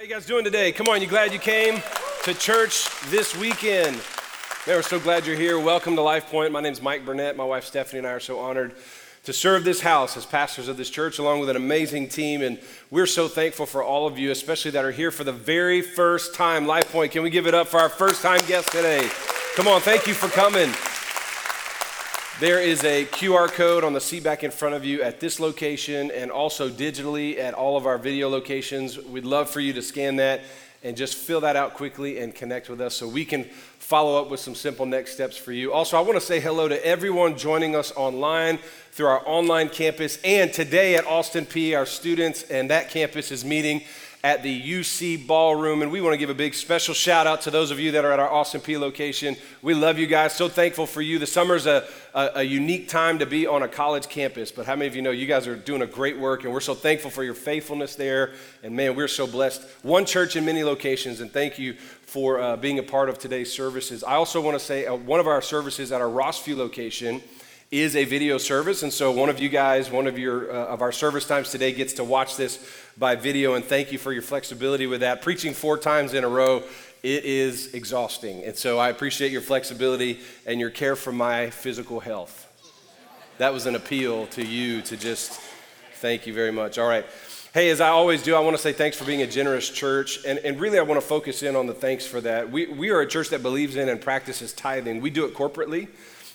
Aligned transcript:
How 0.00 0.04
you 0.04 0.10
guys 0.10 0.24
doing 0.24 0.44
today? 0.44 0.72
Come 0.72 0.88
on, 0.88 1.02
you 1.02 1.06
glad 1.06 1.30
you 1.30 1.38
came 1.38 1.82
to 2.24 2.32
church 2.32 2.88
this 3.10 3.36
weekend? 3.36 3.96
Man, 4.66 4.76
we're 4.76 4.80
so 4.80 4.98
glad 4.98 5.26
you're 5.26 5.36
here. 5.36 5.60
Welcome 5.60 5.94
to 5.96 6.00
Life 6.00 6.30
Point. 6.30 6.52
My 6.52 6.62
name's 6.62 6.80
Mike 6.80 7.04
Burnett. 7.04 7.36
My 7.36 7.44
wife 7.44 7.64
Stephanie 7.64 7.98
and 7.98 8.06
I 8.06 8.12
are 8.12 8.18
so 8.18 8.38
honored 8.38 8.74
to 9.24 9.34
serve 9.34 9.62
this 9.62 9.82
house 9.82 10.16
as 10.16 10.24
pastors 10.24 10.68
of 10.68 10.78
this 10.78 10.88
church, 10.88 11.18
along 11.18 11.40
with 11.40 11.50
an 11.50 11.56
amazing 11.56 12.08
team. 12.08 12.40
And 12.40 12.58
we're 12.90 13.04
so 13.04 13.28
thankful 13.28 13.66
for 13.66 13.84
all 13.84 14.06
of 14.06 14.18
you, 14.18 14.30
especially 14.30 14.70
that 14.70 14.86
are 14.86 14.90
here 14.90 15.10
for 15.10 15.22
the 15.22 15.34
very 15.34 15.82
first 15.82 16.34
time. 16.34 16.66
Life 16.66 16.90
Point, 16.90 17.12
can 17.12 17.22
we 17.22 17.28
give 17.28 17.46
it 17.46 17.52
up 17.52 17.68
for 17.68 17.78
our 17.78 17.90
first 17.90 18.22
time 18.22 18.40
guest 18.48 18.72
today? 18.72 19.06
Come 19.54 19.68
on, 19.68 19.82
thank 19.82 20.06
you 20.06 20.14
for 20.14 20.28
coming. 20.28 20.70
There 22.40 22.58
is 22.58 22.84
a 22.84 23.04
QR 23.04 23.48
code 23.48 23.84
on 23.84 23.92
the 23.92 24.00
seat 24.00 24.24
back 24.24 24.42
in 24.42 24.50
front 24.50 24.74
of 24.74 24.82
you 24.82 25.02
at 25.02 25.20
this 25.20 25.40
location 25.40 26.10
and 26.10 26.30
also 26.30 26.70
digitally 26.70 27.38
at 27.38 27.52
all 27.52 27.76
of 27.76 27.84
our 27.84 27.98
video 27.98 28.30
locations. 28.30 28.98
We'd 28.98 29.26
love 29.26 29.50
for 29.50 29.60
you 29.60 29.74
to 29.74 29.82
scan 29.82 30.16
that 30.16 30.40
and 30.82 30.96
just 30.96 31.16
fill 31.16 31.42
that 31.42 31.54
out 31.54 31.74
quickly 31.74 32.18
and 32.18 32.34
connect 32.34 32.70
with 32.70 32.80
us 32.80 32.96
so 32.96 33.06
we 33.06 33.26
can 33.26 33.44
follow 33.44 34.18
up 34.18 34.30
with 34.30 34.40
some 34.40 34.54
simple 34.54 34.86
next 34.86 35.12
steps 35.12 35.36
for 35.36 35.52
you. 35.52 35.74
Also, 35.74 35.98
I 35.98 36.00
want 36.00 36.14
to 36.14 36.20
say 36.24 36.40
hello 36.40 36.66
to 36.66 36.82
everyone 36.82 37.36
joining 37.36 37.76
us 37.76 37.92
online 37.94 38.58
through 38.92 39.08
our 39.08 39.22
online 39.28 39.68
campus 39.68 40.18
and 40.24 40.50
today 40.50 40.94
at 40.94 41.06
Austin 41.06 41.44
Peay, 41.44 41.76
Our 41.76 41.84
students 41.84 42.44
and 42.44 42.70
that 42.70 42.88
campus 42.88 43.30
is 43.30 43.44
meeting 43.44 43.82
at 44.22 44.42
the 44.42 44.62
UC 44.62 45.26
Ballroom. 45.26 45.80
And 45.80 45.90
we 45.90 46.00
want 46.00 46.12
to 46.12 46.18
give 46.18 46.28
a 46.28 46.34
big 46.34 46.54
special 46.54 46.92
shout 46.92 47.26
out 47.26 47.42
to 47.42 47.50
those 47.50 47.70
of 47.70 47.80
you 47.80 47.92
that 47.92 48.04
are 48.04 48.12
at 48.12 48.20
our 48.20 48.30
Austin 48.30 48.60
Peay 48.60 48.78
location. 48.78 49.36
We 49.62 49.72
love 49.72 49.98
you 49.98 50.06
guys. 50.06 50.34
So 50.34 50.48
thankful 50.48 50.86
for 50.86 51.00
you. 51.00 51.18
The 51.18 51.26
summer's 51.26 51.66
a, 51.66 51.86
a, 52.14 52.30
a, 52.36 52.42
unique 52.42 52.88
time 52.88 53.18
to 53.20 53.26
be 53.26 53.46
on 53.46 53.62
a 53.62 53.68
college 53.68 54.08
campus. 54.08 54.52
But 54.52 54.66
how 54.66 54.76
many 54.76 54.88
of 54.88 54.96
you 54.96 55.00
know 55.00 55.10
you 55.10 55.26
guys 55.26 55.46
are 55.46 55.56
doing 55.56 55.80
a 55.80 55.86
great 55.86 56.18
work? 56.18 56.44
And 56.44 56.52
we're 56.52 56.60
so 56.60 56.74
thankful 56.74 57.10
for 57.10 57.24
your 57.24 57.34
faithfulness 57.34 57.96
there. 57.96 58.34
And 58.62 58.76
man, 58.76 58.94
we're 58.94 59.08
so 59.08 59.26
blessed. 59.26 59.62
One 59.82 60.04
church 60.04 60.36
in 60.36 60.44
many 60.44 60.64
locations. 60.64 61.20
And 61.20 61.32
thank 61.32 61.58
you 61.58 61.74
for 62.02 62.40
uh, 62.40 62.56
being 62.56 62.78
a 62.78 62.82
part 62.82 63.08
of 63.08 63.18
today's 63.18 63.50
services. 63.50 64.04
I 64.04 64.14
also 64.16 64.40
want 64.40 64.58
to 64.58 64.64
say 64.64 64.84
uh, 64.84 64.96
one 64.96 65.20
of 65.20 65.28
our 65.28 65.40
services 65.40 65.92
at 65.92 66.02
our 66.02 66.08
Rossview 66.08 66.56
location 66.56 67.22
is 67.70 67.94
a 67.94 68.04
video 68.04 68.36
service 68.36 68.82
and 68.82 68.92
so 68.92 69.12
one 69.12 69.28
of 69.28 69.38
you 69.38 69.48
guys 69.48 69.92
one 69.92 70.08
of 70.08 70.18
your 70.18 70.50
uh, 70.50 70.66
of 70.66 70.82
our 70.82 70.90
service 70.90 71.24
times 71.24 71.50
today 71.52 71.70
gets 71.70 71.92
to 71.92 72.02
watch 72.02 72.36
this 72.36 72.58
by 72.98 73.14
video 73.14 73.54
and 73.54 73.64
thank 73.64 73.92
you 73.92 73.98
for 73.98 74.12
your 74.12 74.22
flexibility 74.22 74.88
with 74.88 75.02
that 75.02 75.22
preaching 75.22 75.54
four 75.54 75.78
times 75.78 76.12
in 76.12 76.24
a 76.24 76.28
row 76.28 76.64
it 77.04 77.24
is 77.24 77.72
exhausting 77.72 78.42
and 78.42 78.56
so 78.56 78.80
i 78.80 78.88
appreciate 78.88 79.30
your 79.30 79.40
flexibility 79.40 80.18
and 80.46 80.58
your 80.58 80.68
care 80.68 80.96
for 80.96 81.12
my 81.12 81.48
physical 81.50 82.00
health 82.00 82.48
that 83.38 83.52
was 83.52 83.66
an 83.66 83.76
appeal 83.76 84.26
to 84.26 84.44
you 84.44 84.82
to 84.82 84.96
just 84.96 85.38
thank 85.94 86.26
you 86.26 86.34
very 86.34 86.50
much 86.50 86.76
all 86.76 86.88
right 86.88 87.06
Hey, 87.52 87.70
as 87.70 87.80
I 87.80 87.88
always 87.88 88.22
do, 88.22 88.36
I 88.36 88.38
want 88.38 88.56
to 88.56 88.62
say 88.62 88.72
thanks 88.72 88.96
for 88.96 89.04
being 89.04 89.22
a 89.22 89.26
generous 89.26 89.68
church. 89.68 90.24
And, 90.24 90.38
and 90.38 90.60
really, 90.60 90.78
I 90.78 90.82
want 90.82 91.00
to 91.00 91.04
focus 91.04 91.42
in 91.42 91.56
on 91.56 91.66
the 91.66 91.74
thanks 91.74 92.06
for 92.06 92.20
that. 92.20 92.48
We, 92.48 92.68
we 92.68 92.90
are 92.90 93.00
a 93.00 93.08
church 93.08 93.30
that 93.30 93.42
believes 93.42 93.74
in 93.74 93.88
and 93.88 94.00
practices 94.00 94.52
tithing. 94.52 95.00
We 95.00 95.10
do 95.10 95.24
it 95.24 95.34
corporately. 95.34 95.88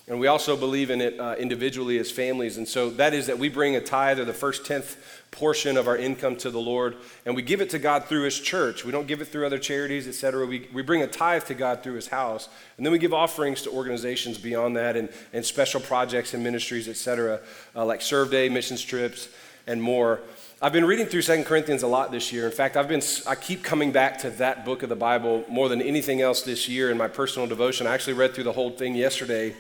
And 0.08 0.20
we 0.20 0.28
also 0.28 0.56
believe 0.56 0.92
in 0.92 1.02
it 1.02 1.20
uh, 1.20 1.36
individually 1.40 1.98
as 1.98 2.12
families. 2.12 2.58
And 2.58 2.68
so 2.68 2.92
that 2.92 3.16
is 3.16 3.26
that 3.26 3.40
we 3.40 3.50
bring 3.50 3.76
a 3.76 3.82
tithe 3.82 4.20
or 4.20 4.26
the 4.26 4.34
first 4.34 4.64
tenth 4.64 4.98
portion 5.32 5.78
of 5.78 5.88
our 5.88 5.98
income 5.98 6.36
to 6.38 6.50
the 6.50 6.60
Lord, 6.60 6.96
and 7.26 7.36
we 7.36 7.42
give 7.42 7.60
it 7.60 7.70
to 7.72 7.80
God 7.80 8.06
through 8.06 8.24
His 8.24 8.40
church. 8.40 8.86
We 8.86 8.92
don't 8.92 9.08
give 9.08 9.20
it 9.20 9.26
through 9.26 9.46
other 9.46 9.58
charities, 9.58 10.08
etc. 10.08 10.46
We, 10.46 10.70
we 10.74 10.82
bring 10.82 11.02
a 11.02 11.08
tithe 11.08 11.44
to 11.46 11.54
God 11.54 11.84
through 11.84 11.96
His 11.96 12.08
house, 12.08 12.48
and 12.78 12.86
then 12.86 12.94
we 12.94 13.00
give 13.00 13.14
offerings 13.14 13.64
to 13.64 13.72
organizations 13.72 14.38
beyond 14.38 14.78
that 14.78 14.96
and, 14.96 15.10
and 15.34 15.44
special 15.44 15.82
projects 15.82 16.34
and 16.34 16.44
ministries, 16.44 16.88
etc., 16.88 17.42
uh, 17.76 17.84
like 17.84 18.02
Serve 18.02 18.32
Day, 18.32 18.48
missions 18.48 18.82
trips, 18.82 19.28
and 19.68 19.82
more. 19.82 20.22
I've 20.62 20.72
been 20.72 20.86
reading 20.86 21.08
through 21.08 21.24
Second 21.24 21.46
Corinthians 21.46 21.84
a 21.84 21.88
lot 21.88 22.12
this 22.12 22.32
year. 22.32 22.46
In 22.46 22.52
fact, 22.52 22.78
I've 22.78 22.88
been 22.88 23.02
I 23.28 23.36
keep 23.36 23.62
coming 23.62 23.92
back 23.92 24.20
to 24.20 24.30
that 24.32 24.64
book 24.64 24.84
of 24.84 24.90
the 24.90 24.96
Bible 24.96 25.44
more 25.50 25.68
than 25.68 25.82
anything 25.82 26.22
else 26.22 26.44
this 26.44 26.70
year 26.70 26.92
in 26.92 26.98
my 26.98 27.10
personal 27.10 27.48
devotion. 27.48 27.88
I 27.88 27.94
actually 27.94 28.14
read 28.14 28.34
through 28.34 28.46
the 28.46 28.54
whole 28.54 28.70
thing 28.70 28.96
yesterday 28.96 29.54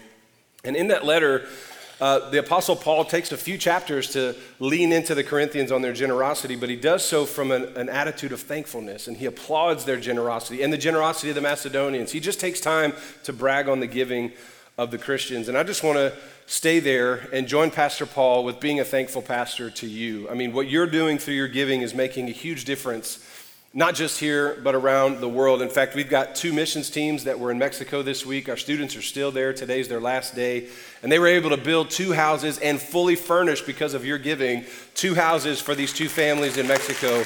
and 0.65 0.75
in 0.75 0.87
that 0.87 1.05
letter, 1.05 1.47
uh, 2.01 2.29
the 2.29 2.39
Apostle 2.39 2.75
Paul 2.75 3.05
takes 3.05 3.31
a 3.31 3.37
few 3.37 3.57
chapters 3.57 4.11
to 4.11 4.35
lean 4.59 4.91
into 4.91 5.15
the 5.15 5.23
Corinthians 5.23 5.71
on 5.71 5.81
their 5.81 5.93
generosity, 5.93 6.57
but 6.57 6.69
he 6.69 6.75
does 6.75 7.05
so 7.05 7.25
from 7.25 7.51
an, 7.51 7.63
an, 7.77 7.87
attitude 7.87 8.33
of 8.33 8.41
thankfulness 8.41 9.07
and 9.07 9.15
he 9.15 9.25
applauds 9.25 9.85
their 9.85 9.97
generosity 9.97 10.61
and 10.61 10.73
the 10.73 10.77
generosity 10.77 11.29
of 11.29 11.35
the 11.35 11.41
Macedonians. 11.41 12.11
He 12.11 12.19
just 12.19 12.39
takes 12.39 12.59
time 12.59 12.93
to 13.23 13.31
brag 13.31 13.69
on 13.69 13.79
the 13.79 13.87
giving 13.87 14.33
of 14.77 14.91
the 14.91 14.97
Christians. 14.97 15.47
And 15.47 15.57
I 15.57 15.63
just 15.63 15.83
want 15.83 15.97
to 15.97 16.11
stay 16.47 16.79
there 16.79 17.29
and 17.31 17.47
join 17.47 17.71
Pastor 17.71 18.05
Paul 18.05 18.43
with 18.43 18.59
being 18.59 18.81
a 18.81 18.85
thankful 18.85 19.21
pastor 19.21 19.69
to 19.69 19.87
you. 19.87 20.29
I 20.29 20.33
mean, 20.33 20.51
what 20.51 20.69
you're 20.69 20.87
doing 20.87 21.17
through 21.17 21.35
your 21.35 21.47
giving 21.47 21.81
is 21.81 21.93
making 21.93 22.27
a 22.27 22.33
huge 22.33 22.65
difference 22.65 23.25
not 23.77 23.93
just 23.93 24.21
here, 24.21 24.57
but 24.63 24.73
around 24.73 25.19
the 25.19 25.27
world. 25.27 25.61
In 25.61 25.67
fact, 25.67 25.95
we've 25.95 26.09
got 26.09 26.33
two 26.33 26.53
missions 26.53 26.89
teams 26.89 27.25
that 27.25 27.37
were 27.37 27.51
in 27.51 27.59
Mexico 27.59 28.01
this 28.01 28.25
week. 28.25 28.47
Our 28.47 28.55
students 28.55 28.95
are 28.95 29.01
still 29.01 29.31
there. 29.31 29.51
Today's 29.51 29.89
their 29.89 29.99
last 29.99 30.33
day. 30.33 30.67
And 31.03 31.11
they 31.11 31.19
were 31.19 31.27
able 31.27 31.49
to 31.49 31.57
build 31.57 31.89
two 31.89 32.13
houses 32.13 32.57
and 32.59 32.79
fully 32.79 33.17
furnish, 33.17 33.61
because 33.61 33.93
of 33.93 34.05
your 34.05 34.17
giving, 34.17 34.63
two 34.93 35.13
houses 35.13 35.59
for 35.59 35.75
these 35.75 35.91
two 35.91 36.07
families 36.07 36.55
in 36.55 36.67
Mexico. 36.67 37.25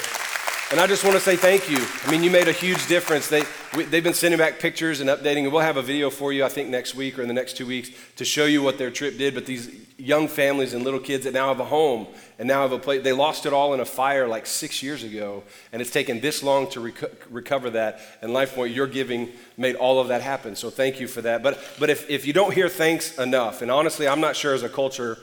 And 0.71 0.79
I 0.79 0.85
just 0.85 1.03
want 1.03 1.15
to 1.15 1.19
say 1.19 1.35
thank 1.35 1.67
you. 1.67 1.83
I 2.05 2.11
mean, 2.11 2.21
you 2.21 2.29
made 2.29 2.47
a 2.47 2.51
huge 2.51 2.87
difference. 2.87 3.27
They, 3.27 3.41
we, 3.75 3.85
they've 3.85 4.03
been 4.03 4.13
sending 4.13 4.37
back 4.37 4.59
pictures 4.59 5.01
and 5.01 5.09
updating, 5.09 5.45
and 5.45 5.51
we'll 5.51 5.63
have 5.63 5.77
a 5.77 5.81
video 5.81 6.11
for 6.11 6.31
you, 6.31 6.45
I 6.45 6.49
think, 6.49 6.69
next 6.69 6.93
week 6.93 7.17
or 7.17 7.23
in 7.23 7.27
the 7.27 7.33
next 7.33 7.57
two 7.57 7.65
weeks 7.65 7.89
to 8.17 8.23
show 8.23 8.45
you 8.45 8.61
what 8.61 8.77
their 8.77 8.91
trip 8.91 9.17
did. 9.17 9.33
But 9.33 9.47
these 9.47 9.71
young 9.97 10.27
families 10.27 10.75
and 10.75 10.83
little 10.83 10.99
kids 10.99 11.23
that 11.23 11.33
now 11.33 11.47
have 11.47 11.59
a 11.59 11.65
home 11.65 12.05
and 12.37 12.47
now 12.47 12.61
have 12.61 12.71
a 12.71 12.77
place, 12.77 13.03
they 13.03 13.13
lost 13.13 13.47
it 13.47 13.51
all 13.51 13.73
in 13.73 13.79
a 13.79 13.85
fire 13.85 14.27
like 14.27 14.45
six 14.45 14.83
years 14.83 15.03
ago, 15.03 15.41
and 15.73 15.81
it's 15.81 15.89
taken 15.89 16.19
this 16.19 16.43
long 16.43 16.69
to 16.69 16.79
reco- 16.79 17.15
recover 17.31 17.71
that. 17.71 17.99
And 18.21 18.31
LifePoint, 18.31 18.75
your 18.75 18.85
giving 18.85 19.29
made 19.57 19.75
all 19.75 19.99
of 19.99 20.09
that 20.09 20.21
happen. 20.21 20.55
So 20.55 20.69
thank 20.69 20.99
you 20.99 21.07
for 21.07 21.23
that. 21.23 21.41
But, 21.41 21.59
but 21.79 21.89
if, 21.89 22.07
if 22.11 22.27
you 22.27 22.33
don't 22.33 22.53
hear 22.53 22.69
thanks 22.69 23.17
enough, 23.17 23.63
and 23.63 23.71
honestly, 23.71 24.07
I'm 24.07 24.21
not 24.21 24.35
sure 24.35 24.53
as 24.53 24.61
a 24.61 24.69
culture, 24.69 25.17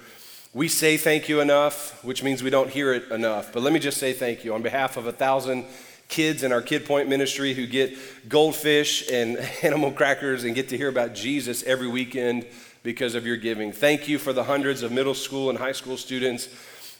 we 0.57 0.69
say 0.69 0.97
thank 0.97 1.29
you 1.29 1.43
enough, 1.43 2.03
which 2.03 2.23
means 2.23 2.43
we 2.43 2.49
don't 2.49 2.71
hear 2.71 2.95
it 2.95 3.11
enough. 3.11 3.53
But 3.53 3.63
let 3.63 3.75
me 3.75 3.79
just 3.79 3.99
say 3.99 4.15
thank 4.15 4.43
you 4.43 4.55
on 4.55 4.63
behalf 4.63 4.97
of 4.97 5.07
a 5.07 5.13
thousand 5.13 5.67
kids 6.09 6.43
in 6.43 6.51
our 6.51 6.63
Kid 6.63 6.87
Point 6.87 7.11
ministry 7.11 7.53
who 7.53 7.67
get 7.67 7.95
goldfish 8.27 9.07
and 9.11 9.37
animal 9.63 9.93
crackers 9.93 10.45
and 10.45 10.55
get 10.55 10.71
to 10.71 10.79
hear 10.79 10.89
about 10.89 11.15
Jesus 11.15 11.63
every 11.65 11.89
weekend 11.89 12.47
because 12.83 13.15
of 13.15 13.27
your 13.27 13.37
giving. 13.37 13.71
Thank 13.71 14.09
you 14.09 14.19
for 14.19 14.33
the 14.33 14.45
hundreds 14.45 14.83
of 14.83 14.93
middle 14.93 15.13
school 15.13 15.51
and 15.51 15.59
high 15.59 15.73
school 15.73 15.99
students, 15.99 16.49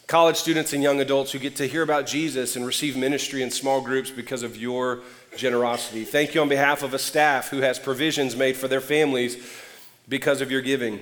college 0.05 0.35
students, 0.35 0.73
and 0.73 0.83
young 0.83 1.01
adults 1.01 1.31
who 1.31 1.39
get 1.39 1.55
to 1.55 1.67
hear 1.67 1.81
about 1.81 2.05
Jesus 2.05 2.57
and 2.57 2.63
receive 2.63 2.95
ministry 2.95 3.41
in 3.41 3.49
small 3.49 3.81
groups 3.81 4.11
because 4.11 4.43
of 4.43 4.55
your 4.55 4.99
generosity. 5.35 6.05
Thank 6.05 6.35
you 6.35 6.41
on 6.41 6.49
behalf 6.49 6.83
of 6.83 6.93
a 6.93 6.99
staff 6.99 7.49
who 7.49 7.61
has 7.61 7.79
provisions 7.79 8.35
made 8.35 8.55
for 8.55 8.67
their 8.67 8.81
families 8.81 9.43
because 10.07 10.41
of 10.41 10.51
your 10.51 10.61
giving. 10.61 10.99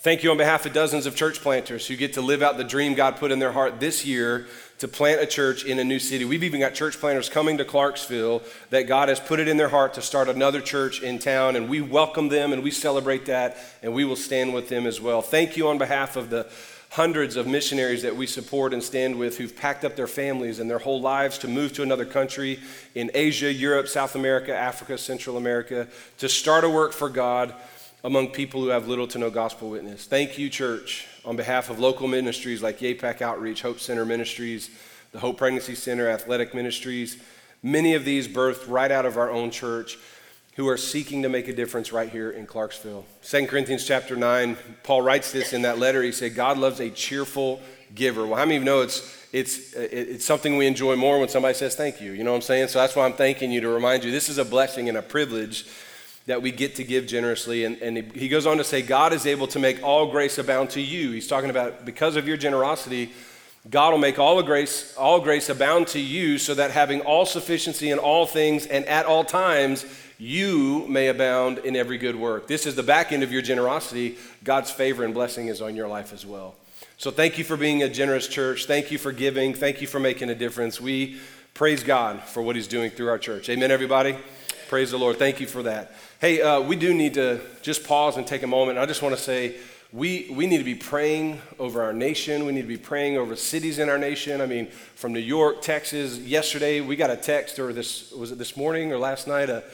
Thank 0.00 0.22
you 0.22 0.30
on 0.30 0.36
behalf 0.36 0.64
of 0.64 0.72
dozens 0.72 1.06
of 1.06 1.16
church 1.16 1.40
planters 1.40 1.88
who 1.88 1.96
get 1.96 2.12
to 2.12 2.20
live 2.20 2.40
out 2.40 2.56
the 2.56 2.62
dream 2.62 2.94
God 2.94 3.16
put 3.16 3.32
in 3.32 3.40
their 3.40 3.50
heart 3.50 3.80
this 3.80 4.06
year 4.06 4.46
to 4.78 4.86
plant 4.86 5.20
a 5.20 5.26
church 5.26 5.64
in 5.64 5.80
a 5.80 5.84
new 5.84 5.98
city. 5.98 6.24
We've 6.24 6.44
even 6.44 6.60
got 6.60 6.74
church 6.74 7.00
planters 7.00 7.28
coming 7.28 7.58
to 7.58 7.64
Clarksville 7.64 8.42
that 8.70 8.82
God 8.82 9.08
has 9.08 9.18
put 9.18 9.40
it 9.40 9.48
in 9.48 9.56
their 9.56 9.70
heart 9.70 9.94
to 9.94 10.00
start 10.00 10.28
another 10.28 10.60
church 10.60 11.02
in 11.02 11.18
town, 11.18 11.56
and 11.56 11.68
we 11.68 11.80
welcome 11.80 12.28
them 12.28 12.52
and 12.52 12.62
we 12.62 12.70
celebrate 12.70 13.26
that, 13.26 13.56
and 13.82 13.92
we 13.92 14.04
will 14.04 14.14
stand 14.14 14.54
with 14.54 14.68
them 14.68 14.86
as 14.86 15.00
well. 15.00 15.20
Thank 15.20 15.56
you 15.56 15.66
on 15.66 15.78
behalf 15.78 16.14
of 16.14 16.30
the 16.30 16.48
hundreds 16.90 17.34
of 17.34 17.48
missionaries 17.48 18.02
that 18.02 18.14
we 18.14 18.28
support 18.28 18.72
and 18.72 18.84
stand 18.84 19.18
with 19.18 19.36
who've 19.36 19.56
packed 19.56 19.84
up 19.84 19.96
their 19.96 20.06
families 20.06 20.60
and 20.60 20.70
their 20.70 20.78
whole 20.78 21.00
lives 21.00 21.38
to 21.38 21.48
move 21.48 21.72
to 21.72 21.82
another 21.82 22.06
country 22.06 22.60
in 22.94 23.10
Asia, 23.14 23.52
Europe, 23.52 23.88
South 23.88 24.14
America, 24.14 24.56
Africa, 24.56 24.96
Central 24.96 25.36
America 25.36 25.88
to 26.18 26.28
start 26.28 26.62
a 26.62 26.70
work 26.70 26.92
for 26.92 27.08
God 27.08 27.52
among 28.04 28.28
people 28.28 28.60
who 28.60 28.68
have 28.68 28.86
little 28.86 29.08
to 29.08 29.18
no 29.18 29.30
gospel 29.30 29.70
witness. 29.70 30.06
Thank 30.06 30.38
you, 30.38 30.48
church, 30.48 31.06
on 31.24 31.36
behalf 31.36 31.68
of 31.68 31.78
local 31.78 32.06
ministries 32.06 32.62
like 32.62 32.78
YAPAC 32.78 33.22
Outreach, 33.22 33.62
Hope 33.62 33.80
Center 33.80 34.04
Ministries, 34.04 34.70
the 35.12 35.18
Hope 35.18 35.38
Pregnancy 35.38 35.74
Center, 35.74 36.08
Athletic 36.08 36.54
Ministries, 36.54 37.20
many 37.62 37.94
of 37.94 38.04
these 38.04 38.28
birthed 38.28 38.68
right 38.68 38.90
out 38.90 39.04
of 39.04 39.16
our 39.16 39.30
own 39.30 39.50
church 39.50 39.98
who 40.54 40.68
are 40.68 40.76
seeking 40.76 41.22
to 41.22 41.28
make 41.28 41.48
a 41.48 41.52
difference 41.52 41.92
right 41.92 42.08
here 42.08 42.30
in 42.30 42.46
Clarksville. 42.46 43.04
2 43.22 43.46
Corinthians 43.46 43.86
chapter 43.86 44.16
9, 44.16 44.56
Paul 44.82 45.02
writes 45.02 45.30
this 45.30 45.52
in 45.52 45.62
that 45.62 45.78
letter. 45.78 46.02
He 46.02 46.12
said, 46.12 46.34
God 46.34 46.58
loves 46.58 46.80
a 46.80 46.90
cheerful 46.90 47.60
giver. 47.94 48.26
Well, 48.26 48.36
how 48.36 48.44
many 48.44 48.56
of 48.56 48.62
you 48.62 48.66
know 48.66 48.82
it's, 48.82 49.26
it's, 49.32 49.72
it's 49.74 50.24
something 50.24 50.56
we 50.56 50.66
enjoy 50.66 50.96
more 50.96 51.18
when 51.20 51.28
somebody 51.28 51.54
says 51.54 51.76
thank 51.76 52.00
you? 52.00 52.12
You 52.12 52.24
know 52.24 52.32
what 52.32 52.38
I'm 52.38 52.42
saying? 52.42 52.68
So 52.68 52.80
that's 52.80 52.96
why 52.96 53.04
I'm 53.04 53.12
thanking 53.12 53.52
you 53.52 53.60
to 53.60 53.68
remind 53.68 54.02
you 54.02 54.10
this 54.10 54.28
is 54.28 54.38
a 54.38 54.44
blessing 54.44 54.88
and 54.88 54.98
a 54.98 55.02
privilege 55.02 55.66
that 56.28 56.42
we 56.42 56.52
get 56.52 56.74
to 56.74 56.84
give 56.84 57.06
generously. 57.06 57.64
And, 57.64 57.78
and 57.78 58.12
he 58.12 58.28
goes 58.28 58.46
on 58.46 58.58
to 58.58 58.64
say, 58.64 58.82
God 58.82 59.14
is 59.14 59.26
able 59.26 59.46
to 59.48 59.58
make 59.58 59.82
all 59.82 60.10
grace 60.10 60.36
abound 60.36 60.68
to 60.70 60.80
you. 60.80 61.10
He's 61.10 61.26
talking 61.26 61.48
about 61.48 61.86
because 61.86 62.16
of 62.16 62.28
your 62.28 62.36
generosity, 62.36 63.12
God 63.70 63.92
will 63.92 63.98
make 63.98 64.18
all 64.18 64.42
grace, 64.42 64.94
all 64.96 65.20
grace 65.20 65.48
abound 65.48 65.88
to 65.88 65.98
you, 65.98 66.36
so 66.36 66.54
that 66.54 66.70
having 66.70 67.00
all 67.00 67.24
sufficiency 67.24 67.90
in 67.90 67.98
all 67.98 68.26
things 68.26 68.66
and 68.66 68.84
at 68.84 69.06
all 69.06 69.24
times, 69.24 69.86
you 70.18 70.86
may 70.86 71.08
abound 71.08 71.58
in 71.58 71.74
every 71.74 71.96
good 71.96 72.14
work. 72.14 72.46
This 72.46 72.66
is 72.66 72.76
the 72.76 72.82
back 72.82 73.10
end 73.10 73.22
of 73.22 73.32
your 73.32 73.42
generosity. 73.42 74.18
God's 74.44 74.70
favor 74.70 75.04
and 75.04 75.14
blessing 75.14 75.48
is 75.48 75.62
on 75.62 75.74
your 75.74 75.88
life 75.88 76.12
as 76.12 76.26
well. 76.26 76.56
So 76.98 77.10
thank 77.10 77.38
you 77.38 77.44
for 77.44 77.56
being 77.56 77.82
a 77.82 77.88
generous 77.88 78.28
church. 78.28 78.66
Thank 78.66 78.90
you 78.90 78.98
for 78.98 79.12
giving. 79.12 79.54
Thank 79.54 79.80
you 79.80 79.86
for 79.86 79.98
making 79.98 80.28
a 80.28 80.34
difference. 80.34 80.78
We 80.78 81.20
praise 81.54 81.82
God 81.82 82.22
for 82.22 82.42
what 82.42 82.54
He's 82.54 82.68
doing 82.68 82.90
through 82.90 83.08
our 83.08 83.18
church. 83.18 83.48
Amen, 83.48 83.70
everybody? 83.70 84.18
Praise 84.68 84.90
the 84.90 84.98
Lord. 84.98 85.18
Thank 85.18 85.40
you 85.40 85.46
for 85.46 85.62
that. 85.62 85.94
Hey, 86.20 86.42
uh, 86.42 86.60
we 86.60 86.76
do 86.76 86.92
need 86.92 87.14
to 87.14 87.40
just 87.62 87.84
pause 87.84 88.18
and 88.18 88.26
take 88.26 88.42
a 88.42 88.46
moment. 88.46 88.78
I 88.78 88.84
just 88.84 89.00
want 89.00 89.16
to 89.16 89.20
say, 89.20 89.56
we, 89.94 90.28
we 90.30 90.46
need 90.46 90.58
to 90.58 90.64
be 90.64 90.74
praying 90.74 91.40
over 91.58 91.82
our 91.82 91.94
nation. 91.94 92.44
We 92.44 92.52
need 92.52 92.62
to 92.62 92.68
be 92.68 92.76
praying 92.76 93.16
over 93.16 93.34
cities 93.34 93.78
in 93.78 93.88
our 93.88 93.96
nation. 93.96 94.42
I 94.42 94.46
mean, 94.46 94.66
from 94.66 95.14
New 95.14 95.20
York, 95.20 95.62
Texas. 95.62 96.18
Yesterday, 96.18 96.82
we 96.82 96.96
got 96.96 97.08
a 97.08 97.16
text, 97.16 97.58
or 97.58 97.72
this 97.72 98.12
was 98.12 98.30
it 98.30 98.36
this 98.36 98.58
morning 98.58 98.92
or 98.92 98.98
last 98.98 99.26
night, 99.26 99.48
a, 99.48 99.64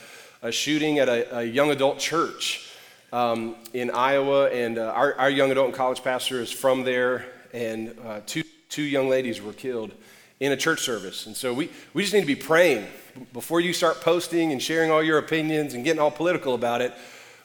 a 0.42 0.52
shooting 0.52 1.00
at 1.00 1.08
a, 1.08 1.38
a 1.38 1.42
young 1.42 1.72
adult 1.72 1.98
church 1.98 2.70
um, 3.12 3.56
in 3.72 3.90
Iowa. 3.90 4.48
And 4.50 4.78
uh, 4.78 4.92
our, 4.94 5.16
our 5.16 5.30
young 5.30 5.50
adult 5.50 5.66
and 5.66 5.74
college 5.74 6.04
pastor 6.04 6.40
is 6.40 6.52
from 6.52 6.84
there, 6.84 7.26
and 7.52 7.98
uh, 8.06 8.20
two, 8.26 8.44
two 8.68 8.84
young 8.84 9.08
ladies 9.08 9.42
were 9.42 9.54
killed 9.54 9.90
in 10.38 10.52
a 10.52 10.56
church 10.56 10.82
service. 10.82 11.26
And 11.26 11.36
so 11.36 11.52
we, 11.52 11.68
we 11.94 12.02
just 12.02 12.14
need 12.14 12.20
to 12.20 12.26
be 12.28 12.36
praying 12.36 12.86
before 13.32 13.60
you 13.60 13.72
start 13.72 14.00
posting 14.00 14.52
and 14.52 14.62
sharing 14.62 14.90
all 14.90 15.02
your 15.02 15.18
opinions 15.18 15.74
and 15.74 15.84
getting 15.84 16.00
all 16.00 16.10
political 16.10 16.54
about 16.54 16.80
it 16.80 16.92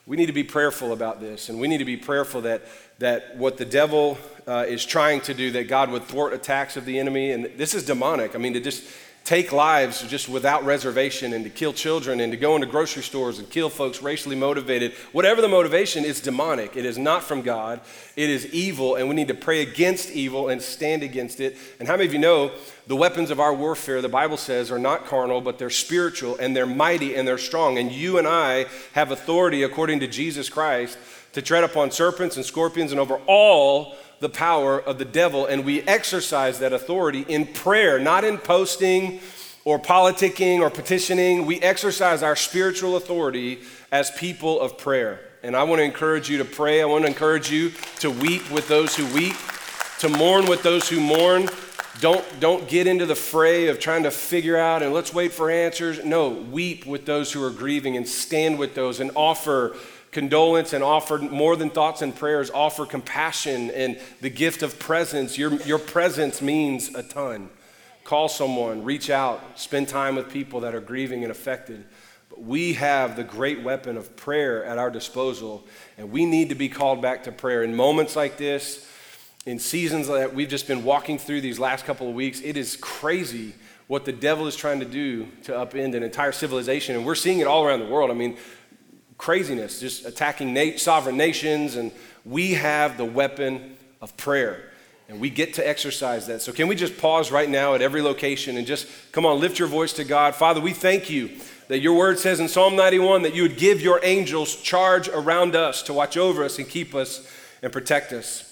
we 0.09 0.17
need 0.17 0.25
to 0.25 0.33
be 0.33 0.43
prayerful 0.43 0.91
about 0.91 1.19
this, 1.19 1.49
and 1.49 1.59
we 1.59 1.67
need 1.67 1.77
to 1.77 1.85
be 1.85 1.95
prayerful 1.95 2.41
that, 2.41 2.63
that 2.97 3.37
what 3.37 3.57
the 3.57 3.65
devil 3.65 4.17
uh, 4.47 4.65
is 4.67 4.83
trying 4.83 5.21
to 5.21 5.35
do, 5.35 5.51
that 5.51 5.67
God 5.67 5.91
would 5.91 6.01
thwart 6.05 6.33
attacks 6.33 6.75
of 6.75 6.85
the 6.85 6.97
enemy. 6.97 7.29
And 7.29 7.45
this 7.57 7.75
is 7.75 7.85
demonic. 7.85 8.33
I 8.33 8.39
mean, 8.39 8.53
to 8.53 8.59
just 8.59 8.83
take 9.23 9.51
lives 9.51 10.01
just 10.07 10.27
without 10.27 10.65
reservation 10.65 11.33
and 11.33 11.43
to 11.43 11.49
kill 11.49 11.71
children 11.71 12.19
and 12.19 12.31
to 12.31 12.37
go 12.37 12.55
into 12.55 12.65
grocery 12.65 13.03
stores 13.03 13.37
and 13.37 13.49
kill 13.49 13.69
folks 13.69 14.01
racially 14.01 14.35
motivated, 14.35 14.93
whatever 15.11 15.41
the 15.41 15.47
motivation, 15.47 16.03
is 16.03 16.19
demonic. 16.19 16.75
It 16.75 16.85
is 16.85 16.97
not 16.97 17.23
from 17.23 17.43
God. 17.43 17.79
It 18.15 18.29
is 18.29 18.47
evil, 18.47 18.95
and 18.95 19.07
we 19.07 19.15
need 19.15 19.27
to 19.27 19.35
pray 19.35 19.61
against 19.61 20.09
evil 20.11 20.49
and 20.49 20.61
stand 20.61 21.03
against 21.03 21.39
it. 21.39 21.57
And 21.79 21.87
how 21.87 21.95
many 21.95 22.07
of 22.07 22.13
you 22.13 22.19
know 22.19 22.51
the 22.87 22.95
weapons 22.95 23.29
of 23.29 23.39
our 23.39 23.53
warfare, 23.53 24.01
the 24.01 24.09
Bible 24.09 24.37
says, 24.37 24.71
are 24.71 24.79
not 24.79 25.05
carnal, 25.05 25.41
but 25.41 25.59
they're 25.59 25.69
spiritual 25.69 26.35
and 26.37 26.55
they're 26.55 26.65
mighty 26.65 27.15
and 27.15 27.27
they're 27.27 27.37
strong. 27.37 27.77
And 27.77 27.91
you 27.91 28.17
and 28.17 28.27
I 28.27 28.65
have 28.93 29.11
authority, 29.11 29.61
according 29.61 29.99
to 29.99 30.07
Jesus 30.07 30.49
Christ, 30.49 30.97
to 31.33 31.41
tread 31.43 31.63
upon 31.63 31.91
serpents 31.91 32.35
and 32.35 32.43
scorpions 32.43 32.91
and 32.91 32.99
over 32.99 33.21
all 33.27 33.95
the 34.19 34.29
power 34.29 34.79
of 34.79 34.97
the 34.97 35.05
devil. 35.05 35.45
And 35.45 35.65
we 35.65 35.81
exercise 35.83 36.59
that 36.59 36.73
authority 36.73 37.25
in 37.27 37.45
prayer, 37.47 37.99
not 37.99 38.23
in 38.23 38.37
posting 38.37 39.19
or 39.65 39.79
politicking 39.79 40.59
or 40.59 40.69
petitioning. 40.69 41.45
We 41.45 41.59
exercise 41.61 42.23
our 42.23 42.35
spiritual 42.35 42.95
authority 42.95 43.59
as 43.91 44.11
people 44.11 44.59
of 44.59 44.77
prayer. 44.77 45.19
And 45.41 45.55
I 45.55 45.63
want 45.63 45.79
to 45.79 45.83
encourage 45.83 46.29
you 46.29 46.37
to 46.39 46.45
pray. 46.45 46.81
I 46.81 46.85
want 46.85 47.03
to 47.03 47.07
encourage 47.07 47.49
you 47.49 47.71
to 47.99 48.11
weep 48.11 48.49
with 48.51 48.67
those 48.67 48.95
who 48.95 49.05
weep, 49.13 49.35
to 49.99 50.09
mourn 50.09 50.47
with 50.47 50.63
those 50.63 50.89
who 50.89 50.99
mourn, 50.99 51.47
don't, 51.99 52.23
don't 52.39 52.67
get 52.69 52.87
into 52.87 53.05
the 53.05 53.15
fray 53.15 53.67
of 53.67 53.79
trying 53.79 54.03
to 54.03 54.11
figure 54.11 54.55
out 54.55 54.81
and 54.81 54.93
let's 54.93 55.13
wait 55.13 55.33
for 55.33 55.51
answers. 55.51 56.03
No, 56.03 56.29
weep 56.29 56.85
with 56.85 57.05
those 57.05 57.31
who 57.31 57.43
are 57.43 57.49
grieving 57.49 57.97
and 57.97 58.07
stand 58.07 58.57
with 58.57 58.73
those 58.73 59.01
and 59.01 59.11
offer 59.15 59.75
condolence 60.11 60.73
and 60.73 60.83
offer 60.83 61.17
more 61.17 61.55
than 61.55 61.69
thoughts 61.69 62.01
and 62.01 62.15
prayers, 62.15 62.49
offer 62.49 62.85
compassion 62.85 63.69
and 63.71 63.99
the 64.21 64.29
gift 64.29 64.63
of 64.63 64.79
presence. 64.79 65.37
Your, 65.37 65.53
your 65.63 65.79
presence 65.79 66.41
means 66.41 66.93
a 66.95 67.03
ton. 67.03 67.49
Call 68.03 68.27
someone, 68.27 68.83
reach 68.83 69.09
out, 69.09 69.59
spend 69.59 69.87
time 69.87 70.15
with 70.15 70.29
people 70.31 70.61
that 70.61 70.73
are 70.73 70.81
grieving 70.81 71.23
and 71.23 71.31
affected. 71.31 71.85
But 72.29 72.41
we 72.41 72.73
have 72.73 73.15
the 73.15 73.23
great 73.23 73.61
weapon 73.61 73.97
of 73.97 74.15
prayer 74.15 74.65
at 74.65 74.79
our 74.79 74.89
disposal, 74.89 75.67
and 75.97 76.11
we 76.11 76.25
need 76.25 76.49
to 76.49 76.55
be 76.55 76.69
called 76.69 77.01
back 77.01 77.25
to 77.25 77.31
prayer. 77.31 77.63
In 77.63 77.75
moments 77.75 78.15
like 78.15 78.37
this, 78.37 78.87
in 79.45 79.59
seasons 79.59 80.07
that 80.07 80.33
we've 80.33 80.49
just 80.49 80.67
been 80.67 80.83
walking 80.83 81.19
through 81.19 81.41
these 81.41 81.59
last 81.59 81.85
couple 81.85 82.09
of 82.09 82.15
weeks, 82.15 82.41
it 82.41 82.57
is 82.57 82.75
crazy 82.77 83.53
what 83.87 84.05
the 84.05 84.11
devil 84.11 84.45
is 84.45 84.55
trying 84.55 84.79
to 84.79 84.85
do 84.85 85.27
to 85.43 85.51
upend 85.51 85.95
an 85.95 86.03
entire 86.03 86.31
civilization. 86.31 86.95
And 86.95 87.05
we're 87.05 87.15
seeing 87.15 87.39
it 87.39 87.47
all 87.47 87.65
around 87.65 87.79
the 87.79 87.87
world. 87.87 88.11
I 88.11 88.13
mean, 88.13 88.37
craziness, 89.19 89.79
just 89.79 90.05
attacking 90.05 90.53
na- 90.53 90.77
sovereign 90.77 91.17
nations. 91.17 91.75
And 91.75 91.91
we 92.25 92.53
have 92.53 92.97
the 92.97 93.05
weapon 93.05 93.77
of 94.01 94.17
prayer. 94.17 94.63
And 95.07 95.19
we 95.19 95.29
get 95.29 95.55
to 95.55 95.67
exercise 95.67 96.25
that. 96.27 96.41
So, 96.41 96.51
can 96.51 96.67
we 96.67 96.75
just 96.75 96.97
pause 96.97 97.31
right 97.31 97.49
now 97.49 97.75
at 97.75 97.81
every 97.81 98.01
location 98.01 98.57
and 98.57 98.65
just 98.65 98.87
come 99.11 99.25
on, 99.25 99.39
lift 99.39 99.59
your 99.59 99.67
voice 99.67 99.93
to 99.93 100.03
God? 100.03 100.35
Father, 100.35 100.61
we 100.61 100.71
thank 100.71 101.09
you 101.09 101.31
that 101.67 101.79
your 101.79 101.95
word 101.95 102.19
says 102.19 102.39
in 102.39 102.47
Psalm 102.47 102.75
91 102.75 103.23
that 103.23 103.33
you 103.33 103.43
would 103.43 103.57
give 103.57 103.81
your 103.81 103.99
angels 104.03 104.55
charge 104.55 105.09
around 105.09 105.55
us 105.55 105.83
to 105.83 105.93
watch 105.93 106.15
over 106.15 106.43
us 106.43 106.59
and 106.59 106.69
keep 106.69 106.93
us 106.93 107.27
and 107.61 107.73
protect 107.73 108.13
us. 108.13 108.45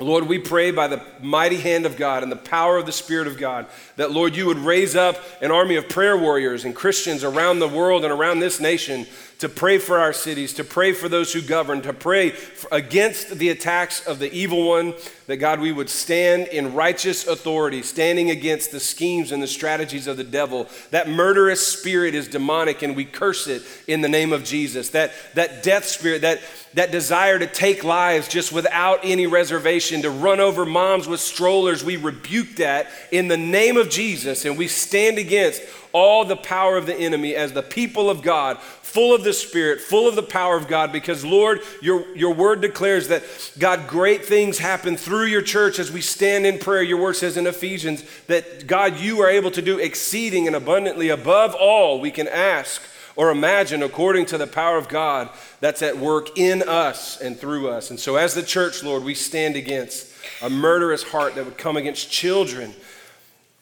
Lord, 0.00 0.26
we 0.26 0.38
pray 0.38 0.72
by 0.72 0.88
the 0.88 1.00
mighty 1.22 1.56
hand 1.56 1.86
of 1.86 1.96
God 1.96 2.22
and 2.22 2.32
the 2.32 2.36
power 2.36 2.78
of 2.78 2.86
the 2.86 2.92
Spirit 2.92 3.28
of 3.28 3.38
God 3.38 3.66
that, 3.96 4.10
Lord, 4.10 4.34
you 4.34 4.46
would 4.46 4.58
raise 4.58 4.96
up 4.96 5.16
an 5.40 5.52
army 5.52 5.76
of 5.76 5.88
prayer 5.88 6.16
warriors 6.16 6.64
and 6.64 6.74
Christians 6.74 7.22
around 7.22 7.60
the 7.60 7.68
world 7.68 8.02
and 8.02 8.12
around 8.12 8.40
this 8.40 8.60
nation 8.60 9.06
to 9.44 9.48
pray 9.50 9.76
for 9.76 9.98
our 9.98 10.14
cities, 10.14 10.54
to 10.54 10.64
pray 10.64 10.94
for 10.94 11.06
those 11.06 11.30
who 11.30 11.42
govern, 11.42 11.82
to 11.82 11.92
pray 11.92 12.32
against 12.72 13.28
the 13.38 13.50
attacks 13.50 14.06
of 14.06 14.18
the 14.18 14.32
evil 14.32 14.66
one, 14.66 14.94
that 15.26 15.36
God, 15.36 15.60
we 15.60 15.70
would 15.70 15.90
stand 15.90 16.48
in 16.48 16.72
righteous 16.72 17.26
authority, 17.26 17.82
standing 17.82 18.30
against 18.30 18.72
the 18.72 18.80
schemes 18.80 19.32
and 19.32 19.42
the 19.42 19.46
strategies 19.46 20.06
of 20.06 20.16
the 20.16 20.24
devil. 20.24 20.66
That 20.92 21.10
murderous 21.10 21.66
spirit 21.66 22.14
is 22.14 22.26
demonic, 22.26 22.80
and 22.80 22.96
we 22.96 23.04
curse 23.04 23.46
it 23.46 23.62
in 23.86 24.00
the 24.00 24.08
name 24.08 24.32
of 24.32 24.44
Jesus. 24.44 24.88
That, 24.90 25.12
that 25.34 25.62
death 25.62 25.84
spirit, 25.84 26.22
that, 26.22 26.40
that 26.72 26.90
desire 26.90 27.38
to 27.38 27.46
take 27.46 27.84
lives 27.84 28.28
just 28.28 28.50
without 28.50 29.00
any 29.02 29.26
reservation, 29.26 30.00
to 30.02 30.10
run 30.10 30.40
over 30.40 30.64
moms 30.64 31.06
with 31.06 31.20
strollers, 31.20 31.84
we 31.84 31.98
rebuke 31.98 32.56
that 32.56 32.88
in 33.12 33.28
the 33.28 33.36
name 33.36 33.76
of 33.76 33.90
Jesus, 33.90 34.46
and 34.46 34.56
we 34.56 34.68
stand 34.68 35.18
against 35.18 35.60
all 35.94 36.24
the 36.24 36.36
power 36.36 36.76
of 36.76 36.86
the 36.86 36.94
enemy 36.94 37.36
as 37.36 37.52
the 37.52 37.62
people 37.62 38.10
of 38.10 38.20
God, 38.20 38.58
full 38.58 39.14
of 39.14 39.22
the 39.22 39.32
Spirit, 39.32 39.80
full 39.80 40.08
of 40.08 40.16
the 40.16 40.24
power 40.24 40.56
of 40.56 40.66
God, 40.66 40.90
because 40.90 41.24
Lord, 41.24 41.60
your, 41.80 42.14
your 42.16 42.34
word 42.34 42.60
declares 42.60 43.08
that 43.08 43.22
God, 43.60 43.86
great 43.86 44.24
things 44.24 44.58
happen 44.58 44.96
through 44.96 45.26
your 45.26 45.40
church 45.40 45.78
as 45.78 45.92
we 45.92 46.00
stand 46.00 46.46
in 46.46 46.58
prayer. 46.58 46.82
Your 46.82 47.00
word 47.00 47.14
says 47.14 47.36
in 47.36 47.46
Ephesians 47.46 48.04
that 48.26 48.66
God, 48.66 48.98
you 48.98 49.20
are 49.20 49.30
able 49.30 49.52
to 49.52 49.62
do 49.62 49.78
exceeding 49.78 50.48
and 50.48 50.56
abundantly 50.56 51.10
above 51.10 51.54
all 51.54 52.00
we 52.00 52.10
can 52.10 52.26
ask 52.26 52.82
or 53.14 53.30
imagine 53.30 53.80
according 53.80 54.26
to 54.26 54.36
the 54.36 54.48
power 54.48 54.76
of 54.76 54.88
God 54.88 55.30
that's 55.60 55.80
at 55.80 55.96
work 55.96 56.36
in 56.36 56.62
us 56.62 57.20
and 57.20 57.38
through 57.38 57.68
us. 57.68 57.90
And 57.90 58.00
so, 58.00 58.16
as 58.16 58.34
the 58.34 58.42
church, 58.42 58.82
Lord, 58.82 59.04
we 59.04 59.14
stand 59.14 59.54
against 59.54 60.12
a 60.42 60.50
murderous 60.50 61.04
heart 61.04 61.36
that 61.36 61.44
would 61.44 61.56
come 61.56 61.76
against 61.76 62.10
children 62.10 62.74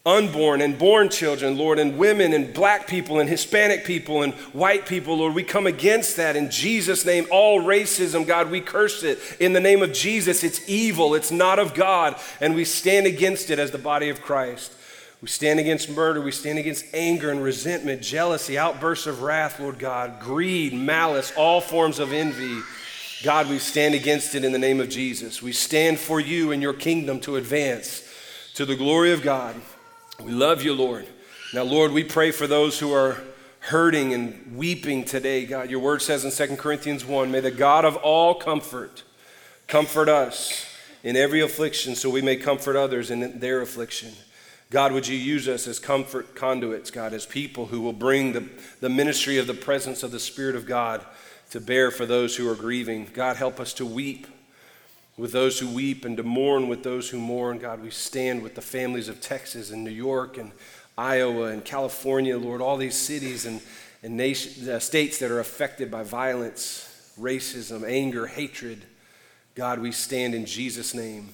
unborn 0.05 0.59
and 0.59 0.77
born 0.77 1.07
children, 1.09 1.57
Lord, 1.57 1.79
and 1.79 1.97
women 1.97 2.33
and 2.33 2.53
black 2.53 2.87
people 2.87 3.19
and 3.19 3.29
Hispanic 3.29 3.85
people 3.85 4.21
and 4.21 4.33
white 4.51 4.85
people, 4.85 5.17
Lord. 5.17 5.33
We 5.33 5.43
come 5.43 5.65
against 5.65 6.17
that 6.17 6.35
in 6.35 6.51
Jesus' 6.51 7.05
name. 7.05 7.25
All 7.31 7.61
racism, 7.61 8.27
God, 8.27 8.51
we 8.51 8.59
curse 8.59 9.03
it 9.03 9.19
in 9.39 9.53
the 9.53 9.61
name 9.61 9.81
of 9.81 9.93
Jesus. 9.93 10.43
It's 10.43 10.67
evil, 10.67 11.15
it's 11.15 11.31
not 11.31 11.57
of 11.57 11.73
God, 11.73 12.17
and 12.41 12.53
we 12.53 12.65
stand 12.65 13.05
against 13.05 13.49
it 13.49 13.59
as 13.59 13.71
the 13.71 13.77
body 13.77 14.09
of 14.09 14.21
Christ. 14.21 14.73
We 15.21 15.29
stand 15.29 15.61
against 15.61 15.89
murder. 15.89 16.19
We 16.19 16.33
stand 16.33 16.59
against 16.59 16.83
anger 16.93 17.29
and 17.29 17.41
resentment, 17.41 18.01
jealousy, 18.01 18.57
outbursts 18.57 19.07
of 19.07 19.21
wrath, 19.21 19.57
Lord 19.57 19.79
God, 19.79 20.19
greed, 20.19 20.73
malice, 20.73 21.31
all 21.37 21.61
forms 21.61 21.99
of 21.99 22.11
envy. 22.11 22.59
God, 23.23 23.47
we 23.47 23.57
stand 23.57 23.95
against 23.95 24.35
it 24.35 24.43
in 24.43 24.51
the 24.51 24.59
name 24.59 24.81
of 24.81 24.89
Jesus. 24.89 25.41
We 25.41 25.53
stand 25.53 25.97
for 25.97 26.19
you 26.19 26.51
and 26.51 26.61
your 26.61 26.73
kingdom 26.73 27.21
to 27.21 27.37
advance 27.37 28.05
to 28.55 28.65
the 28.65 28.75
glory 28.75 29.13
of 29.13 29.21
God. 29.21 29.55
We 30.21 30.31
love 30.31 30.63
you, 30.63 30.73
Lord. 30.73 31.07
Now, 31.53 31.63
Lord, 31.63 31.91
we 31.91 32.03
pray 32.03 32.31
for 32.31 32.45
those 32.45 32.79
who 32.79 32.93
are 32.93 33.17
hurting 33.59 34.13
and 34.13 34.55
weeping 34.55 35.05
today, 35.05 35.45
God. 35.45 35.69
Your 35.69 35.79
word 35.79 36.01
says 36.01 36.23
in 36.23 36.47
2 36.47 36.57
Corinthians 36.57 37.05
1 37.05 37.31
May 37.31 37.39
the 37.39 37.51
God 37.51 37.85
of 37.85 37.95
all 37.97 38.35
comfort 38.35 39.03
comfort 39.67 40.09
us 40.09 40.65
in 41.03 41.15
every 41.15 41.41
affliction 41.41 41.95
so 41.95 42.09
we 42.09 42.21
may 42.21 42.35
comfort 42.35 42.75
others 42.75 43.09
in 43.09 43.39
their 43.39 43.61
affliction. 43.61 44.11
God, 44.69 44.91
would 44.91 45.07
you 45.07 45.17
use 45.17 45.47
us 45.47 45.67
as 45.67 45.79
comfort 45.79 46.35
conduits, 46.35 46.91
God, 46.91 47.13
as 47.13 47.25
people 47.25 47.67
who 47.67 47.81
will 47.81 47.93
bring 47.93 48.33
the, 48.33 48.49
the 48.81 48.89
ministry 48.89 49.37
of 49.37 49.47
the 49.47 49.53
presence 49.53 50.03
of 50.03 50.11
the 50.11 50.19
Spirit 50.19 50.55
of 50.55 50.65
God 50.65 51.05
to 51.51 51.59
bear 51.59 51.91
for 51.91 52.05
those 52.05 52.35
who 52.35 52.49
are 52.49 52.55
grieving. 52.55 53.07
God, 53.13 53.37
help 53.37 53.59
us 53.59 53.73
to 53.75 53.85
weep 53.85 54.27
with 55.17 55.31
those 55.31 55.59
who 55.59 55.67
weep 55.67 56.05
and 56.05 56.17
to 56.17 56.23
mourn 56.23 56.67
with 56.67 56.83
those 56.83 57.09
who 57.09 57.19
mourn. 57.19 57.59
God, 57.59 57.81
we 57.81 57.89
stand 57.91 58.41
with 58.41 58.55
the 58.55 58.61
families 58.61 59.09
of 59.09 59.21
Texas 59.21 59.71
and 59.71 59.83
New 59.83 59.91
York 59.91 60.37
and 60.37 60.51
Iowa 60.97 61.45
and 61.45 61.63
California, 61.63 62.37
Lord, 62.37 62.61
all 62.61 62.77
these 62.77 62.97
cities 62.97 63.45
and, 63.45 63.61
and 64.01 64.15
nation, 64.17 64.69
uh, 64.69 64.79
states 64.79 65.19
that 65.19 65.31
are 65.31 65.39
affected 65.39 65.89
by 65.89 66.03
violence, 66.03 67.13
racism, 67.19 67.87
anger, 67.87 68.27
hatred. 68.27 68.85
God, 69.55 69.79
we 69.79 69.91
stand 69.91 70.35
in 70.35 70.45
Jesus' 70.45 70.93
name. 70.93 71.29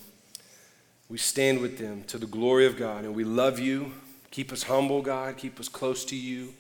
We 1.10 1.18
stand 1.18 1.60
with 1.60 1.78
them 1.78 2.04
to 2.04 2.18
the 2.18 2.28
glory 2.28 2.66
of 2.66 2.78
God, 2.78 3.04
and 3.04 3.16
we 3.16 3.24
love 3.24 3.60
you. 3.60 3.94
Keep 4.32 4.54
us 4.54 4.64
humble, 4.64 5.02
God. 5.02 5.38
Keep 5.38 5.60
us 5.60 5.68
close 5.68 6.06
to 6.06 6.16
you. 6.16 6.54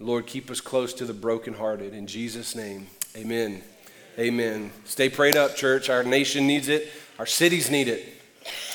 Lord, 0.00 0.26
keep 0.26 0.50
us 0.50 0.60
close 0.60 0.94
to 0.94 1.04
the 1.04 1.12
brokenhearted. 1.12 1.94
In 1.94 2.06
Jesus' 2.06 2.54
name, 2.54 2.86
amen. 3.16 3.62
Amen. 4.16 4.70
Stay 4.84 5.08
prayed 5.08 5.34
up, 5.34 5.56
church. 5.56 5.90
Our 5.90 6.04
nation 6.04 6.46
needs 6.46 6.68
it, 6.68 6.88
our 7.18 7.26
cities 7.26 7.68
need 7.68 7.88
it. 7.88 8.08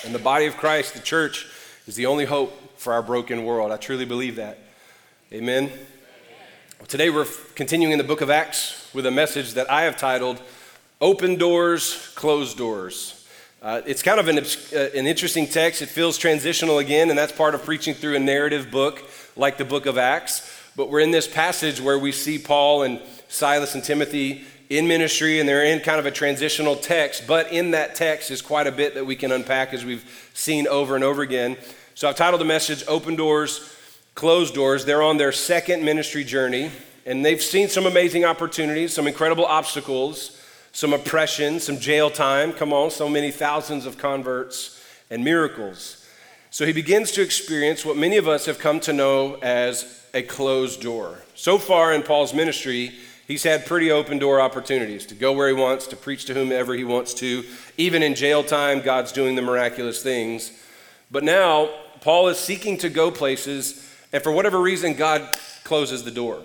And 0.04 0.14
the 0.14 0.20
body 0.20 0.48
of 0.48 0.58
Christ, 0.58 0.96
the 0.96 1.00
church, 1.00 1.48
is 1.88 1.96
the 1.96 2.08
only 2.08 2.26
hope 2.26 2.78
for 2.78 2.92
our 2.92 3.02
broken 3.02 3.46
world. 3.46 3.72
I 3.72 3.78
truly 3.78 4.04
believe 4.04 4.36
that. 4.36 4.60
Amen. 5.32 5.72
Today 6.90 7.10
we're 7.10 7.28
continuing 7.56 7.94
in 7.94 7.98
the 7.98 8.04
book 8.04 8.20
of 8.20 8.30
Acts 8.30 8.90
with 8.94 9.06
a 9.06 9.12
message 9.12 9.54
that 9.54 9.72
I 9.72 9.84
have 9.84 9.96
titled 9.96 10.42
Open 11.00 11.38
Doors, 11.38 12.12
Closed 12.16 12.58
Doors. 12.58 13.26
Uh, 13.62 13.82
it's 13.86 14.02
kind 14.02 14.20
of 14.20 14.28
an, 14.28 14.40
uh, 14.40 14.90
an 14.94 15.08
interesting 15.08 15.48
text. 15.48 15.82
It 15.82 15.88
feels 15.88 16.18
transitional 16.18 16.80
again, 16.80 17.10
and 17.10 17.18
that's 17.18 17.32
part 17.32 17.56
of 17.56 17.64
preaching 17.64 17.94
through 17.94 18.18
a 18.18 18.20
narrative 18.20 18.72
book 18.72 19.10
like 19.38 19.58
the 19.58 19.66
book 19.66 19.86
of 19.86 19.98
Acts. 19.98 20.54
But 20.76 20.90
we're 20.90 21.00
in 21.00 21.12
this 21.12 21.28
passage 21.30 21.80
where 21.80 21.98
we 21.98 22.12
see 22.12 22.38
Paul 22.40 22.84
and 22.84 23.02
Silas 23.30 23.76
and 23.76 23.84
Timothy 23.84 24.44
in 24.70 24.88
ministry, 24.88 25.40
and 25.40 25.50
they're 25.50 25.66
in 25.66 25.80
kind 25.80 26.00
of 26.00 26.06
a 26.06 26.12
transitional 26.12 26.76
text. 26.76 27.26
But 27.28 27.52
in 27.52 27.72
that 27.72 27.96
text 27.96 28.30
is 28.30 28.42
quite 28.42 28.68
a 28.68 28.72
bit 28.72 28.94
that 28.94 29.06
we 29.06 29.16
can 29.16 29.32
unpack 29.32 29.74
as 29.74 29.84
we've 29.84 30.30
seen 30.34 30.68
over 30.68 30.96
and 30.96 31.04
over 31.04 31.24
again. 31.24 31.58
So 31.96 32.08
I've 32.08 32.16
titled 32.16 32.40
the 32.40 32.46
message 32.46 32.84
Open 32.88 33.16
Doors, 33.16 33.76
Closed 34.14 34.54
Doors. 34.54 34.86
They're 34.86 35.02
on 35.02 35.18
their 35.18 35.32
second 35.32 35.84
ministry 35.84 36.24
journey, 36.24 36.72
and 37.06 37.26
they've 37.26 37.42
seen 37.42 37.68
some 37.68 37.88
amazing 37.88 38.26
opportunities, 38.26 38.94
some 38.94 39.08
incredible 39.08 39.46
obstacles, 39.46 40.40
some 40.72 40.94
oppression, 40.94 41.60
some 41.60 41.80
jail 41.80 42.12
time. 42.12 42.54
Come 42.54 42.72
on, 42.72 42.92
so 42.92 43.10
many 43.10 43.32
thousands 43.32 43.88
of 43.88 43.98
converts 43.98 44.82
and 45.10 45.24
miracles. 45.24 46.06
So 46.52 46.66
he 46.66 46.74
begins 46.74 47.12
to 47.14 47.22
experience 47.22 47.84
what 47.84 47.98
many 47.98 48.18
of 48.18 48.28
us 48.28 48.46
have 48.46 48.60
come 48.60 48.80
to 48.82 48.94
know 48.94 49.36
as 49.36 50.06
a 50.14 50.22
closed 50.22 50.82
door. 50.82 51.20
So 51.36 51.58
far 51.58 51.94
in 51.94 52.04
Paul's 52.04 52.34
ministry, 52.34 52.94
he's 53.30 53.44
had 53.44 53.66
pretty 53.66 53.92
open 53.92 54.20
door 54.20 54.42
opportunities 54.42 55.06
to 55.06 55.16
go 55.16 55.32
where 55.32 55.48
he 55.48 55.54
wants, 55.54 55.88
to 55.88 55.96
preach 55.96 56.26
to 56.26 56.34
whomever 56.34 56.74
he 56.74 56.84
wants 56.84 57.14
to. 57.14 57.46
Even 57.78 58.04
in 58.04 58.16
jail 58.16 58.44
time, 58.44 58.82
God's 58.82 59.14
doing 59.14 59.36
the 59.36 59.42
miraculous 59.42 60.04
things. 60.04 60.52
But 61.10 61.24
now, 61.24 61.70
Paul 62.02 62.28
is 62.28 62.38
seeking 62.38 62.78
to 62.80 62.90
go 62.90 63.12
places, 63.12 63.88
and 64.12 64.22
for 64.22 64.32
whatever 64.34 64.60
reason, 64.60 64.96
God 64.96 65.38
closes 65.64 66.04
the 66.04 66.12
door. 66.12 66.42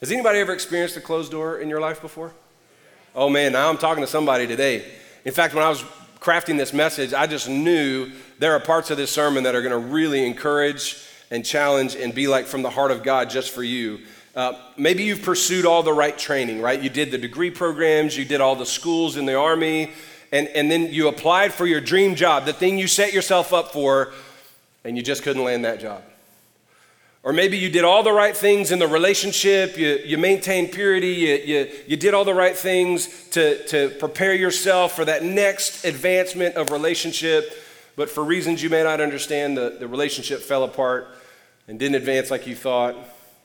Has 0.00 0.10
anybody 0.10 0.38
ever 0.38 0.52
experienced 0.52 0.96
a 0.96 1.00
closed 1.00 1.30
door 1.30 1.58
in 1.58 1.68
your 1.68 1.80
life 1.80 2.00
before? 2.00 2.32
Oh 3.14 3.28
man, 3.28 3.52
now 3.52 3.68
I'm 3.68 3.78
talking 3.78 4.02
to 4.02 4.08
somebody 4.08 4.46
today. 4.46 4.84
In 5.24 5.32
fact, 5.32 5.54
when 5.54 5.64
I 5.64 5.68
was 5.68 5.82
crafting 6.18 6.56
this 6.56 6.72
message, 6.72 7.12
I 7.12 7.26
just 7.26 7.48
knew 7.48 8.10
there 8.38 8.52
are 8.52 8.60
parts 8.60 8.90
of 8.90 8.96
this 8.96 9.10
sermon 9.10 9.44
that 9.44 9.54
are 9.54 9.62
going 9.62 9.72
to 9.72 9.92
really 9.92 10.24
encourage 10.24 11.04
and 11.30 11.44
challenge 11.44 11.96
and 11.96 12.14
be 12.14 12.28
like 12.28 12.46
from 12.46 12.62
the 12.62 12.70
heart 12.70 12.90
of 12.90 13.02
God 13.02 13.30
just 13.30 13.50
for 13.50 13.62
you. 13.62 14.00
Uh, 14.34 14.54
maybe 14.78 15.02
you've 15.02 15.22
pursued 15.22 15.66
all 15.66 15.82
the 15.82 15.92
right 15.92 16.16
training, 16.16 16.62
right? 16.62 16.80
You 16.80 16.88
did 16.88 17.10
the 17.10 17.18
degree 17.18 17.50
programs, 17.50 18.16
you 18.16 18.24
did 18.24 18.40
all 18.40 18.56
the 18.56 18.64
schools 18.64 19.18
in 19.18 19.26
the 19.26 19.34
army, 19.34 19.90
and, 20.32 20.48
and 20.48 20.70
then 20.70 20.90
you 20.90 21.08
applied 21.08 21.52
for 21.52 21.66
your 21.66 21.82
dream 21.82 22.14
job, 22.14 22.46
the 22.46 22.54
thing 22.54 22.78
you 22.78 22.86
set 22.86 23.12
yourself 23.12 23.52
up 23.52 23.72
for, 23.72 24.12
and 24.84 24.96
you 24.96 25.02
just 25.02 25.22
couldn't 25.22 25.44
land 25.44 25.66
that 25.66 25.80
job. 25.80 26.02
Or 27.22 27.34
maybe 27.34 27.58
you 27.58 27.68
did 27.68 27.84
all 27.84 28.02
the 28.02 28.12
right 28.12 28.34
things 28.34 28.72
in 28.72 28.78
the 28.78 28.88
relationship, 28.88 29.76
you, 29.76 30.00
you 30.04 30.16
maintained 30.16 30.72
purity, 30.72 31.08
you, 31.08 31.34
you, 31.34 31.70
you 31.86 31.96
did 31.98 32.14
all 32.14 32.24
the 32.24 32.34
right 32.34 32.56
things 32.56 33.28
to, 33.30 33.64
to 33.66 33.90
prepare 33.90 34.34
yourself 34.34 34.96
for 34.96 35.04
that 35.04 35.22
next 35.22 35.84
advancement 35.84 36.56
of 36.56 36.70
relationship, 36.70 37.52
but 37.96 38.08
for 38.08 38.24
reasons 38.24 38.62
you 38.62 38.70
may 38.70 38.82
not 38.82 39.02
understand, 39.02 39.58
the, 39.58 39.76
the 39.78 39.86
relationship 39.86 40.40
fell 40.40 40.64
apart 40.64 41.06
and 41.68 41.78
didn't 41.78 41.96
advance 41.96 42.30
like 42.30 42.46
you 42.46 42.56
thought, 42.56 42.96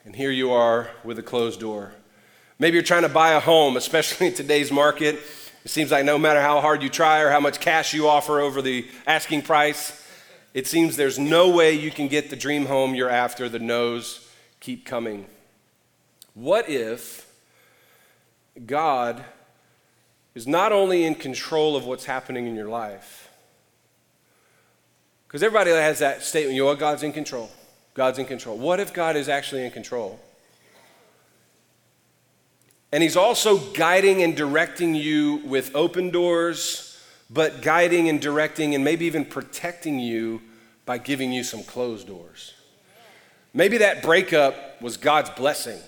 and 0.08 0.16
here 0.16 0.32
you 0.32 0.54
are 0.54 0.90
with 1.04 1.20
a 1.20 1.22
closed 1.22 1.60
door. 1.60 1.92
Maybe 2.60 2.76
you're 2.76 2.82
trying 2.82 3.02
to 3.02 3.10
buy 3.10 3.34
a 3.34 3.42
home, 3.42 3.76
especially 3.76 4.28
in 4.28 4.34
today's 4.34 4.72
market. 4.72 5.20
It 5.66 5.70
seems 5.70 5.92
like 5.92 6.06
no 6.06 6.18
matter 6.18 6.40
how 6.40 6.62
hard 6.62 6.82
you 6.82 6.88
try 6.88 7.20
or 7.20 7.30
how 7.30 7.42
much 7.42 7.60
cash 7.60 7.94
you 7.94 8.08
offer 8.08 8.40
over 8.40 8.62
the 8.62 8.88
asking 9.06 9.42
price, 9.42 10.02
it 10.54 10.66
seems 10.66 10.96
there's 10.96 11.20
no 11.20 11.50
way 11.50 11.74
you 11.74 11.92
can 11.92 12.08
get 12.08 12.30
the 12.30 12.38
dream 12.38 12.68
home 12.68 12.96
you're 12.96 13.10
after. 13.10 13.50
The 13.50 13.60
no's 13.60 14.26
keep 14.62 14.86
coming. 14.86 15.26
What 16.34 16.70
if 16.70 17.30
God 18.66 19.26
is 20.36 20.48
not 20.48 20.72
only 20.72 21.04
in 21.04 21.16
control 21.16 21.76
of 21.76 21.86
what's 21.86 22.06
happening 22.06 22.48
in 22.48 22.56
your 22.56 22.70
life? 22.70 23.30
Because 25.28 25.44
everybody 25.44 25.72
has 25.72 26.00
that 26.00 26.24
statement, 26.24 26.56
you 26.56 26.64
know 26.64 26.76
God's 26.78 27.04
in 27.04 27.12
control. 27.12 27.52
God's 27.98 28.18
in 28.18 28.25
control. 28.25 28.58
What 28.58 28.80
if 28.80 28.94
God 28.94 29.18
is 29.18 29.27
actually 29.27 29.66
in 29.66 29.72
control? 29.72 30.18
And 32.94 33.04
He's 33.04 33.18
also 33.18 33.58
guiding 33.58 34.24
and 34.24 34.38
directing 34.38 34.96
you 34.96 35.42
with 35.44 35.75
open 35.75 36.12
doors 36.12 36.88
but 37.30 37.62
guiding 37.62 38.08
and 38.10 38.22
directing 38.22 38.74
and 38.75 38.84
maybe 38.84 39.06
even 39.06 39.25
protecting 39.25 40.00
you 40.00 40.42
by 40.86 40.98
giving 40.98 41.32
you 41.32 41.44
some 41.44 41.63
closed 41.63 42.08
doors. 42.08 42.54
Maybe 43.54 43.80
that 43.80 44.01
breakup 44.01 44.82
was 44.82 44.98
God's 44.98 45.30
blessing. 45.32 45.80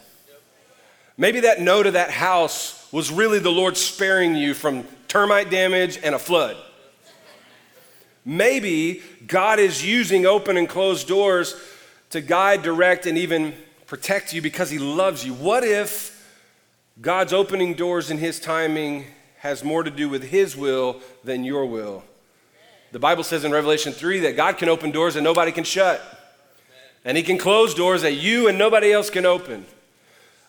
Maybe 1.18 1.42
that 1.42 1.62
no 1.62 1.84
to 1.84 1.92
that 1.92 2.12
house 2.12 2.92
was 2.92 3.12
really 3.12 3.40
the 3.40 3.52
Lord 3.52 3.78
sparing 3.78 4.36
you 4.36 4.54
from 4.54 4.84
termite 5.08 5.50
damage 5.50 6.00
and 6.02 6.16
a 6.16 6.20
flood. 6.20 6.58
Maybe 8.26 9.02
God 9.26 9.60
is 9.60 9.86
using 9.86 10.26
open 10.26 10.58
and 10.58 10.68
closed 10.68 11.08
doors 11.08 11.56
to 12.12 12.22
guide, 12.22 12.62
direct, 12.62 13.06
and 13.06 13.18
even 13.18 13.54
protect 13.86 14.34
you 14.34 14.42
because 14.42 14.70
He 14.70 14.80
loves 14.80 15.26
you. 15.26 15.34
What 15.34 15.64
if 15.64 16.16
God's 17.02 17.32
opening 17.32 17.76
doors 17.76 18.12
in 18.12 18.18
His 18.18 18.40
timing 18.40 19.06
has 19.40 19.64
more 19.64 19.84
to 19.84 19.92
do 19.92 20.10
with 20.10 20.24
His 20.24 20.56
will 20.56 21.00
than 21.24 21.44
your 21.44 21.66
will. 21.66 22.04
The 22.92 23.00
Bible 23.00 23.24
says 23.24 23.46
in 23.46 23.52
Revelation 23.52 23.94
3 23.94 24.20
that 24.22 24.36
God 24.36 24.58
can 24.58 24.68
open 24.68 24.92
doors 24.92 25.14
that 25.14 25.22
nobody 25.22 25.52
can 25.52 25.64
shut, 25.64 26.02
and 27.06 27.16
He 27.16 27.24
can 27.24 27.38
close 27.38 27.74
doors 27.74 28.02
that 28.02 28.14
you 28.14 28.48
and 28.48 28.58
nobody 28.58 28.92
else 28.92 29.10
can 29.10 29.26
open. 29.26 29.66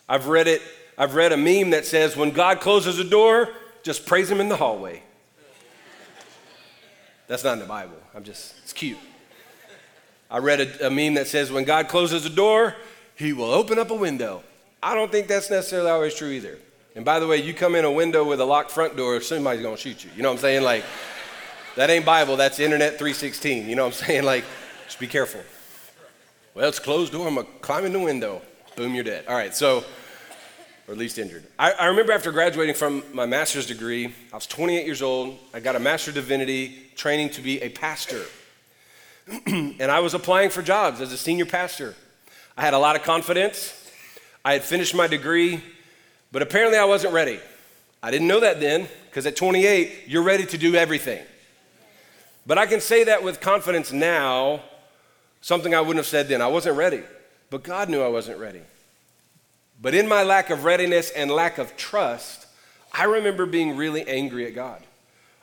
I've 0.09 0.27
read 0.27 0.47
it, 0.47 0.61
I've 0.97 1.15
read 1.15 1.31
a 1.31 1.37
meme 1.37 1.69
that 1.69 1.85
says, 1.85 2.17
when 2.17 2.31
God 2.31 2.59
closes 2.59 2.99
a 2.99 3.03
door, 3.05 3.49
just 3.81 4.05
praise 4.05 4.29
Him 4.29 4.41
in 4.41 4.49
the 4.49 4.57
hallway. 4.57 5.03
That's 7.27 7.45
not 7.45 7.53
in 7.53 7.59
the 7.59 7.65
Bible. 7.65 7.95
I'm 8.13 8.25
just, 8.25 8.55
it's 8.63 8.73
cute. 8.73 8.97
I 10.31 10.37
read 10.37 10.61
a, 10.61 10.87
a 10.87 10.89
meme 10.89 11.15
that 11.15 11.27
says, 11.27 11.51
when 11.51 11.65
God 11.65 11.89
closes 11.89 12.25
a 12.25 12.29
door, 12.29 12.75
He 13.15 13.33
will 13.33 13.51
open 13.51 13.77
up 13.77 13.91
a 13.91 13.95
window. 13.95 14.43
I 14.81 14.95
don't 14.95 15.11
think 15.11 15.27
that's 15.27 15.51
necessarily 15.51 15.91
always 15.91 16.15
true 16.15 16.29
either. 16.29 16.57
And 16.95 17.05
by 17.05 17.19
the 17.19 17.27
way, 17.27 17.37
you 17.37 17.53
come 17.53 17.75
in 17.75 17.85
a 17.85 17.91
window 17.91 18.23
with 18.23 18.39
a 18.39 18.45
locked 18.45 18.71
front 18.71 18.95
door, 18.95 19.19
somebody's 19.21 19.61
gonna 19.61 19.77
shoot 19.77 20.03
you. 20.03 20.09
You 20.15 20.23
know 20.23 20.29
what 20.29 20.35
I'm 20.35 20.41
saying? 20.41 20.63
Like, 20.63 20.83
that 21.75 21.89
ain't 21.89 22.05
Bible, 22.05 22.37
that's 22.37 22.59
Internet 22.59 22.97
316. 22.97 23.69
You 23.69 23.75
know 23.75 23.85
what 23.85 24.01
I'm 24.01 24.05
saying? 24.07 24.23
Like, 24.23 24.45
just 24.85 24.99
be 24.99 25.07
careful. 25.07 25.41
Well, 26.53 26.67
it's 26.67 26.79
closed 26.79 27.11
door, 27.11 27.27
I'm 27.27 27.35
gonna 27.35 27.47
climb 27.61 27.85
in 27.85 27.93
the 27.93 27.99
window. 27.99 28.41
Boom, 28.75 28.95
you're 28.95 29.03
dead. 29.03 29.25
All 29.27 29.35
right, 29.35 29.53
so, 29.53 29.83
or 30.87 30.93
at 30.93 30.97
least 30.97 31.17
injured. 31.17 31.43
I, 31.59 31.71
I 31.73 31.85
remember 31.87 32.13
after 32.13 32.31
graduating 32.31 32.75
from 32.75 33.03
my 33.13 33.25
master's 33.25 33.67
degree, 33.67 34.13
I 34.31 34.35
was 34.35 34.47
28 34.47 34.85
years 34.85 35.01
old. 35.01 35.37
I 35.53 35.59
got 35.59 35.75
a 35.75 35.79
master 35.79 36.11
of 36.11 36.15
divinity 36.15 36.89
training 36.95 37.29
to 37.31 37.41
be 37.41 37.61
a 37.61 37.69
pastor. 37.69 38.23
and 39.45 39.83
I 39.83 39.99
was 39.99 40.13
applying 40.13 40.49
for 40.49 40.61
jobs 40.61 41.01
as 41.01 41.11
a 41.11 41.17
senior 41.17 41.45
pastor. 41.45 41.95
I 42.57 42.61
had 42.61 42.73
a 42.73 42.79
lot 42.79 42.95
of 42.95 43.03
confidence. 43.03 43.77
I 44.43 44.53
had 44.53 44.63
finished 44.63 44.95
my 44.95 45.07
degree 45.07 45.61
but 46.31 46.41
apparently, 46.41 46.77
I 46.77 46.85
wasn't 46.85 47.13
ready. 47.13 47.39
I 48.01 48.09
didn't 48.09 48.27
know 48.27 48.39
that 48.39 48.59
then, 48.59 48.87
because 49.05 49.25
at 49.25 49.35
28, 49.35 50.03
you're 50.07 50.23
ready 50.23 50.45
to 50.45 50.57
do 50.57 50.75
everything. 50.75 51.23
But 52.47 52.57
I 52.57 52.65
can 52.65 52.79
say 52.79 53.03
that 53.03 53.21
with 53.21 53.41
confidence 53.41 53.91
now, 53.91 54.61
something 55.41 55.75
I 55.75 55.81
wouldn't 55.81 55.97
have 55.97 56.07
said 56.07 56.27
then. 56.27 56.41
I 56.41 56.47
wasn't 56.47 56.77
ready, 56.77 57.03
but 57.49 57.63
God 57.63 57.89
knew 57.89 58.01
I 58.01 58.07
wasn't 58.07 58.39
ready. 58.39 58.61
But 59.81 59.93
in 59.93 60.07
my 60.07 60.23
lack 60.23 60.49
of 60.49 60.63
readiness 60.63 61.11
and 61.11 61.29
lack 61.29 61.57
of 61.57 61.75
trust, 61.75 62.47
I 62.93 63.03
remember 63.03 63.45
being 63.45 63.75
really 63.75 64.07
angry 64.07 64.45
at 64.45 64.55
God. 64.55 64.81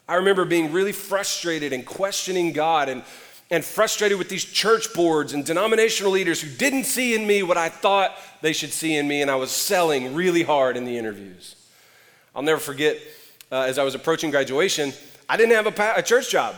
I 0.08 0.14
remember 0.14 0.44
being 0.44 0.72
really 0.72 0.92
frustrated 0.92 1.72
and 1.72 1.84
questioning 1.84 2.52
God 2.52 2.88
and 2.88 3.02
and 3.50 3.64
frustrated 3.64 4.18
with 4.18 4.28
these 4.28 4.44
church 4.44 4.92
boards 4.92 5.32
and 5.32 5.44
denominational 5.44 6.12
leaders 6.12 6.40
who 6.40 6.50
didn't 6.56 6.84
see 6.84 7.14
in 7.14 7.26
me 7.26 7.42
what 7.42 7.56
I 7.56 7.68
thought 7.68 8.14
they 8.42 8.52
should 8.52 8.72
see 8.72 8.96
in 8.96 9.08
me, 9.08 9.22
and 9.22 9.30
I 9.30 9.36
was 9.36 9.50
selling 9.50 10.14
really 10.14 10.42
hard 10.42 10.76
in 10.76 10.84
the 10.84 10.98
interviews. 10.98 11.54
I'll 12.34 12.42
never 12.42 12.60
forget, 12.60 12.98
uh, 13.50 13.62
as 13.62 13.78
I 13.78 13.84
was 13.84 13.94
approaching 13.94 14.30
graduation, 14.30 14.92
I 15.28 15.36
didn't 15.36 15.54
have 15.54 15.66
a, 15.66 15.72
pa- 15.72 15.94
a 15.96 16.02
church 16.02 16.30
job. 16.30 16.54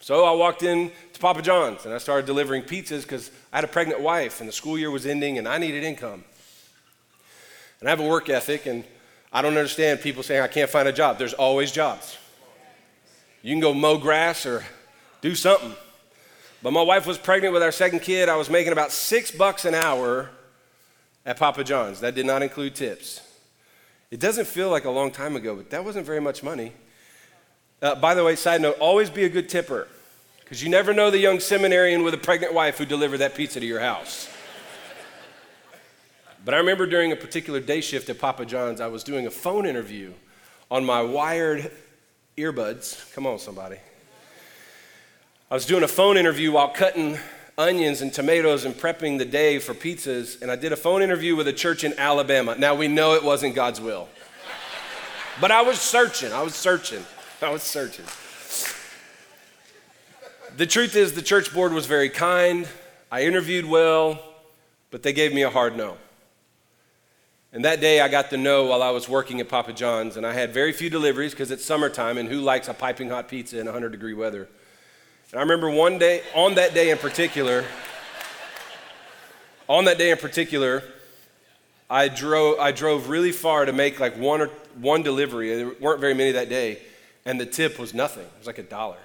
So 0.00 0.26
I 0.26 0.32
walked 0.32 0.62
in 0.62 0.92
to 1.14 1.18
Papa 1.18 1.40
John's 1.40 1.86
and 1.86 1.94
I 1.94 1.98
started 1.98 2.26
delivering 2.26 2.62
pizzas 2.62 3.02
because 3.02 3.30
I 3.50 3.56
had 3.56 3.64
a 3.64 3.68
pregnant 3.68 4.02
wife 4.02 4.40
and 4.40 4.48
the 4.48 4.52
school 4.52 4.76
year 4.78 4.90
was 4.90 5.06
ending 5.06 5.38
and 5.38 5.48
I 5.48 5.56
needed 5.56 5.82
income. 5.82 6.24
And 7.80 7.88
I 7.88 7.90
have 7.90 8.00
a 8.00 8.06
work 8.06 8.28
ethic, 8.28 8.66
and 8.66 8.84
I 9.32 9.42
don't 9.42 9.56
understand 9.56 10.00
people 10.00 10.22
saying 10.22 10.42
I 10.42 10.48
can't 10.48 10.70
find 10.70 10.88
a 10.88 10.92
job. 10.92 11.18
There's 11.18 11.34
always 11.34 11.72
jobs. 11.72 12.16
You 13.42 13.52
can 13.52 13.60
go 13.60 13.74
mow 13.74 13.98
grass 13.98 14.46
or 14.46 14.64
do 15.20 15.34
something. 15.34 15.74
But 16.64 16.72
my 16.72 16.80
wife 16.80 17.06
was 17.06 17.18
pregnant 17.18 17.52
with 17.52 17.62
our 17.62 17.70
second 17.70 18.00
kid. 18.00 18.30
I 18.30 18.36
was 18.36 18.48
making 18.48 18.72
about 18.72 18.90
six 18.90 19.30
bucks 19.30 19.66
an 19.66 19.74
hour 19.74 20.30
at 21.26 21.38
Papa 21.38 21.62
John's. 21.62 22.00
That 22.00 22.14
did 22.14 22.24
not 22.24 22.42
include 22.42 22.74
tips. 22.74 23.20
It 24.10 24.18
doesn't 24.18 24.46
feel 24.46 24.70
like 24.70 24.86
a 24.86 24.90
long 24.90 25.10
time 25.10 25.36
ago, 25.36 25.54
but 25.56 25.68
that 25.68 25.84
wasn't 25.84 26.06
very 26.06 26.22
much 26.22 26.42
money. 26.42 26.72
Uh, 27.82 27.94
by 27.96 28.14
the 28.14 28.24
way, 28.24 28.34
side 28.34 28.62
note, 28.62 28.78
always 28.80 29.10
be 29.10 29.24
a 29.24 29.28
good 29.28 29.50
tipper. 29.50 29.88
Because 30.40 30.62
you 30.62 30.70
never 30.70 30.94
know 30.94 31.10
the 31.10 31.18
young 31.18 31.38
seminarian 31.38 32.02
with 32.02 32.14
a 32.14 32.18
pregnant 32.18 32.54
wife 32.54 32.78
who 32.78 32.86
delivered 32.86 33.18
that 33.18 33.34
pizza 33.34 33.60
to 33.60 33.66
your 33.66 33.80
house. 33.80 34.30
but 36.46 36.54
I 36.54 36.56
remember 36.56 36.86
during 36.86 37.12
a 37.12 37.16
particular 37.16 37.60
day 37.60 37.82
shift 37.82 38.08
at 38.08 38.18
Papa 38.18 38.46
John's, 38.46 38.80
I 38.80 38.86
was 38.86 39.04
doing 39.04 39.26
a 39.26 39.30
phone 39.30 39.66
interview 39.66 40.14
on 40.70 40.82
my 40.82 41.02
wired 41.02 41.70
earbuds. 42.38 43.12
Come 43.12 43.26
on, 43.26 43.38
somebody. 43.38 43.76
I 45.54 45.56
was 45.56 45.66
doing 45.66 45.84
a 45.84 45.88
phone 45.88 46.16
interview 46.16 46.50
while 46.50 46.68
cutting 46.68 47.16
onions 47.56 48.02
and 48.02 48.12
tomatoes 48.12 48.64
and 48.64 48.74
prepping 48.74 49.18
the 49.18 49.24
day 49.24 49.60
for 49.60 49.72
pizzas, 49.72 50.42
and 50.42 50.50
I 50.50 50.56
did 50.56 50.72
a 50.72 50.76
phone 50.76 51.00
interview 51.00 51.36
with 51.36 51.46
a 51.46 51.52
church 51.52 51.84
in 51.84 51.96
Alabama. 51.96 52.56
Now 52.58 52.74
we 52.74 52.88
know 52.88 53.14
it 53.14 53.22
wasn't 53.22 53.54
God's 53.54 53.80
will. 53.80 54.08
But 55.40 55.52
I 55.52 55.62
was 55.62 55.80
searching, 55.80 56.32
I 56.32 56.42
was 56.42 56.56
searching, 56.56 57.04
I 57.40 57.50
was 57.50 57.62
searching. 57.62 58.04
The 60.56 60.66
truth 60.66 60.96
is, 60.96 61.12
the 61.12 61.22
church 61.22 61.54
board 61.54 61.72
was 61.72 61.86
very 61.86 62.08
kind. 62.08 62.66
I 63.12 63.22
interviewed 63.22 63.64
well, 63.64 64.20
but 64.90 65.04
they 65.04 65.12
gave 65.12 65.32
me 65.32 65.42
a 65.42 65.50
hard 65.50 65.76
no. 65.76 65.98
And 67.52 67.64
that 67.64 67.80
day 67.80 68.00
I 68.00 68.08
got 68.08 68.28
the 68.28 68.38
no 68.38 68.64
while 68.64 68.82
I 68.82 68.90
was 68.90 69.08
working 69.08 69.40
at 69.40 69.48
Papa 69.48 69.72
John's, 69.72 70.16
and 70.16 70.26
I 70.26 70.32
had 70.32 70.52
very 70.52 70.72
few 70.72 70.90
deliveries 70.90 71.30
because 71.30 71.52
it's 71.52 71.64
summertime, 71.64 72.18
and 72.18 72.28
who 72.28 72.40
likes 72.40 72.66
a 72.66 72.74
piping 72.74 73.08
hot 73.08 73.28
pizza 73.28 73.60
in 73.60 73.66
100 73.66 73.92
degree 73.92 74.14
weather? 74.14 74.48
And 75.30 75.40
I 75.40 75.42
remember 75.42 75.70
one 75.70 75.98
day, 75.98 76.22
on 76.34 76.54
that 76.54 76.74
day 76.74 76.90
in 76.90 76.98
particular, 76.98 77.64
on 79.68 79.84
that 79.86 79.98
day 79.98 80.10
in 80.10 80.18
particular, 80.18 80.82
I 81.90 82.08
drove, 82.08 82.58
I 82.58 82.72
drove 82.72 83.08
really 83.08 83.32
far 83.32 83.64
to 83.64 83.72
make 83.72 84.00
like 84.00 84.16
one 84.16 84.40
or 84.40 84.46
one 84.80 85.02
delivery. 85.02 85.54
There 85.54 85.72
weren't 85.80 86.00
very 86.00 86.14
many 86.14 86.32
that 86.32 86.48
day, 86.48 86.80
and 87.24 87.40
the 87.40 87.46
tip 87.46 87.78
was 87.78 87.94
nothing. 87.94 88.24
It 88.24 88.38
was 88.38 88.46
like 88.46 88.58
a 88.58 88.62
dollar. 88.62 88.98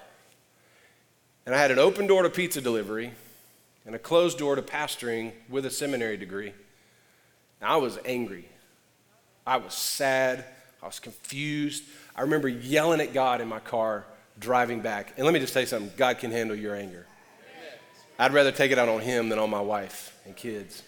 And 1.46 1.54
I 1.54 1.58
had 1.58 1.70
an 1.70 1.78
open 1.78 2.06
door 2.06 2.22
to 2.22 2.30
pizza 2.30 2.60
delivery 2.60 3.12
and 3.86 3.94
a 3.94 3.98
closed 3.98 4.38
door 4.38 4.56
to 4.56 4.62
pastoring 4.62 5.32
with 5.48 5.66
a 5.66 5.70
seminary 5.70 6.16
degree. 6.16 6.52
And 7.60 7.70
I 7.70 7.76
was 7.76 7.98
angry. 8.04 8.48
I 9.46 9.56
was 9.56 9.74
sad. 9.74 10.44
I 10.82 10.86
was 10.86 11.00
confused. 11.00 11.84
I 12.14 12.22
remember 12.22 12.48
yelling 12.48 13.00
at 13.00 13.12
God 13.12 13.40
in 13.40 13.48
my 13.48 13.58
car 13.58 14.04
driving 14.40 14.80
back. 14.80 15.12
And 15.16 15.24
let 15.24 15.32
me 15.32 15.38
just 15.40 15.52
tell 15.52 15.62
you 15.62 15.66
something 15.66 15.92
God 15.96 16.18
can 16.18 16.32
handle 16.32 16.56
your 16.56 16.74
anger. 16.74 17.06
I'd 18.18 18.32
rather 18.32 18.52
take 18.52 18.70
it 18.70 18.78
out 18.78 18.88
on 18.88 19.00
Him 19.00 19.28
than 19.28 19.38
on 19.38 19.48
my 19.48 19.60
wife 19.60 20.18
and 20.26 20.34
kids. 20.34 20.82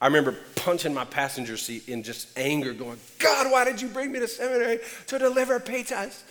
I 0.00 0.06
remember 0.06 0.36
punching 0.56 0.92
my 0.92 1.04
passenger 1.04 1.56
seat 1.56 1.88
in 1.88 2.02
just 2.02 2.28
anger, 2.38 2.74
going, 2.74 2.98
God, 3.18 3.50
why 3.50 3.64
did 3.64 3.80
you 3.80 3.88
bring 3.88 4.12
me 4.12 4.18
to 4.18 4.28
seminary 4.28 4.80
to 5.06 5.18
deliver 5.18 5.58
pizzas? 5.58 6.22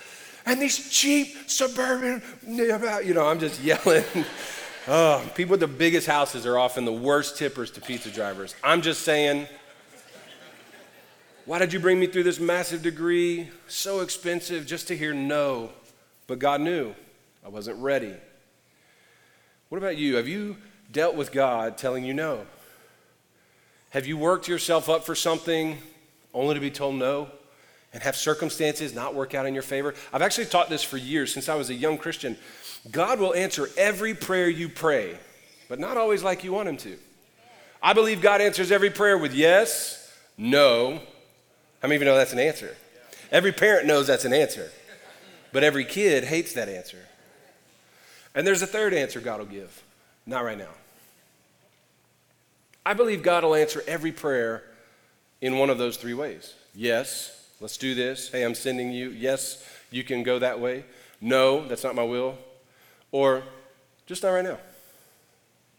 And 0.46 0.62
these 0.62 0.90
cheap 0.92 1.36
suburban, 1.48 2.22
you 2.48 3.14
know, 3.14 3.28
I'm 3.28 3.40
just 3.40 3.62
yelling. 3.64 4.04
oh, 4.88 5.30
people 5.34 5.52
with 5.52 5.62
the 5.62 5.68
biggest 5.68 6.06
houses 6.06 6.46
are 6.46 6.60
often 6.60 6.86
the 6.86 6.94
worst 6.94 7.38
tippers 7.38 7.72
to 7.72 7.82
pizza 7.82 8.12
drivers. 8.12 8.54
I'm 8.64 8.84
just 8.84 9.02
saying, 9.02 9.48
why 11.46 11.60
did 11.60 11.74
you 11.74 11.80
bring 11.80 12.00
me 12.00 12.08
through 12.08 12.24
this 12.24 12.40
massive 12.40 12.84
degree? 12.84 13.50
So 13.68 14.02
expensive 14.02 14.68
just 14.68 14.88
to 14.90 14.98
hear 14.98 15.14
no. 15.14 15.72
But 16.28 16.40
God 16.40 16.62
knew 16.62 16.94
I 17.46 17.50
wasn't 17.50 17.78
ready. 17.80 18.14
What 19.70 19.78
about 19.78 19.98
you? 19.98 20.16
Have 20.16 20.28
you 20.28 20.58
dealt 20.92 21.16
with 21.16 21.32
God 21.32 21.78
telling 21.78 22.04
you 22.04 22.14
no? 22.14 22.46
Have 23.92 24.06
you 24.06 24.18
worked 24.18 24.48
yourself 24.48 24.90
up 24.90 25.06
for 25.06 25.16
something 25.16 25.78
only 26.34 26.56
to 26.56 26.60
be 26.60 26.72
told 26.72 26.96
no? 26.96 27.30
And 27.94 28.04
have 28.04 28.16
circumstances 28.16 28.94
not 28.94 29.16
work 29.16 29.34
out 29.34 29.46
in 29.46 29.54
your 29.54 29.64
favor? 29.64 29.94
I've 30.12 30.22
actually 30.22 30.48
taught 30.48 30.70
this 30.70 30.84
for 30.84 30.98
years 30.98 31.34
since 31.34 31.48
I 31.48 31.56
was 31.56 31.70
a 31.70 31.74
young 31.74 31.98
Christian. 31.98 32.38
God 32.92 33.20
will 33.20 33.34
answer 33.34 33.70
every 33.78 34.14
prayer 34.14 34.50
you 34.50 34.68
pray, 34.68 35.18
but 35.70 35.80
not 35.80 35.98
always 35.98 36.22
like 36.22 36.44
you 36.44 36.52
want 36.52 36.68
Him 36.68 36.78
to. 36.78 36.98
I 37.82 37.94
believe 37.94 38.22
God 38.22 38.42
answers 38.42 38.72
every 38.72 38.90
prayer 38.90 39.18
with 39.18 39.34
yes, 39.34 40.12
no. 40.38 41.00
How 41.82 41.88
many 41.88 41.96
of 41.96 42.02
you 42.02 42.06
know 42.06 42.18
that's 42.18 42.34
an 42.34 42.40
answer? 42.40 42.76
Every 43.32 43.52
parent 43.52 43.88
knows 43.88 44.08
that's 44.08 44.26
an 44.26 44.34
answer. 44.34 44.72
But 45.56 45.64
every 45.64 45.86
kid 45.86 46.26
hates 46.26 46.52
that 46.56 46.68
answer. 46.68 47.00
And 48.36 48.46
there's 48.46 48.62
a 48.62 48.68
third 48.68 48.94
answer 48.94 49.22
God 49.22 49.40
will 49.40 49.46
give. 49.46 49.84
Not 50.26 50.44
right 50.44 50.58
now. 50.58 50.74
I 52.86 52.94
believe 52.94 53.24
God 53.24 53.46
will 53.46 53.56
answer 53.56 53.82
every 53.88 54.12
prayer 54.12 54.64
in 55.40 55.58
one 55.58 55.70
of 55.70 55.78
those 55.78 55.96
three 55.96 56.14
ways. 56.14 56.54
Yes, 56.76 57.32
let's 57.62 57.78
do 57.78 57.96
this. 57.96 58.30
Hey, 58.30 58.44
I'm 58.44 58.54
sending 58.54 58.92
you. 58.92 59.12
Yes, 59.12 59.66
you 59.92 60.04
can 60.04 60.24
go 60.24 60.40
that 60.40 60.60
way. 60.60 60.84
No, 61.22 61.66
that's 61.66 61.86
not 61.86 61.96
my 61.96 62.04
will. 62.04 62.38
Or 63.14 63.42
just 64.08 64.24
not 64.24 64.32
right 64.32 64.44
now. 64.44 64.58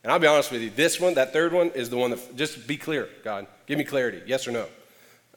And 0.04 0.10
I'll 0.10 0.18
be 0.18 0.26
honest 0.26 0.50
with 0.50 0.62
you, 0.62 0.70
this 0.70 0.98
one, 0.98 1.12
that 1.16 1.34
third 1.34 1.52
one, 1.52 1.68
is 1.72 1.90
the 1.90 1.98
one 1.98 2.12
that, 2.12 2.34
just 2.34 2.66
be 2.66 2.78
clear, 2.78 3.10
God. 3.22 3.46
Give 3.66 3.76
me 3.76 3.84
clarity, 3.84 4.22
yes 4.24 4.48
or 4.48 4.52
no. 4.52 4.68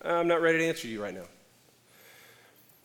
I'm 0.02 0.30
not 0.30 0.40
ready 0.42 0.60
to 0.60 0.66
answer 0.66 0.88
you 0.88 1.04
right 1.04 1.14
now. 1.14 1.26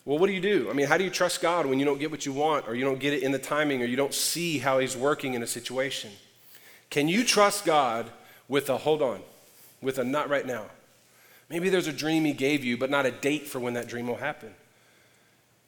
Well, 0.04 0.18
what 0.18 0.26
do 0.26 0.34
you 0.34 0.40
do? 0.40 0.68
I 0.68 0.74
mean, 0.74 0.86
how 0.86 0.98
do 0.98 1.04
you 1.04 1.10
trust 1.10 1.40
God 1.40 1.64
when 1.64 1.78
you 1.78 1.86
don't 1.86 1.98
get 1.98 2.10
what 2.10 2.26
you 2.26 2.32
want, 2.32 2.68
or 2.68 2.74
you 2.74 2.84
don't 2.84 2.98
get 2.98 3.14
it 3.14 3.22
in 3.22 3.32
the 3.32 3.38
timing, 3.38 3.82
or 3.82 3.86
you 3.86 3.96
don't 3.96 4.12
see 4.12 4.58
how 4.58 4.78
He's 4.78 4.96
working 4.96 5.34
in 5.34 5.42
a 5.42 5.46
situation? 5.46 6.10
Can 6.90 7.08
you 7.08 7.24
trust 7.24 7.64
God 7.64 8.10
with 8.46 8.68
a 8.68 8.76
hold 8.76 9.00
on, 9.00 9.20
with 9.80 9.98
a 9.98 10.04
not 10.04 10.28
right 10.28 10.46
now? 10.46 10.66
Maybe 11.48 11.70
there's 11.70 11.86
a 11.86 11.92
dream 11.92 12.26
He 12.26 12.34
gave 12.34 12.62
you, 12.62 12.76
but 12.76 12.90
not 12.90 13.06
a 13.06 13.10
date 13.10 13.46
for 13.46 13.60
when 13.60 13.74
that 13.74 13.88
dream 13.88 14.06
will 14.06 14.16
happen. 14.16 14.54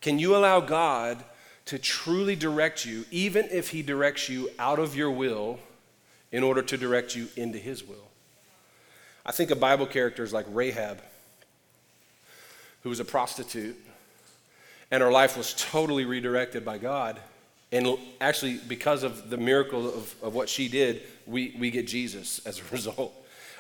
Can 0.03 0.19
you 0.19 0.37
allow 0.37 0.61
God 0.61 1.25
to 1.67 1.79
truly 1.79 2.37
direct 2.37 2.85
you, 2.85 3.07
even 3.11 3.49
if 3.51 3.71
He 3.71 3.81
directs 3.83 4.29
you 4.29 4.51
out 4.59 4.79
of 4.79 4.95
your 4.95 5.11
will, 5.11 5.59
in 6.31 6.43
order 6.43 6.61
to 6.61 6.77
direct 6.77 7.17
you 7.17 7.29
into 7.37 7.57
His 7.57 7.83
will? 7.83 8.11
I 9.25 9.33
think 9.33 9.51
of 9.51 9.59
Bible 9.59 9.87
characters 9.87 10.35
like 10.35 10.45
Rahab, 10.51 11.01
who 12.83 12.91
was 12.91 13.01
a 13.01 13.05
prostitute 13.05 13.77
and 14.91 15.03
her 15.03 15.11
life 15.11 15.37
was 15.37 15.55
totally 15.55 16.05
redirected 16.05 16.65
by 16.65 16.79
God. 16.79 17.19
And 17.73 17.99
actually, 18.21 18.61
because 18.69 19.03
of 19.03 19.31
the 19.31 19.37
miracle 19.37 19.89
of, 19.89 20.15
of 20.23 20.35
what 20.35 20.49
she 20.49 20.69
did, 20.69 21.03
we, 21.27 21.55
we 21.59 21.71
get 21.71 21.87
Jesus 21.87 22.45
as 22.47 22.61
a 22.61 22.65
result. 22.73 23.13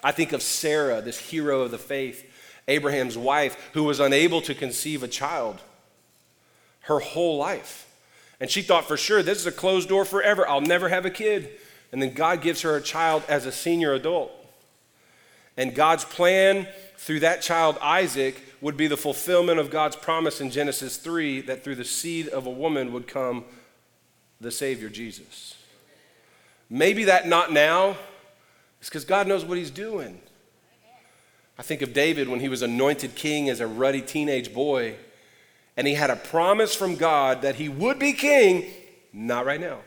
I 0.02 0.12
think 0.12 0.32
of 0.32 0.42
Sarah, 0.42 1.00
this 1.00 1.18
hero 1.18 1.62
of 1.62 1.70
the 1.70 1.78
faith, 1.78 2.24
Abraham's 2.68 3.18
wife, 3.18 3.70
who 3.72 3.84
was 3.84 4.00
unable 4.00 4.40
to 4.42 4.54
conceive 4.54 5.02
a 5.02 5.08
child 5.08 5.60
her 6.82 7.00
whole 7.00 7.36
life. 7.36 7.92
And 8.38 8.50
she 8.50 8.62
thought 8.62 8.86
for 8.86 8.96
sure, 8.96 9.22
this 9.22 9.38
is 9.38 9.46
a 9.46 9.52
closed 9.52 9.88
door 9.88 10.04
forever. 10.04 10.48
I'll 10.48 10.60
never 10.60 10.88
have 10.88 11.04
a 11.04 11.10
kid. 11.10 11.50
And 11.90 12.00
then 12.00 12.12
God 12.12 12.42
gives 12.42 12.62
her 12.62 12.76
a 12.76 12.82
child 12.82 13.22
as 13.28 13.46
a 13.46 13.52
senior 13.52 13.92
adult. 13.92 14.30
And 15.56 15.74
God's 15.74 16.04
plan 16.04 16.68
through 16.96 17.20
that 17.20 17.42
child, 17.42 17.78
Isaac, 17.80 18.40
would 18.60 18.76
be 18.76 18.86
the 18.86 18.96
fulfillment 18.96 19.58
of 19.58 19.70
God's 19.70 19.96
promise 19.96 20.40
in 20.40 20.50
Genesis 20.50 20.96
3 20.96 21.42
that 21.42 21.62
through 21.62 21.74
the 21.74 21.84
seed 21.84 22.28
of 22.28 22.46
a 22.46 22.50
woman 22.50 22.92
would 22.92 23.06
come 23.06 23.44
the 24.40 24.50
Savior, 24.50 24.88
Jesus. 24.88 25.56
Maybe 26.68 27.04
that 27.04 27.28
not 27.28 27.52
now 27.52 27.96
is 28.80 28.88
because 28.88 29.04
God 29.04 29.26
knows 29.26 29.44
what 29.44 29.58
He's 29.58 29.70
doing. 29.70 30.20
I 31.58 31.62
think 31.62 31.80
of 31.82 31.92
David 31.92 32.28
when 32.28 32.40
he 32.40 32.48
was 32.48 32.62
anointed 32.62 33.14
king 33.14 33.48
as 33.48 33.60
a 33.60 33.66
ruddy 33.66 34.02
teenage 34.02 34.52
boy, 34.52 34.96
and 35.76 35.86
he 35.86 35.94
had 35.94 36.10
a 36.10 36.16
promise 36.16 36.74
from 36.74 36.96
God 36.96 37.42
that 37.42 37.56
he 37.56 37.68
would 37.68 37.98
be 37.98 38.12
king, 38.12 38.66
not 39.12 39.46
right 39.46 39.60
now. 39.60 39.78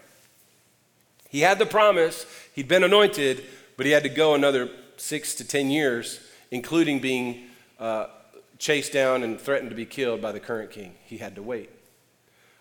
He 1.29 1.41
had 1.41 1.59
the 1.59 1.67
promise, 1.67 2.25
he'd 2.55 2.67
been 2.67 2.83
anointed, 2.83 3.43
but 3.77 3.85
he 3.85 3.91
had 3.91 4.03
to 4.03 4.09
go 4.09 4.33
another 4.33 4.69
six 4.97 5.35
to 5.35 5.47
ten 5.47 5.69
years, 5.69 6.19
including 6.49 6.99
being 6.99 7.45
uh, 7.79 8.07
chased 8.59 8.93
down 8.93 9.23
and 9.23 9.39
threatened 9.39 9.71
to 9.71 9.75
be 9.75 9.85
killed 9.85 10.21
by 10.21 10.31
the 10.31 10.39
current 10.39 10.69
king. 10.69 10.93
He 11.05 11.17
had 11.17 11.35
to 11.35 11.41
wait. 11.41 11.71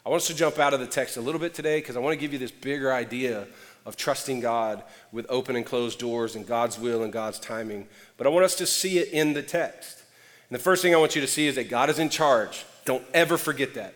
I 0.07 0.09
want 0.09 0.23
us 0.23 0.29
to 0.29 0.35
jump 0.35 0.59
out 0.59 0.73
of 0.73 0.81
the 0.81 0.87
text 0.87 1.19
a 1.19 1.21
little 1.21 1.41
bit 1.41 1.53
today 1.53 1.81
because 1.81 1.97
I 1.97 1.99
want 1.99 2.15
to 2.15 2.21
give 2.21 2.33
you 2.33 2.39
this 2.39 2.51
bigger 2.51 2.93
idea 2.93 3.47
of 3.85 3.97
trusting 3.97 4.41
God 4.41 4.83
with 5.13 5.27
open 5.29 5.57
and 5.57 5.67
closed 5.67 5.99
doors 5.99 6.35
and 6.37 6.47
God's 6.47 6.79
will 6.79 7.03
and 7.03 7.13
God's 7.13 7.39
timing. 7.39 7.89
But 8.17 8.27
I 8.27 8.31
want 8.31 8.45
us 8.45 8.55
to 8.57 8.67
see 8.67 8.99
it 8.99 9.09
in 9.09 9.35
the 9.35 9.43
text. 9.43 10.03
And 10.49 10.59
the 10.59 10.63
first 10.63 10.83
thing 10.83 10.95
I 10.95 10.99
want 10.99 11.15
you 11.15 11.21
to 11.21 11.27
see 11.27 11.47
is 11.47 11.57
that 11.57 11.69
God 11.69 11.91
is 11.91 11.99
in 11.99 12.09
charge. 12.09 12.65
Don't 12.85 13.05
ever 13.13 13.37
forget 13.37 13.75
that. 13.75 13.93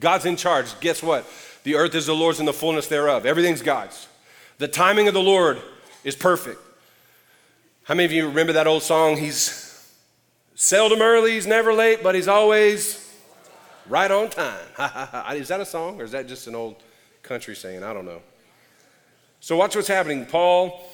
God's 0.00 0.24
in 0.24 0.36
charge. 0.36 0.78
Guess 0.80 1.02
what? 1.02 1.26
The 1.64 1.74
earth 1.74 1.94
is 1.94 2.06
the 2.06 2.14
Lord's 2.14 2.38
and 2.38 2.48
the 2.48 2.52
fullness 2.52 2.86
thereof. 2.86 3.26
Everything's 3.26 3.62
God's. 3.62 4.08
The 4.58 4.68
timing 4.68 5.08
of 5.08 5.14
the 5.14 5.20
Lord 5.20 5.60
is 6.02 6.16
perfect. 6.16 6.60
How 7.84 7.94
many 7.94 8.06
of 8.06 8.12
you 8.12 8.28
remember 8.28 8.54
that 8.54 8.66
old 8.66 8.82
song? 8.82 9.16
He's 9.16 9.61
Seldom 10.62 11.02
early, 11.02 11.32
he's 11.32 11.44
never 11.48 11.72
late, 11.72 12.04
but 12.04 12.14
he's 12.14 12.28
always 12.28 13.12
right 13.88 14.08
on 14.08 14.30
time. 14.30 14.64
is 15.36 15.48
that 15.48 15.60
a 15.60 15.64
song 15.64 16.00
or 16.00 16.04
is 16.04 16.12
that 16.12 16.28
just 16.28 16.46
an 16.46 16.54
old 16.54 16.76
country 17.24 17.56
saying? 17.56 17.82
I 17.82 17.92
don't 17.92 18.04
know. 18.04 18.22
So, 19.40 19.56
watch 19.56 19.74
what's 19.74 19.88
happening. 19.88 20.24
Paul 20.24 20.88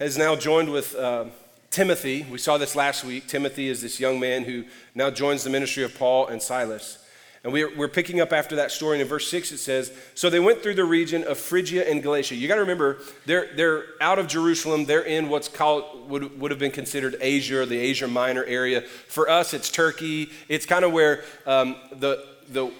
has 0.00 0.18
now 0.18 0.34
joined 0.34 0.72
with 0.72 0.96
uh, 0.96 1.26
Timothy. 1.70 2.26
We 2.28 2.38
saw 2.38 2.58
this 2.58 2.74
last 2.74 3.04
week. 3.04 3.28
Timothy 3.28 3.68
is 3.68 3.80
this 3.80 4.00
young 4.00 4.18
man 4.18 4.42
who 4.42 4.64
now 4.92 5.08
joins 5.08 5.44
the 5.44 5.50
ministry 5.50 5.84
of 5.84 5.96
Paul 5.96 6.26
and 6.26 6.42
Silas. 6.42 6.98
And 7.44 7.52
we're, 7.52 7.74
we're 7.76 7.88
picking 7.88 8.20
up 8.20 8.32
after 8.32 8.56
that 8.56 8.70
story. 8.70 8.96
And 8.96 9.02
in 9.02 9.08
verse 9.08 9.28
6, 9.28 9.50
it 9.52 9.58
says 9.58 9.92
So 10.14 10.30
they 10.30 10.38
went 10.38 10.62
through 10.62 10.74
the 10.74 10.84
region 10.84 11.24
of 11.24 11.38
Phrygia 11.38 11.88
and 11.88 12.02
Galatia. 12.02 12.36
You 12.36 12.46
got 12.46 12.54
to 12.54 12.60
remember, 12.60 12.98
they're, 13.26 13.50
they're 13.56 13.84
out 14.00 14.18
of 14.18 14.28
Jerusalem. 14.28 14.84
They're 14.84 15.02
in 15.02 15.28
what's 15.28 15.48
called, 15.48 16.08
would, 16.08 16.38
would 16.40 16.50
have 16.52 16.60
been 16.60 16.70
considered 16.70 17.16
Asia 17.20 17.62
or 17.62 17.66
the 17.66 17.78
Asia 17.78 18.06
Minor 18.06 18.44
area. 18.44 18.82
For 18.82 19.28
us, 19.28 19.54
it's 19.54 19.70
Turkey. 19.70 20.30
It's 20.48 20.66
kind 20.66 20.84
of 20.84 20.92
where 20.92 21.24
um, 21.44 21.76
the, 21.92 22.24
the 22.48 22.70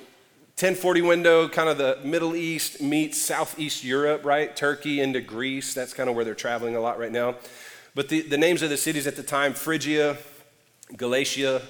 10/40 0.57 1.09
window, 1.09 1.49
kind 1.49 1.69
of 1.69 1.77
the 1.77 1.99
Middle 2.05 2.37
East 2.37 2.81
meets 2.81 3.21
Southeast 3.21 3.83
Europe, 3.83 4.25
right? 4.25 4.55
Turkey 4.55 5.01
into 5.01 5.21
Greece. 5.21 5.75
That's 5.75 5.93
kind 5.93 6.09
of 6.09 6.15
where 6.15 6.25
they're 6.25 6.37
traveling 6.37 6.77
a 6.77 6.81
lot 6.81 7.01
right 7.01 7.11
now. 7.11 7.35
But 7.97 8.09
the, 8.09 8.21
the 8.21 8.39
names 8.39 8.63
of 8.63 8.71
the 8.71 8.77
cities 8.77 9.09
at 9.09 9.17
the 9.17 9.25
time 9.25 9.55
Phrygia, 9.55 10.19
Galatia, 10.97 11.63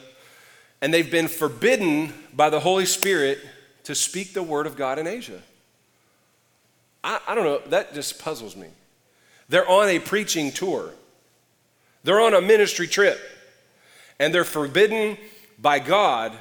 and 0.83 0.93
they've 0.93 1.11
been 1.11 1.29
forbidden 1.29 2.13
by 2.35 2.51
the 2.51 2.61
Holy 2.61 2.85
Spirit 2.85 3.39
to 3.85 3.95
speak 3.95 4.35
the 4.35 4.43
word 4.43 4.67
of 4.67 4.77
God 4.77 4.99
in 4.99 5.07
Asia. 5.07 5.41
I, 7.05 7.21
I 7.27 7.35
don't 7.35 7.45
know, 7.45 7.61
that 7.71 7.95
just 7.95 8.19
puzzles 8.19 8.57
me. 8.57 8.67
They're 9.49 9.69
on 9.69 9.89
a 9.89 10.01
preaching 10.01 10.51
tour, 10.51 10.91
they're 12.05 12.21
on 12.21 12.35
a 12.35 12.41
ministry 12.41 12.89
trip, 12.89 13.19
and 14.19 14.35
they're 14.35 14.45
forbidden 14.45 15.17
by 15.59 15.79
God 15.79 16.33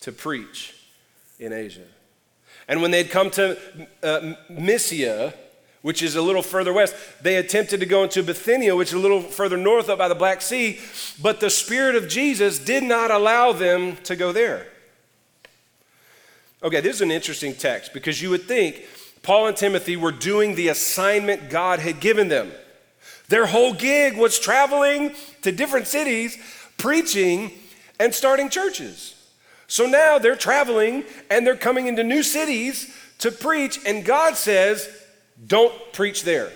to 0.00 0.12
preach 0.12 0.74
in 1.38 1.52
Asia. 1.52 1.86
And 2.68 2.80
when 2.80 2.90
they'd 2.90 3.10
come 3.10 3.30
to 3.30 3.58
uh, 4.02 4.34
Mysia, 4.48 5.34
which 5.86 6.02
is 6.02 6.16
a 6.16 6.20
little 6.20 6.42
further 6.42 6.72
west. 6.72 6.96
They 7.22 7.36
attempted 7.36 7.78
to 7.78 7.86
go 7.86 8.02
into 8.02 8.20
Bithynia, 8.20 8.74
which 8.74 8.88
is 8.88 8.94
a 8.94 8.98
little 8.98 9.20
further 9.20 9.56
north 9.56 9.88
up 9.88 9.98
by 9.98 10.08
the 10.08 10.16
Black 10.16 10.42
Sea, 10.42 10.80
but 11.22 11.38
the 11.38 11.48
Spirit 11.48 11.94
of 11.94 12.08
Jesus 12.08 12.58
did 12.58 12.82
not 12.82 13.12
allow 13.12 13.52
them 13.52 13.94
to 13.98 14.16
go 14.16 14.32
there. 14.32 14.66
Okay, 16.60 16.80
this 16.80 16.96
is 16.96 17.02
an 17.02 17.12
interesting 17.12 17.54
text 17.54 17.92
because 17.92 18.20
you 18.20 18.30
would 18.30 18.42
think 18.42 18.82
Paul 19.22 19.46
and 19.46 19.56
Timothy 19.56 19.96
were 19.96 20.10
doing 20.10 20.56
the 20.56 20.66
assignment 20.66 21.50
God 21.50 21.78
had 21.78 22.00
given 22.00 22.26
them. 22.26 22.50
Their 23.28 23.46
whole 23.46 23.72
gig 23.72 24.16
was 24.16 24.40
traveling 24.40 25.14
to 25.42 25.52
different 25.52 25.86
cities, 25.86 26.36
preaching, 26.78 27.52
and 28.00 28.12
starting 28.12 28.48
churches. 28.48 29.14
So 29.68 29.86
now 29.86 30.18
they're 30.18 30.34
traveling 30.34 31.04
and 31.30 31.46
they're 31.46 31.54
coming 31.54 31.86
into 31.86 32.02
new 32.02 32.24
cities 32.24 32.92
to 33.18 33.30
preach, 33.30 33.78
and 33.86 34.04
God 34.04 34.34
says, 34.34 35.04
don't 35.44 35.74
preach 35.92 36.22
there. 36.22 36.50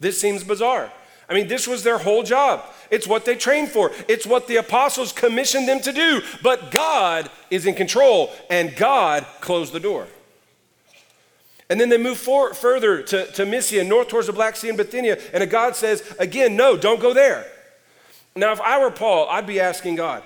This 0.00 0.20
seems 0.20 0.44
bizarre. 0.44 0.92
I 1.28 1.34
mean, 1.34 1.48
this 1.48 1.66
was 1.66 1.82
their 1.82 1.98
whole 1.98 2.22
job. 2.22 2.62
It's 2.90 3.06
what 3.06 3.24
they 3.24 3.34
trained 3.34 3.70
for. 3.70 3.90
It's 4.08 4.26
what 4.26 4.46
the 4.46 4.56
apostles 4.56 5.12
commissioned 5.12 5.66
them 5.66 5.80
to 5.80 5.92
do. 5.92 6.22
But 6.42 6.70
God 6.70 7.30
is 7.50 7.66
in 7.66 7.74
control, 7.74 8.30
and 8.48 8.76
God 8.76 9.26
closed 9.40 9.72
the 9.72 9.80
door. 9.80 10.06
And 11.68 11.80
then 11.80 11.88
they 11.88 11.98
move 11.98 12.18
forward 12.18 12.56
further 12.56 13.02
to, 13.02 13.26
to 13.32 13.44
Mysia, 13.44 13.82
north 13.82 14.08
towards 14.08 14.28
the 14.28 14.32
Black 14.32 14.54
Sea 14.54 14.68
and 14.68 14.78
Bithynia. 14.78 15.18
And 15.32 15.48
God 15.50 15.74
says, 15.74 16.14
again, 16.20 16.54
no, 16.54 16.76
don't 16.76 17.00
go 17.00 17.12
there. 17.12 17.44
Now, 18.36 18.52
if 18.52 18.60
I 18.60 18.78
were 18.78 18.90
Paul, 18.90 19.28
I'd 19.28 19.46
be 19.46 19.58
asking 19.58 19.96
God, 19.96 20.22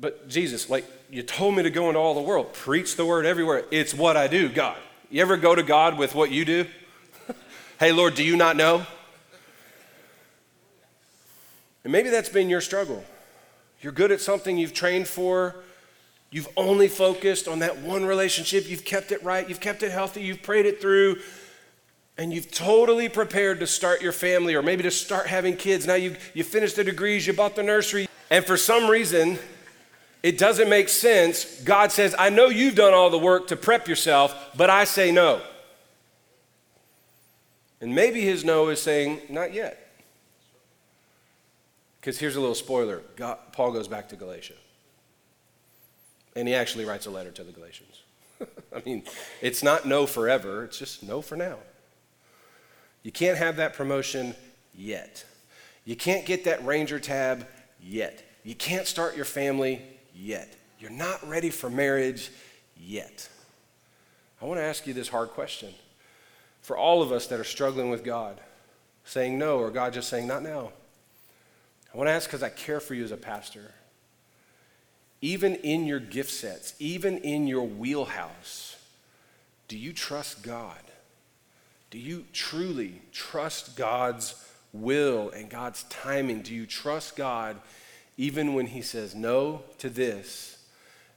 but 0.00 0.28
Jesus, 0.28 0.68
like 0.68 0.84
you 1.10 1.22
told 1.22 1.54
me 1.54 1.62
to 1.62 1.70
go 1.70 1.88
into 1.88 2.00
all 2.00 2.14
the 2.14 2.22
world, 2.22 2.54
preach 2.54 2.96
the 2.96 3.04
word 3.04 3.26
everywhere. 3.26 3.64
It's 3.70 3.94
what 3.94 4.16
I 4.16 4.26
do, 4.26 4.48
God. 4.48 4.78
You 5.12 5.20
ever 5.20 5.36
go 5.36 5.54
to 5.54 5.62
God 5.62 5.98
with 5.98 6.14
what 6.14 6.30
you 6.30 6.46
do? 6.46 6.64
hey, 7.78 7.92
Lord, 7.92 8.14
do 8.14 8.24
you 8.24 8.34
not 8.34 8.56
know? 8.56 8.86
And 11.84 11.92
maybe 11.92 12.08
that's 12.08 12.30
been 12.30 12.48
your 12.48 12.62
struggle. 12.62 13.04
You're 13.82 13.92
good 13.92 14.10
at 14.10 14.22
something 14.22 14.56
you've 14.56 14.72
trained 14.72 15.06
for. 15.06 15.56
You've 16.30 16.48
only 16.56 16.88
focused 16.88 17.46
on 17.46 17.58
that 17.58 17.76
one 17.80 18.06
relationship. 18.06 18.70
You've 18.70 18.86
kept 18.86 19.12
it 19.12 19.22
right. 19.22 19.46
You've 19.46 19.60
kept 19.60 19.82
it 19.82 19.90
healthy. 19.92 20.22
You've 20.22 20.42
prayed 20.42 20.64
it 20.64 20.80
through. 20.80 21.18
And 22.16 22.32
you've 22.32 22.50
totally 22.50 23.10
prepared 23.10 23.60
to 23.60 23.66
start 23.66 24.00
your 24.00 24.12
family 24.12 24.54
or 24.54 24.62
maybe 24.62 24.82
to 24.84 24.90
start 24.90 25.26
having 25.26 25.58
kids. 25.58 25.86
Now 25.86 25.96
you, 25.96 26.16
you 26.32 26.42
finished 26.42 26.76
the 26.76 26.84
degrees, 26.84 27.26
you 27.26 27.34
bought 27.34 27.54
the 27.54 27.62
nursery. 27.62 28.08
And 28.30 28.46
for 28.46 28.56
some 28.56 28.88
reason, 28.88 29.38
it 30.22 30.38
doesn't 30.38 30.68
make 30.68 30.88
sense. 30.88 31.60
God 31.62 31.90
says, 31.90 32.14
I 32.16 32.28
know 32.28 32.48
you've 32.48 32.76
done 32.76 32.94
all 32.94 33.10
the 33.10 33.18
work 33.18 33.48
to 33.48 33.56
prep 33.56 33.88
yourself, 33.88 34.34
but 34.56 34.70
I 34.70 34.84
say 34.84 35.10
no. 35.10 35.42
And 37.80 37.94
maybe 37.94 38.20
his 38.20 38.44
no 38.44 38.68
is 38.68 38.80
saying, 38.80 39.20
not 39.28 39.52
yet. 39.52 39.78
Because 42.00 42.18
here's 42.18 42.36
a 42.36 42.40
little 42.40 42.54
spoiler 42.54 43.02
God, 43.16 43.38
Paul 43.52 43.72
goes 43.72 43.88
back 43.88 44.08
to 44.10 44.16
Galatia. 44.16 44.54
And 46.34 46.48
he 46.48 46.54
actually 46.54 46.84
writes 46.84 47.06
a 47.06 47.10
letter 47.10 47.30
to 47.32 47.44
the 47.44 47.52
Galatians. 47.52 48.02
I 48.74 48.82
mean, 48.86 49.02
it's 49.40 49.62
not 49.62 49.86
no 49.86 50.06
forever, 50.06 50.64
it's 50.64 50.78
just 50.78 51.02
no 51.02 51.20
for 51.20 51.36
now. 51.36 51.56
You 53.02 53.10
can't 53.10 53.36
have 53.36 53.56
that 53.56 53.74
promotion 53.74 54.36
yet. 54.72 55.24
You 55.84 55.96
can't 55.96 56.24
get 56.24 56.44
that 56.44 56.64
ranger 56.64 57.00
tab 57.00 57.46
yet. 57.80 58.22
You 58.44 58.54
can't 58.54 58.86
start 58.86 59.16
your 59.16 59.24
family 59.24 59.82
yet. 60.14 60.54
You're 60.78 60.90
not 60.90 61.26
ready 61.28 61.50
for 61.50 61.70
marriage 61.70 62.30
yet. 62.76 63.28
I 64.40 64.44
want 64.44 64.58
to 64.58 64.64
ask 64.64 64.86
you 64.86 64.94
this 64.94 65.08
hard 65.08 65.30
question. 65.30 65.72
For 66.62 66.76
all 66.76 67.02
of 67.02 67.12
us 67.12 67.26
that 67.28 67.40
are 67.40 67.44
struggling 67.44 67.90
with 67.90 68.04
God, 68.04 68.40
saying 69.04 69.38
no, 69.38 69.58
or 69.58 69.70
God 69.70 69.92
just 69.92 70.08
saying 70.08 70.26
not 70.26 70.42
now, 70.42 70.72
I 71.92 71.96
want 71.96 72.08
to 72.08 72.12
ask 72.12 72.28
because 72.28 72.42
I 72.42 72.48
care 72.48 72.80
for 72.80 72.94
you 72.94 73.04
as 73.04 73.12
a 73.12 73.16
pastor. 73.16 73.72
Even 75.20 75.56
in 75.56 75.86
your 75.86 76.00
gift 76.00 76.30
sets, 76.30 76.74
even 76.78 77.18
in 77.18 77.46
your 77.46 77.64
wheelhouse, 77.64 78.76
do 79.68 79.78
you 79.78 79.92
trust 79.92 80.42
God? 80.42 80.78
Do 81.90 81.98
you 81.98 82.24
truly 82.32 83.02
trust 83.12 83.76
God's 83.76 84.34
will 84.72 85.30
and 85.30 85.50
God's 85.50 85.84
timing? 85.84 86.42
Do 86.42 86.54
you 86.54 86.66
trust 86.66 87.16
God 87.16 87.56
even 88.16 88.54
when 88.54 88.66
he 88.66 88.82
says 88.82 89.14
no 89.14 89.62
to 89.78 89.88
this, 89.88 90.58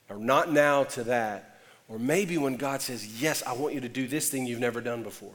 or 0.10 0.18
not 0.18 0.52
now 0.52 0.84
to 0.84 1.04
that, 1.04 1.60
or 1.88 2.00
maybe 2.00 2.38
when 2.38 2.56
God 2.56 2.82
says, 2.82 3.22
Yes, 3.22 3.44
I 3.44 3.54
want 3.54 3.74
you 3.74 3.82
to 3.82 3.90
do 3.90 4.08
this 4.08 4.30
thing 4.30 4.46
you've 4.46 4.60
never 4.60 4.82
done 4.82 5.04
before. 5.04 5.34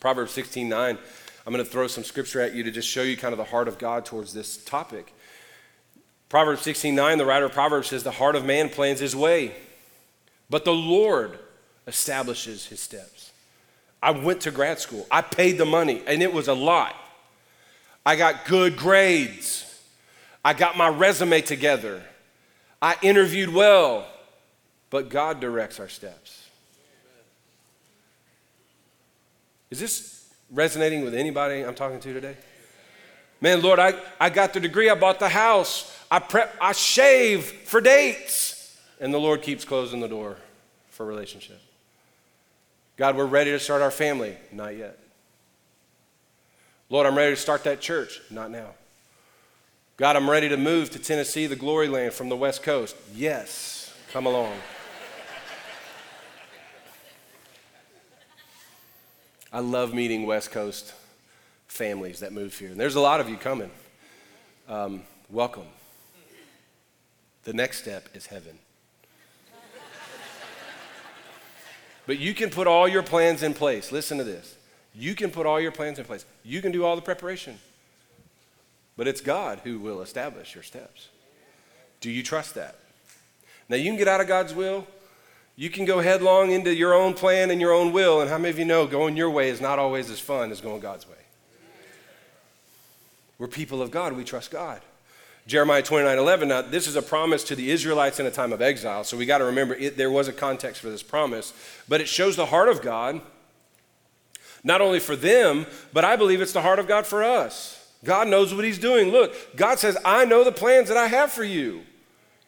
Proverbs 0.00 0.32
16 0.32 0.68
9, 0.68 0.98
I'm 1.46 1.52
going 1.52 1.64
to 1.64 1.70
throw 1.70 1.86
some 1.86 2.04
scripture 2.04 2.40
at 2.40 2.54
you 2.54 2.62
to 2.64 2.70
just 2.70 2.88
show 2.88 3.02
you 3.02 3.16
kind 3.16 3.32
of 3.32 3.38
the 3.38 3.44
heart 3.44 3.68
of 3.68 3.78
God 3.78 4.04
towards 4.04 4.32
this 4.32 4.56
topic. 4.64 5.14
Proverbs 6.28 6.62
16 6.62 6.94
9, 6.94 7.18
the 7.18 7.26
writer 7.26 7.46
of 7.46 7.52
Proverbs 7.52 7.88
says, 7.88 8.02
The 8.02 8.10
heart 8.10 8.36
of 8.36 8.44
man 8.44 8.68
plans 8.68 9.00
his 9.00 9.14
way, 9.14 9.54
but 10.50 10.64
the 10.64 10.74
Lord 10.74 11.38
establishes 11.86 12.66
his 12.66 12.80
steps. 12.80 13.32
I 14.02 14.10
went 14.10 14.40
to 14.42 14.50
grad 14.50 14.80
school, 14.80 15.06
I 15.10 15.22
paid 15.22 15.58
the 15.58 15.64
money, 15.64 16.02
and 16.06 16.22
it 16.22 16.32
was 16.32 16.48
a 16.48 16.54
lot. 16.54 16.96
I 18.04 18.16
got 18.16 18.46
good 18.46 18.76
grades. 18.76 19.71
I 20.44 20.54
got 20.54 20.76
my 20.76 20.88
resume 20.88 21.40
together. 21.40 22.02
I 22.80 22.96
interviewed 23.02 23.52
well, 23.52 24.06
but 24.90 25.08
God 25.08 25.40
directs 25.40 25.78
our 25.78 25.88
steps. 25.88 26.48
Is 29.70 29.78
this 29.80 30.28
resonating 30.50 31.04
with 31.04 31.14
anybody 31.14 31.62
I'm 31.62 31.74
talking 31.74 32.00
to 32.00 32.12
today? 32.12 32.36
Man, 33.40 33.62
Lord, 33.62 33.78
I, 33.78 33.94
I 34.20 34.30
got 34.30 34.52
the 34.52 34.60
degree, 34.60 34.90
I 34.90 34.94
bought 34.94 35.18
the 35.18 35.28
house, 35.28 35.96
I 36.10 36.18
prep, 36.18 36.54
I 36.60 36.72
shave 36.72 37.44
for 37.44 37.80
dates, 37.80 38.78
and 39.00 39.12
the 39.12 39.18
Lord 39.18 39.42
keeps 39.42 39.64
closing 39.64 40.00
the 40.00 40.08
door 40.08 40.36
for 40.90 41.06
relationship. 41.06 41.60
God, 42.96 43.16
we're 43.16 43.26
ready 43.26 43.50
to 43.50 43.58
start 43.58 43.82
our 43.82 43.90
family. 43.90 44.36
Not 44.52 44.76
yet. 44.76 44.98
Lord, 46.88 47.06
I'm 47.06 47.16
ready 47.16 47.34
to 47.34 47.40
start 47.40 47.64
that 47.64 47.80
church. 47.80 48.20
Not 48.30 48.50
now. 48.50 48.74
God, 49.98 50.16
I'm 50.16 50.28
ready 50.28 50.48
to 50.48 50.56
move 50.56 50.88
to 50.90 50.98
Tennessee, 50.98 51.46
the 51.46 51.54
glory 51.54 51.86
land 51.86 52.14
from 52.14 52.30
the 52.30 52.36
West 52.36 52.62
Coast. 52.62 52.96
Yes, 53.14 53.94
come 54.10 54.24
along. 54.24 54.54
I 59.52 59.60
love 59.60 59.92
meeting 59.92 60.24
West 60.24 60.50
Coast 60.50 60.94
families 61.66 62.20
that 62.20 62.32
move 62.32 62.58
here. 62.58 62.70
And 62.70 62.80
there's 62.80 62.94
a 62.94 63.00
lot 63.00 63.20
of 63.20 63.28
you 63.28 63.36
coming. 63.36 63.70
Um, 64.66 65.02
welcome. 65.28 65.66
The 67.44 67.52
next 67.52 67.82
step 67.82 68.08
is 68.14 68.26
heaven. 68.26 68.58
but 72.06 72.18
you 72.18 72.32
can 72.32 72.48
put 72.48 72.66
all 72.66 72.88
your 72.88 73.02
plans 73.02 73.42
in 73.42 73.52
place. 73.52 73.92
Listen 73.92 74.16
to 74.16 74.24
this. 74.24 74.56
You 74.94 75.14
can 75.14 75.30
put 75.30 75.44
all 75.44 75.60
your 75.60 75.72
plans 75.72 75.98
in 75.98 76.06
place. 76.06 76.24
You 76.44 76.62
can 76.62 76.72
do 76.72 76.82
all 76.82 76.96
the 76.96 77.02
preparation. 77.02 77.58
But 78.96 79.08
it's 79.08 79.20
God 79.20 79.60
who 79.64 79.78
will 79.78 80.02
establish 80.02 80.54
your 80.54 80.62
steps. 80.62 81.08
Do 82.00 82.10
you 82.10 82.22
trust 82.22 82.54
that? 82.54 82.76
Now, 83.68 83.76
you 83.76 83.84
can 83.84 83.96
get 83.96 84.08
out 84.08 84.20
of 84.20 84.26
God's 84.26 84.54
will. 84.54 84.86
You 85.56 85.70
can 85.70 85.84
go 85.84 86.00
headlong 86.00 86.50
into 86.50 86.74
your 86.74 86.94
own 86.94 87.14
plan 87.14 87.50
and 87.50 87.60
your 87.60 87.72
own 87.72 87.92
will. 87.92 88.20
And 88.20 88.28
how 88.28 88.38
many 88.38 88.50
of 88.50 88.58
you 88.58 88.64
know 88.64 88.86
going 88.86 89.16
your 89.16 89.30
way 89.30 89.48
is 89.48 89.60
not 89.60 89.78
always 89.78 90.10
as 90.10 90.18
fun 90.18 90.50
as 90.50 90.60
going 90.60 90.80
God's 90.80 91.08
way? 91.08 91.14
We're 93.38 93.48
people 93.48 93.82
of 93.82 93.90
God. 93.90 94.12
We 94.12 94.24
trust 94.24 94.50
God. 94.50 94.80
Jeremiah 95.46 95.82
29 95.82 96.18
11. 96.18 96.48
Now, 96.48 96.62
this 96.62 96.86
is 96.86 96.96
a 96.96 97.02
promise 97.02 97.42
to 97.44 97.56
the 97.56 97.70
Israelites 97.70 98.20
in 98.20 98.26
a 98.26 98.30
time 98.30 98.52
of 98.52 98.62
exile. 98.62 99.04
So 99.04 99.16
we 99.16 99.26
got 99.26 99.38
to 99.38 99.44
remember 99.44 99.74
it, 99.74 99.96
there 99.96 100.10
was 100.10 100.28
a 100.28 100.32
context 100.32 100.80
for 100.80 100.88
this 100.88 101.02
promise. 101.02 101.52
But 101.88 102.00
it 102.00 102.08
shows 102.08 102.36
the 102.36 102.46
heart 102.46 102.68
of 102.68 102.82
God, 102.82 103.20
not 104.62 104.80
only 104.80 105.00
for 105.00 105.16
them, 105.16 105.66
but 105.92 106.04
I 106.04 106.14
believe 106.14 106.40
it's 106.40 106.52
the 106.52 106.62
heart 106.62 106.78
of 106.78 106.86
God 106.86 107.06
for 107.06 107.24
us. 107.24 107.81
God 108.04 108.28
knows 108.28 108.54
what 108.54 108.64
He's 108.64 108.78
doing. 108.78 109.10
Look, 109.10 109.34
God 109.56 109.78
says, 109.78 109.96
I 110.04 110.24
know 110.24 110.44
the 110.44 110.52
plans 110.52 110.88
that 110.88 110.96
I 110.96 111.06
have 111.06 111.32
for 111.32 111.44
you. 111.44 111.82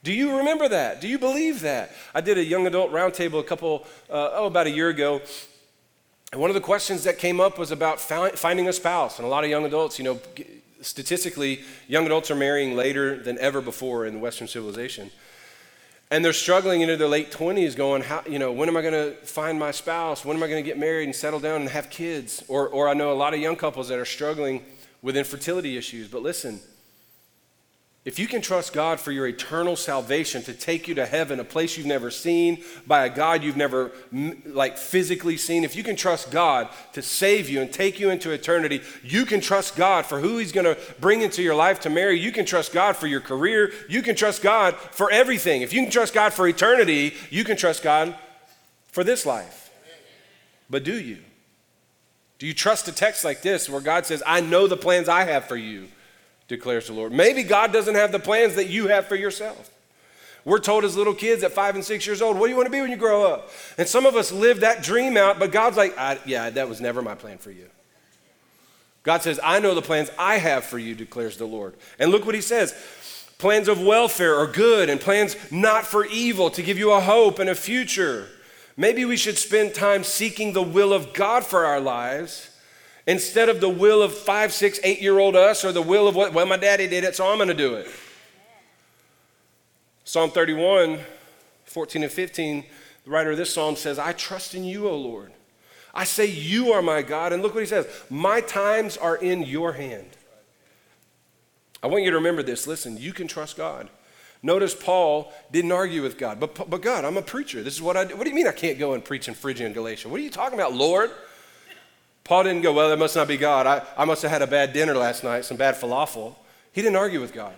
Do 0.03 0.13
you 0.13 0.37
remember 0.37 0.69
that? 0.69 1.01
Do 1.01 1.09
you 1.09 1.19
believe 1.19 1.61
that? 1.61 1.93
I 2.15 2.21
did 2.21 2.37
a 2.37 2.45
young 2.45 2.67
adult 2.67 2.93
roundtable 2.93 3.41
a 3.41 3.45
couple, 3.45 3.87
uh, 4.11 4.31
oh, 4.35 4.47
about 4.47 4.67
a 4.67 4.71
year 4.71 4.91
ago. 4.91 5.23
And 6.31 6.41
one 6.41 6.51
of 6.51 6.55
the 6.55 6.61
questions 6.61 7.05
that 7.05 7.19
came 7.19 7.41
up 7.41 7.59
was 7.59 7.71
about 7.71 8.01
finding 8.01 8.69
a 8.69 8.73
spouse. 8.73 9.19
And 9.19 9.25
a 9.25 9.31
lot 9.31 9.45
of 9.45 9.51
young 9.51 9.65
adults, 9.65 9.99
you 9.99 10.05
know, 10.05 10.21
statistically, 10.83 11.63
young 11.89 12.05
adults 12.05 12.31
are 12.31 12.35
marrying 12.35 12.77
later 12.77 13.17
than 13.17 13.39
ever 13.39 13.63
before 13.63 14.05
in 14.05 14.21
Western 14.21 14.47
civilization. 14.47 15.11
And 16.11 16.23
they're 16.23 16.35
struggling 16.35 16.83
into 16.83 16.99
their 16.99 17.09
late 17.09 17.31
20s, 17.31 17.75
going, 17.75 18.03
How, 18.03 18.23
you 18.29 18.39
know, 18.39 18.53
when 18.53 18.69
am 18.69 18.77
I 18.77 18.83
going 18.83 18.93
to 18.93 19.13
find 19.25 19.59
my 19.59 19.71
spouse? 19.71 20.23
When 20.23 20.37
am 20.37 20.43
I 20.43 20.49
going 20.49 20.63
to 20.63 20.69
get 20.69 20.79
married 20.79 21.05
and 21.05 21.17
settle 21.17 21.41
down 21.41 21.63
and 21.63 21.71
have 21.71 21.89
kids? 21.89 22.45
Or, 22.49 22.69
or 22.69 22.89
I 22.91 22.95
know 22.95 23.11
a 23.11 23.15
lot 23.15 23.33
of 23.33 23.41
young 23.41 23.57
couples 23.57 23.89
that 23.89 23.99
are 23.99 24.05
struggling 24.05 24.65
with 25.05 25.19
infertility 25.19 25.77
issues. 25.77 26.09
But 26.09 26.23
listen, 26.23 26.61
if 28.07 28.19
you 28.19 28.27
can 28.27 28.41
trust 28.41 28.73
God 28.73 28.99
for 28.99 29.13
your 29.13 29.27
eternal 29.27 29.77
salvation 29.77 30.43
to 30.45 30.55
take 30.55 30.89
you 30.89 30.95
to 30.95 31.05
heaven, 31.05 31.39
a 31.41 31.45
place 31.45 31.77
you've 31.77 31.87
never 31.87 32.11
seen, 32.11 32.65
by 32.87 33.05
a 33.05 33.15
God 33.15 33.43
you've 33.43 33.57
never 33.57 33.93
like 34.47 34.79
physically 34.79 35.37
seen, 35.37 35.63
if 35.63 35.77
you 35.77 35.83
can 35.83 35.95
trust 35.95 36.31
God 36.31 36.71
to 36.95 37.03
save 37.03 37.51
you 37.51 37.61
and 37.61 37.71
take 37.71 38.01
you 38.01 38.09
into 38.09 38.31
eternity, 38.31 38.81
you 39.03 39.27
can 39.27 39.43
trust 39.43 39.77
God 39.77 40.07
for 40.07 40.21
who 40.21 40.39
He's 40.39 40.53
going 40.53 40.65
to 40.65 40.79
bring 41.01 41.21
into 41.21 41.43
your 41.43 41.55
life 41.55 41.81
to 41.81 41.91
marry. 41.91 42.19
You 42.19 42.33
can 42.33 42.47
trust 42.47 42.73
God 42.73 42.97
for 42.97 43.07
your 43.07 43.21
career. 43.21 43.73
You 43.91 44.01
can 44.01 44.17
trust 44.17 44.43
God 44.43 44.75
for 44.75 45.11
everything. 45.11 45.61
If 45.61 45.75
you 45.75 45.83
can 45.83 45.91
trust 45.91 46.15
God 46.15 46.33
for 46.33 46.49
eternity, 46.49 47.15
you 47.29 47.45
can 47.45 47.59
trust 47.59 47.83
God 47.83 48.15
for 48.87 49.05
this 49.05 49.27
life. 49.27 49.71
But 50.71 50.83
do 50.83 50.99
you? 50.99 51.19
Do 52.39 52.47
you 52.47 52.55
trust 52.55 52.89
a 52.89 52.93
text 52.93 53.25
like 53.25 53.43
this 53.43 53.69
where 53.69 53.81
God 53.81 54.07
says, 54.07 54.23
I 54.27 54.41
know 54.41 54.67
the 54.67 54.77
plans 54.77 55.09
I 55.09 55.25
have 55.25 55.45
for 55.47 55.57
you? 55.57 55.89
declares 56.49 56.89
the 56.89 56.93
Lord. 56.93 57.13
Maybe 57.13 57.43
God 57.43 57.73
doesn't 57.73 57.95
have 57.95 58.13
the 58.13 58.19
plans 58.19 58.55
that 58.57 58.69
you 58.69 58.89
have 58.89 59.07
for 59.07 59.17
yourself. 59.17 59.71
We're 60.45 60.59
told 60.59 60.85
as 60.85 60.95
little 60.95 61.15
kids 61.15 61.43
at 61.43 61.53
five 61.53 61.75
and 61.75 61.83
six 61.83 62.07
years 62.07 62.21
old, 62.21 62.39
what 62.39 62.47
do 62.47 62.51
you 62.51 62.57
want 62.57 62.67
to 62.67 62.71
be 62.71 62.81
when 62.81 62.91
you 62.91 62.99
grow 62.99 63.25
up? 63.25 63.51
And 63.79 63.89
some 63.89 64.05
of 64.05 64.15
us 64.15 64.31
live 64.31 64.61
that 64.61 64.83
dream 64.83 65.17
out, 65.17 65.39
but 65.39 65.53
God's 65.53 65.79
like, 65.79 65.95
yeah, 66.27 66.51
that 66.51 66.69
was 66.69 66.83
never 66.83 67.01
my 67.01 67.15
plan 67.15 67.39
for 67.39 67.51
you. 67.51 67.67
God 69.03 69.23
says, 69.23 69.41
I 69.43 69.59
know 69.59 69.75
the 69.75 69.83
plans 69.83 70.11
I 70.19 70.37
have 70.37 70.65
for 70.65 70.79
you, 70.79 70.95
declares 70.95 71.39
the 71.39 71.47
Lord. 71.47 71.75
And 71.99 72.11
look 72.11 72.27
what 72.27 72.35
he 72.35 72.41
says 72.41 72.75
plans 73.39 73.69
of 73.69 73.81
welfare 73.81 74.37
are 74.37 74.47
good, 74.47 74.89
and 74.91 75.01
plans 75.01 75.37
not 75.51 75.85
for 75.87 76.07
evil, 76.07 76.51
to 76.51 76.63
give 76.63 76.79
you 76.79 76.93
a 76.93 77.01
hope 77.01 77.39
and 77.39 77.49
a 77.51 77.55
future. 77.55 78.29
Maybe 78.77 79.05
we 79.05 79.17
should 79.17 79.39
spend 79.39 79.75
time 79.75 80.03
seeking 80.03 80.53
the 80.53 80.63
will 80.63 80.93
of 80.93 81.13
God 81.13 81.45
for 81.45 81.65
our 81.65 81.81
lives 81.81 82.51
instead 83.07 83.49
of 83.49 83.61
the 83.61 83.69
will 83.69 84.03
of 84.03 84.13
five, 84.13 84.53
six, 84.53 84.81
eight 84.83 85.01
year 85.01 85.19
old 85.19 85.37
us 85.37 85.65
or 85.65 85.73
the 85.73 85.83
will 85.83 86.09
of 86.09 86.17
what, 86.17 86.33
well, 86.33 86.47
my 86.47 86.57
daddy 86.57 86.89
did 86.89 87.05
it, 87.05 87.15
so 87.15 87.31
I'm 87.31 87.39
going 87.39 87.49
to 87.49 87.55
do 87.55 87.75
it. 87.75 87.89
Psalm 90.05 90.31
31, 90.31 90.99
14 91.65 92.03
and 92.03 92.13
15, 92.13 92.65
the 93.05 93.11
writer 93.11 93.31
of 93.31 93.37
this 93.37 93.53
psalm 93.53 93.77
says, 93.77 93.99
I 93.99 94.13
trust 94.13 94.55
in 94.55 94.65
you, 94.65 94.89
O 94.89 94.97
Lord. 94.97 95.33
I 95.95 96.05
say, 96.05 96.27
You 96.27 96.73
are 96.73 96.83
my 96.83 97.03
God. 97.03 97.33
And 97.33 97.43
look 97.43 97.55
what 97.55 97.61
he 97.61 97.67
says 97.67 97.87
My 98.11 98.41
times 98.41 98.97
are 98.97 99.17
in 99.17 99.43
your 99.43 99.75
hand. 99.75 100.11
I 101.83 101.87
want 101.87 102.03
you 102.03 102.11
to 102.11 102.17
remember 102.17 102.43
this. 102.43 102.67
Listen, 102.67 102.97
you 102.97 103.13
can 103.13 103.29
trust 103.29 103.57
God. 103.57 103.89
Notice 104.45 104.75
Paul 104.75 105.33
didn't 105.51 105.73
argue 105.73 106.03
with 106.03 106.19
God. 106.19 106.39
But, 106.39 106.69
but 106.69 106.83
God, 106.83 107.07
I'm 107.07 107.17
a 107.17 107.23
preacher. 107.23 107.63
This 107.63 107.73
is 107.73 107.81
what 107.81 107.97
I 107.97 108.05
do. 108.05 108.15
What 108.15 108.25
do 108.25 108.29
you 108.29 108.37
mean 108.37 108.47
I 108.47 108.53
can't 108.53 108.79
go 108.79 108.93
and 108.93 109.03
preach 109.03 109.27
in 109.27 109.33
Phrygia 109.33 109.65
and 109.65 109.75
Galatia? 109.75 110.11
What 110.11 110.21
are 110.21 110.23
you 110.23 110.29
talking 110.29 110.59
about, 110.59 110.75
Lord? 110.75 111.11
Paul 112.25 112.45
didn't 112.45 112.61
go, 112.61 112.75
Well, 112.75 112.91
that 112.91 112.99
must 112.99 113.17
not 113.17 113.27
be 113.27 113.39
God. 113.39 113.67
I, 113.67 113.83
I 113.97 114.05
must 114.05 114.21
have 114.21 114.31
had 114.31 114.43
a 114.43 114.47
bad 114.47 114.75
dinner 114.75 114.95
last 114.95 115.25
night, 115.25 115.47
some 115.47 115.57
bad 115.57 115.77
falafel. 115.77 116.35
He 116.73 116.83
didn't 116.83 116.97
argue 116.97 117.23
with 117.23 117.33
God. 117.33 117.55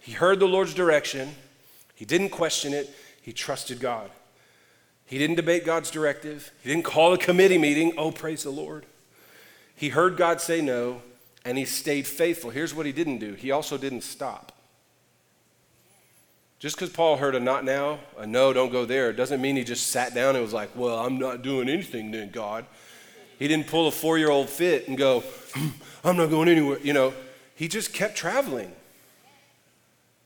He 0.00 0.10
heard 0.10 0.40
the 0.40 0.48
Lord's 0.48 0.74
direction, 0.74 1.36
he 1.94 2.04
didn't 2.04 2.30
question 2.30 2.74
it, 2.74 2.92
he 3.22 3.32
trusted 3.32 3.78
God. 3.78 4.10
He 5.04 5.18
didn't 5.18 5.36
debate 5.36 5.64
God's 5.64 5.92
directive, 5.92 6.50
he 6.64 6.68
didn't 6.68 6.84
call 6.84 7.12
a 7.12 7.18
committee 7.18 7.58
meeting. 7.58 7.92
Oh, 7.96 8.10
praise 8.10 8.42
the 8.42 8.50
Lord. 8.50 8.86
He 9.76 9.90
heard 9.90 10.16
God 10.16 10.40
say 10.40 10.60
no, 10.60 11.02
and 11.44 11.56
he 11.56 11.64
stayed 11.64 12.08
faithful. 12.08 12.50
Here's 12.50 12.74
what 12.74 12.86
he 12.86 12.92
didn't 12.92 13.18
do 13.18 13.34
he 13.34 13.52
also 13.52 13.78
didn't 13.78 14.02
stop. 14.02 14.50
Just 16.58 16.76
because 16.76 16.90
Paul 16.90 17.18
heard 17.18 17.34
a 17.34 17.40
not 17.40 17.64
now, 17.64 17.98
a 18.16 18.26
no, 18.26 18.52
don't 18.52 18.72
go 18.72 18.84
there, 18.84 19.12
doesn't 19.12 19.40
mean 19.42 19.56
he 19.56 19.64
just 19.64 19.88
sat 19.88 20.14
down 20.14 20.34
and 20.34 20.42
was 20.42 20.54
like, 20.54 20.74
Well, 20.74 20.98
I'm 20.98 21.18
not 21.18 21.42
doing 21.42 21.68
anything 21.68 22.10
then, 22.10 22.30
God. 22.30 22.64
He 23.38 23.46
didn't 23.48 23.66
pull 23.66 23.88
a 23.88 23.90
four 23.90 24.16
year 24.18 24.30
old 24.30 24.48
fit 24.48 24.88
and 24.88 24.96
go, 24.96 25.22
I'm 26.04 26.16
not 26.16 26.30
going 26.30 26.48
anywhere. 26.48 26.78
You 26.82 26.94
know, 26.94 27.12
he 27.54 27.68
just 27.68 27.92
kept 27.92 28.16
traveling. 28.16 28.72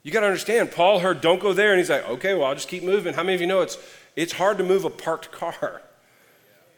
You 0.02 0.12
got 0.12 0.20
to 0.20 0.26
understand, 0.26 0.72
Paul 0.72 1.00
heard, 1.00 1.20
don't 1.20 1.40
go 1.40 1.52
there. 1.52 1.70
And 1.70 1.78
he's 1.78 1.90
like, 1.90 2.08
okay, 2.08 2.34
well, 2.34 2.44
I'll 2.44 2.54
just 2.54 2.68
keep 2.68 2.82
moving. 2.82 3.14
How 3.14 3.22
many 3.22 3.34
of 3.34 3.40
you 3.40 3.46
know 3.46 3.60
it's, 3.60 3.76
it's 4.16 4.32
hard 4.32 4.58
to 4.58 4.64
move 4.64 4.84
a 4.84 4.90
parked 4.90 5.30
car? 5.32 5.82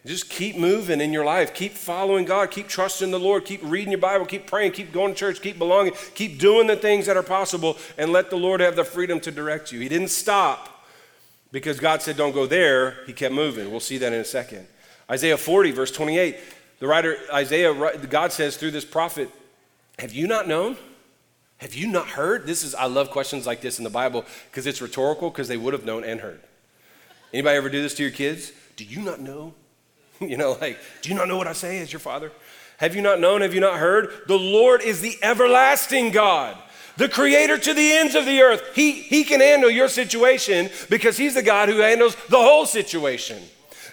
Just 0.04 0.28
keep 0.28 0.56
moving 0.56 1.00
in 1.00 1.12
your 1.12 1.24
life. 1.24 1.54
Keep 1.54 1.72
following 1.72 2.24
God. 2.24 2.50
Keep 2.50 2.66
trusting 2.66 3.12
the 3.12 3.20
Lord. 3.20 3.44
Keep 3.44 3.60
reading 3.62 3.92
your 3.92 4.00
Bible. 4.00 4.26
Keep 4.26 4.48
praying. 4.48 4.72
Keep 4.72 4.92
going 4.92 5.14
to 5.14 5.18
church. 5.18 5.40
Keep 5.40 5.58
belonging. 5.58 5.92
Keep 6.14 6.38
doing 6.38 6.66
the 6.66 6.74
things 6.74 7.06
that 7.06 7.16
are 7.16 7.22
possible 7.22 7.76
and 7.96 8.10
let 8.12 8.28
the 8.28 8.36
Lord 8.36 8.60
have 8.60 8.74
the 8.74 8.84
freedom 8.84 9.20
to 9.20 9.30
direct 9.30 9.70
you. 9.70 9.78
He 9.78 9.88
didn't 9.88 10.08
stop 10.08 10.84
because 11.52 11.78
God 11.78 12.02
said, 12.02 12.16
don't 12.16 12.32
go 12.32 12.46
there. 12.46 13.04
He 13.06 13.12
kept 13.12 13.32
moving. 13.32 13.70
We'll 13.70 13.78
see 13.78 13.98
that 13.98 14.12
in 14.12 14.20
a 14.20 14.24
second. 14.24 14.66
Isaiah 15.08 15.36
40, 15.36 15.70
verse 15.70 15.92
28, 15.92 16.36
the 16.80 16.86
writer 16.88 17.16
Isaiah, 17.32 17.72
God 18.08 18.32
says 18.32 18.56
through 18.56 18.72
this 18.72 18.84
prophet, 18.84 19.30
Have 19.98 20.12
you 20.12 20.26
not 20.26 20.48
known? 20.48 20.76
Have 21.58 21.74
you 21.74 21.86
not 21.86 22.08
heard? 22.08 22.44
This 22.44 22.64
is, 22.64 22.74
I 22.74 22.86
love 22.86 23.10
questions 23.10 23.46
like 23.46 23.60
this 23.60 23.78
in 23.78 23.84
the 23.84 23.90
Bible 23.90 24.24
because 24.50 24.66
it's 24.66 24.82
rhetorical 24.82 25.30
because 25.30 25.46
they 25.46 25.56
would 25.56 25.74
have 25.74 25.84
known 25.84 26.02
and 26.02 26.20
heard. 26.20 26.40
Anybody 27.32 27.56
ever 27.56 27.68
do 27.68 27.80
this 27.80 27.94
to 27.94 28.02
your 28.02 28.10
kids? 28.10 28.50
Do 28.74 28.84
you 28.84 29.00
not 29.00 29.20
know? 29.20 29.54
you 30.28 30.36
know, 30.36 30.58
like, 30.60 30.78
do 31.00 31.10
you 31.10 31.14
not 31.14 31.28
know 31.28 31.36
what 31.36 31.46
I 31.46 31.52
say 31.52 31.80
as 31.80 31.92
your 31.92 32.00
father? 32.00 32.32
Have 32.78 32.96
you 32.96 33.02
not 33.02 33.20
known? 33.20 33.42
Have 33.42 33.54
you 33.54 33.60
not 33.60 33.78
heard? 33.78 34.10
The 34.26 34.38
Lord 34.38 34.82
is 34.82 35.00
the 35.00 35.16
everlasting 35.22 36.10
God 36.10 36.56
the 36.96 37.08
creator 37.08 37.58
to 37.58 37.74
the 37.74 37.92
ends 37.92 38.14
of 38.14 38.26
the 38.26 38.42
earth. 38.42 38.62
He, 38.74 38.92
he 38.92 39.24
can 39.24 39.40
handle 39.40 39.70
your 39.70 39.88
situation 39.88 40.70
because 40.90 41.16
he's 41.16 41.34
the 41.34 41.42
God 41.42 41.68
who 41.68 41.78
handles 41.78 42.16
the 42.28 42.38
whole 42.38 42.66
situation. 42.66 43.42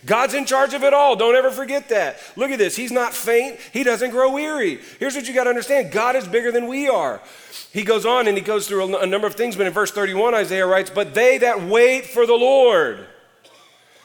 God's 0.06 0.34
in 0.34 0.46
charge 0.46 0.74
of 0.74 0.84
it 0.84 0.94
all. 0.94 1.16
Don't 1.16 1.36
ever 1.36 1.52
forget 1.52 1.90
that. 1.90 2.18
Look 2.38 2.52
at 2.52 2.58
this. 2.58 2.76
He's 2.76 2.92
not 2.92 3.14
faint, 3.14 3.60
He 3.74 3.84
doesn't 3.84 4.12
grow 4.12 4.32
weary. 4.32 4.80
Here's 5.00 5.16
what 5.16 5.28
you 5.28 5.34
got 5.34 5.44
to 5.44 5.50
understand 5.50 5.92
God 5.92 6.16
is 6.16 6.28
bigger 6.28 6.52
than 6.52 6.68
we 6.68 6.88
are. 6.88 7.22
He 7.72 7.84
goes 7.84 8.06
on 8.06 8.28
and 8.28 8.38
he 8.38 8.44
goes 8.44 8.68
through 8.68 8.98
a 8.98 9.06
number 9.06 9.28
of 9.28 9.36
things, 9.36 9.56
but 9.56 9.68
in 9.68 9.74
verse 9.74 9.92
31, 9.92 10.34
Isaiah 10.34 10.66
writes, 10.66 10.90
But 10.90 11.14
they 11.14 11.38
that 11.40 11.62
wait 11.62 12.06
for 12.06 12.26
the 12.26 12.34
Lord, 12.34 13.06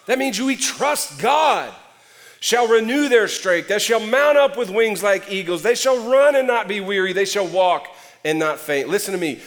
that 0.07 0.19
means 0.19 0.41
we 0.41 0.57
trust 0.57 1.19
God, 1.21 1.73
shall 2.45 2.69
renew 2.69 3.09
their 3.09 3.27
strength. 3.27 3.69
They 3.69 3.79
shall 3.79 4.01
mount 4.01 4.37
up 4.37 4.59
with 4.59 4.69
wings 4.69 5.03
like 5.03 5.33
eagles. 5.33 5.63
They 5.63 5.75
shall 5.75 6.11
run 6.11 6.37
and 6.37 6.47
not 6.47 6.69
be 6.69 6.79
weary. 6.79 7.15
They 7.15 7.25
shall 7.25 7.47
walk 7.47 7.89
and 8.23 8.39
not 8.39 8.59
faint. 8.59 8.87
Listen 8.87 9.13
to 9.13 9.19
me. 9.19 9.41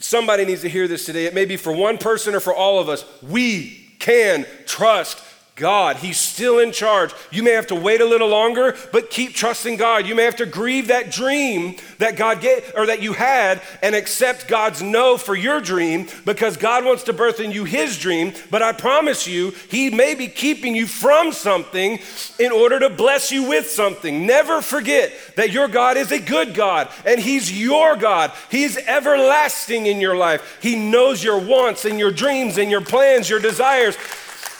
Somebody 0.00 0.44
needs 0.44 0.60
to 0.60 0.68
hear 0.68 0.86
this 0.86 1.06
today. 1.06 1.24
It 1.24 1.32
may 1.32 1.46
be 1.46 1.56
for 1.56 1.72
one 1.72 1.96
person 1.96 2.34
or 2.34 2.40
for 2.40 2.54
all 2.54 2.78
of 2.78 2.90
us. 2.90 3.06
We 3.22 3.88
can 4.00 4.44
trust 4.66 5.18
God. 5.56 5.96
He's 5.96 6.18
still 6.18 6.58
in 6.58 6.70
charge. 6.70 7.12
You 7.30 7.42
may 7.42 7.52
have 7.52 7.68
to 7.68 7.74
wait 7.74 8.02
a 8.02 8.04
little 8.04 8.28
longer, 8.28 8.76
but 8.92 9.08
keep 9.08 9.34
trusting 9.34 9.78
God. 9.78 10.06
You 10.06 10.14
may 10.14 10.24
have 10.24 10.36
to 10.36 10.44
grieve 10.44 10.88
that 10.88 11.10
dream 11.10 11.76
that 11.96 12.16
God 12.16 12.42
gave 12.42 12.70
or 12.76 12.84
that 12.86 13.00
you 13.00 13.14
had 13.14 13.62
and 13.82 13.94
accept 13.94 14.48
God's 14.48 14.82
no 14.82 15.16
for 15.16 15.34
your 15.34 15.62
dream 15.62 16.08
because 16.26 16.58
God 16.58 16.84
wants 16.84 17.04
to 17.04 17.14
birth 17.14 17.40
in 17.40 17.52
you 17.52 17.64
his 17.64 17.98
dream. 17.98 18.34
But 18.50 18.60
I 18.60 18.72
promise 18.72 19.26
you, 19.26 19.54
he 19.70 19.88
may 19.88 20.14
be 20.14 20.28
keeping 20.28 20.76
you 20.76 20.86
from 20.86 21.32
something 21.32 22.00
in 22.38 22.52
order 22.52 22.78
to 22.80 22.90
bless 22.90 23.32
you 23.32 23.48
with 23.48 23.70
something. 23.70 24.26
Never 24.26 24.60
forget 24.60 25.10
that 25.36 25.52
your 25.52 25.68
God 25.68 25.96
is 25.96 26.12
a 26.12 26.18
good 26.18 26.52
God 26.52 26.90
and 27.06 27.18
he's 27.18 27.50
your 27.58 27.96
God. 27.96 28.30
He's 28.50 28.76
everlasting 28.76 29.86
in 29.86 30.02
your 30.02 30.16
life. 30.16 30.58
He 30.60 30.76
knows 30.76 31.24
your 31.24 31.40
wants 31.40 31.86
and 31.86 31.98
your 31.98 32.10
dreams 32.10 32.58
and 32.58 32.70
your 32.70 32.82
plans, 32.82 33.30
your 33.30 33.40
desires. 33.40 33.96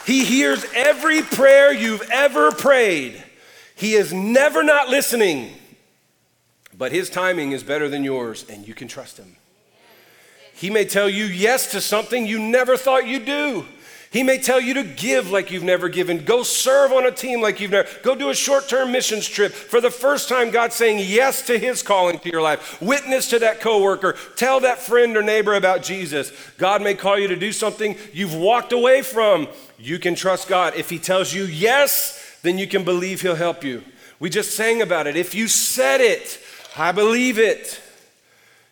He 0.07 0.23
hears 0.23 0.65
every 0.73 1.21
prayer 1.21 1.73
you've 1.73 2.09
ever 2.09 2.53
prayed. 2.53 3.21
He 3.75 3.93
is 3.95 4.13
never 4.13 4.63
not 4.63 4.87
listening, 4.87 5.51
but 6.77 6.93
his 6.93 7.09
timing 7.09 7.51
is 7.51 7.61
better 7.61 7.89
than 7.89 8.05
yours, 8.05 8.45
and 8.49 8.65
you 8.65 8.73
can 8.73 8.87
trust 8.87 9.17
him. 9.17 9.35
He 10.53 10.69
may 10.69 10.85
tell 10.85 11.09
you 11.09 11.25
yes 11.25 11.71
to 11.71 11.81
something 11.81 12.25
you 12.25 12.39
never 12.39 12.77
thought 12.77 13.05
you'd 13.05 13.25
do. 13.25 13.65
He 14.09 14.23
may 14.23 14.37
tell 14.37 14.61
you 14.61 14.73
to 14.75 14.83
give 14.83 15.31
like 15.31 15.51
you've 15.51 15.63
never 15.63 15.89
given. 15.89 16.23
Go 16.23 16.41
serve 16.41 16.93
on 16.93 17.05
a 17.05 17.11
team 17.11 17.41
like 17.41 17.59
you've 17.59 17.71
never. 17.71 17.89
Go 18.03 18.15
do 18.15 18.29
a 18.29 18.35
short 18.35 18.69
term 18.69 18.91
missions 18.91 19.27
trip. 19.27 19.51
For 19.51 19.81
the 19.81 19.91
first 19.91 20.29
time, 20.29 20.49
God's 20.49 20.75
saying 20.75 20.99
yes 20.99 21.45
to 21.47 21.59
his 21.59 21.83
calling 21.83 22.19
to 22.19 22.29
your 22.29 22.41
life. 22.41 22.81
Witness 22.81 23.29
to 23.31 23.39
that 23.39 23.59
coworker. 23.59 24.15
Tell 24.37 24.61
that 24.61 24.79
friend 24.79 25.17
or 25.17 25.21
neighbor 25.21 25.55
about 25.55 25.83
Jesus. 25.83 26.31
God 26.57 26.81
may 26.81 26.93
call 26.93 27.19
you 27.19 27.27
to 27.27 27.35
do 27.35 27.51
something 27.51 27.97
you've 28.13 28.35
walked 28.35 28.71
away 28.71 29.01
from. 29.01 29.47
You 29.77 29.99
can 29.99 30.15
trust 30.15 30.47
God. 30.47 30.75
If 30.75 30.89
he 30.89 30.99
tells 30.99 31.33
you 31.33 31.43
yes, 31.43 32.39
then 32.43 32.57
you 32.57 32.67
can 32.67 32.85
believe 32.85 33.21
he'll 33.21 33.35
help 33.35 33.63
you. 33.63 33.83
We 34.19 34.29
just 34.29 34.55
sang 34.55 34.81
about 34.81 35.07
it. 35.07 35.17
If 35.17 35.35
you 35.35 35.47
said 35.47 35.99
it, 35.99 36.39
I 36.77 36.91
believe 36.91 37.37
it. 37.37 37.81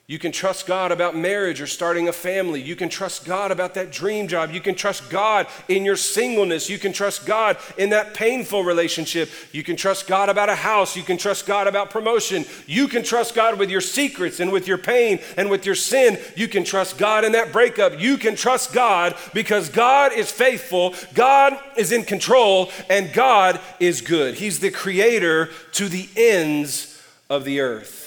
You 0.07 0.19
can 0.19 0.31
trust 0.31 0.67
God 0.67 0.91
about 0.91 1.15
marriage 1.15 1.59
or 1.59 1.65
starting 1.65 2.07
a 2.07 2.13
family. 2.13 2.61
You 2.61 2.75
can 2.75 2.89
trust 2.89 3.25
God 3.25 3.49
about 3.49 3.73
that 3.73 3.91
dream 3.91 4.27
job. 4.27 4.51
You 4.51 4.61
can 4.61 4.75
trust 4.75 5.09
God 5.09 5.47
in 5.67 5.83
your 5.83 5.95
singleness. 5.95 6.69
You 6.69 6.77
can 6.77 6.93
trust 6.93 7.25
God 7.25 7.57
in 7.75 7.89
that 7.89 8.13
painful 8.13 8.63
relationship. 8.63 9.31
You 9.51 9.63
can 9.63 9.75
trust 9.75 10.05
God 10.05 10.29
about 10.29 10.47
a 10.47 10.55
house. 10.55 10.95
You 10.95 11.01
can 11.01 11.17
trust 11.17 11.47
God 11.47 11.65
about 11.65 11.89
promotion. 11.89 12.45
You 12.67 12.87
can 12.87 13.01
trust 13.01 13.33
God 13.33 13.57
with 13.57 13.71
your 13.71 13.81
secrets 13.81 14.39
and 14.39 14.51
with 14.51 14.67
your 14.67 14.77
pain 14.77 15.21
and 15.37 15.49
with 15.49 15.65
your 15.65 15.73
sin. 15.73 16.19
You 16.35 16.47
can 16.49 16.63
trust 16.63 16.99
God 16.99 17.25
in 17.25 17.31
that 17.31 17.51
breakup. 17.51 17.99
You 17.99 18.17
can 18.17 18.35
trust 18.35 18.73
God 18.73 19.15
because 19.33 19.69
God 19.69 20.13
is 20.13 20.29
faithful, 20.29 20.93
God 21.15 21.57
is 21.77 21.91
in 21.91 22.03
control, 22.03 22.69
and 22.91 23.11
God 23.11 23.59
is 23.79 24.01
good. 24.01 24.35
He's 24.35 24.59
the 24.59 24.69
creator 24.69 25.49
to 25.71 25.89
the 25.89 26.07
ends 26.15 27.01
of 27.27 27.43
the 27.43 27.59
earth. 27.59 28.04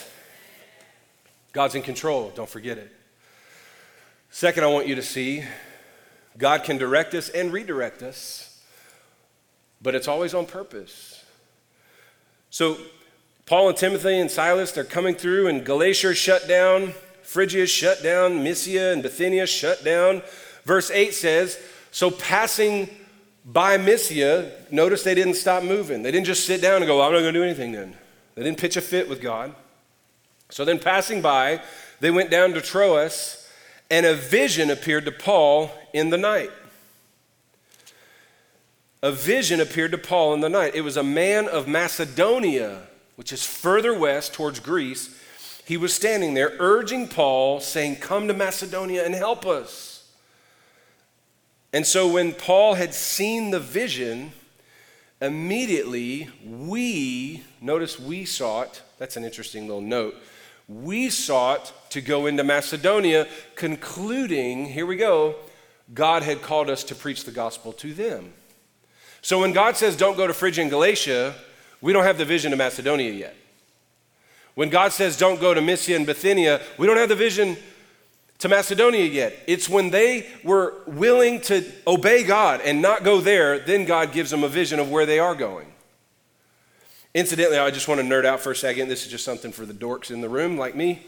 God's 1.59 1.75
in 1.75 1.83
control, 1.83 2.31
don't 2.37 2.49
forget 2.49 2.79
it. 2.79 2.88
Second, 4.31 4.62
I 4.62 4.68
want 4.68 4.87
you 4.87 4.94
to 4.94 5.03
see 5.03 5.42
God 6.37 6.62
can 6.62 6.79
direct 6.79 7.14
us 7.14 7.31
and 7.31 7.53
redirect 7.53 8.01
us, 8.01 8.62
but 9.83 9.97
it's 9.97 10.07
always 10.07 10.35
on 10.35 10.47
purpose. 10.47 11.25
So, 12.51 12.79
Paul 13.44 13.71
and 13.71 13.77
Timothy 13.77 14.21
and 14.21 14.31
Silas, 14.31 14.71
they're 14.71 14.85
coming 14.85 15.16
through, 15.16 15.49
and 15.49 15.66
Galatia 15.66 16.14
shut 16.14 16.47
down, 16.47 16.94
Phrygia 17.25 17.66
shut 17.66 18.05
down, 18.05 18.44
Mysia 18.44 18.92
and 18.92 19.03
Bithynia 19.03 19.44
shut 19.49 19.83
down. 19.83 20.23
Verse 20.64 20.92
8 20.92 21.12
says, 21.12 21.61
So 21.90 22.12
passing 22.12 22.88
by 23.44 23.79
Mysia, 23.79 24.53
notice 24.71 25.03
they 25.03 25.16
didn't 25.16 25.35
stop 25.35 25.64
moving. 25.64 26.05
They 26.05 26.12
didn't 26.12 26.27
just 26.27 26.47
sit 26.47 26.62
down 26.62 26.77
and 26.77 26.87
go, 26.87 26.99
well, 26.99 27.09
I'm 27.09 27.14
not 27.14 27.23
going 27.23 27.35
to 27.35 27.40
do 27.40 27.44
anything 27.44 27.73
then. 27.73 27.97
They 28.37 28.44
didn't 28.44 28.59
pitch 28.59 28.77
a 28.77 28.81
fit 28.81 29.09
with 29.09 29.21
God. 29.21 29.57
So 30.51 30.65
then, 30.65 30.79
passing 30.79 31.21
by, 31.21 31.61
they 32.01 32.11
went 32.11 32.31
down 32.31 32.53
to 32.55 32.61
Troas, 32.61 33.49
and 33.91 34.07
a 34.07 34.15
vision 34.15 34.71
appeared 34.71 35.05
to 35.05 35.13
Paul 35.13 35.71
in 35.93 36.11
the 36.11 36.19
night. 36.19 36.51
A 39.03 39.13
vision 39.13 39.61
appeared 39.61 39.93
to 39.93 39.99
Paul 39.99 40.35
in 40.35 40.41
the 40.41 40.49
night. 40.49 40.75
It 40.75 40.81
was 40.81 40.97
a 40.97 41.03
man 41.03 41.47
of 41.49 41.69
Macedonia, 41.69 42.83
which 43.17 43.33
is 43.33 43.45
further 43.45 43.97
west 43.97 44.35
towards 44.35 44.59
Greece. 44.59 45.15
He 45.65 45.77
was 45.77 45.95
standing 45.95 46.35
there 46.35 46.55
urging 46.59 47.09
Paul, 47.09 47.61
saying, 47.61 47.97
Come 47.97 48.27
to 48.29 48.35
Macedonia 48.35 49.05
and 49.05 49.15
help 49.15 49.47
us. 49.47 50.11
And 51.73 51.87
so 51.87 52.09
when 52.09 52.33
Paul 52.33 52.75
had 52.75 52.95
seen 52.95 53.51
the 53.51 53.61
vision, 53.61 54.33
immediately 55.21 56.31
we, 56.45 57.45
notice 57.61 58.01
we 58.01 58.25
saw 58.25 58.63
it. 58.63 58.83
that's 58.99 59.17
an 59.17 59.25
interesting 59.25 59.67
little 59.67 59.83
note 59.83 60.17
we 60.68 61.09
sought 61.09 61.72
to 61.90 62.02
go 62.02 62.26
into 62.26 62.44
Macedonia, 62.44 63.26
concluding, 63.54 64.66
here 64.66 64.85
we 64.85 64.96
go, 64.96 65.35
God 65.94 66.22
had 66.22 66.42
called 66.42 66.68
us 66.68 66.85
to 66.85 66.94
preach 66.94 67.24
the 67.24 67.31
gospel 67.31 67.72
to 67.72 67.94
them. 67.94 68.35
So 69.22 69.40
when 69.40 69.52
God 69.52 69.76
says, 69.76 69.96
don't 69.96 70.16
go 70.16 70.26
to 70.26 70.35
Phrygia 70.35 70.62
and 70.62 70.70
Galatia, 70.70 71.35
we 71.81 71.92
don't 71.94 72.04
have 72.04 72.18
the 72.18 72.24
vision 72.26 72.52
of 72.52 72.59
Macedonia 72.59 73.11
yet. 73.11 73.35
When 74.54 74.68
God 74.68 74.92
says, 74.92 75.16
don't 75.16 75.40
go 75.40 75.54
to 75.54 75.62
Mysia 75.62 75.96
and 75.96 76.04
Bithynia, 76.04 76.61
we 76.76 76.87
don't 76.87 76.96
have 76.96 77.09
the 77.09 77.16
vision 77.16 77.57
to 78.38 78.48
Macedonia 78.48 79.04
yet. 79.04 79.35
It's 79.46 79.68
when 79.68 79.90
they 79.90 80.26
were 80.44 80.74
willing 80.87 81.40
to 81.42 81.64
obey 81.87 82.24
God 82.24 82.61
and 82.62 82.83
not 82.83 83.04
go 83.04 83.20
there, 83.20 83.59
then 83.59 83.85
God 83.85 84.12
gives 84.12 84.31
them 84.31 84.44
a 84.44 84.48
vision 84.48 84.78
of 84.78 84.90
where 84.90 85.07
they 85.07 85.18
are 85.18 85.35
going. 85.35 85.66
Incidentally, 87.18 87.59
I 87.59 87.72
just 87.72 87.88
want 87.88 88.00
to 88.00 88.07
nerd 88.07 88.24
out 88.24 88.38
for 88.38 88.52
a 88.52 88.57
second. 88.57 88.87
This 88.87 89.04
is 89.04 89.11
just 89.11 89.24
something 89.24 89.50
for 89.50 89.66
the 89.66 89.74
dorks 89.74 90.12
in 90.12 90.20
the 90.20 90.28
room 90.28 90.57
like 90.57 90.76
me. 90.76 91.02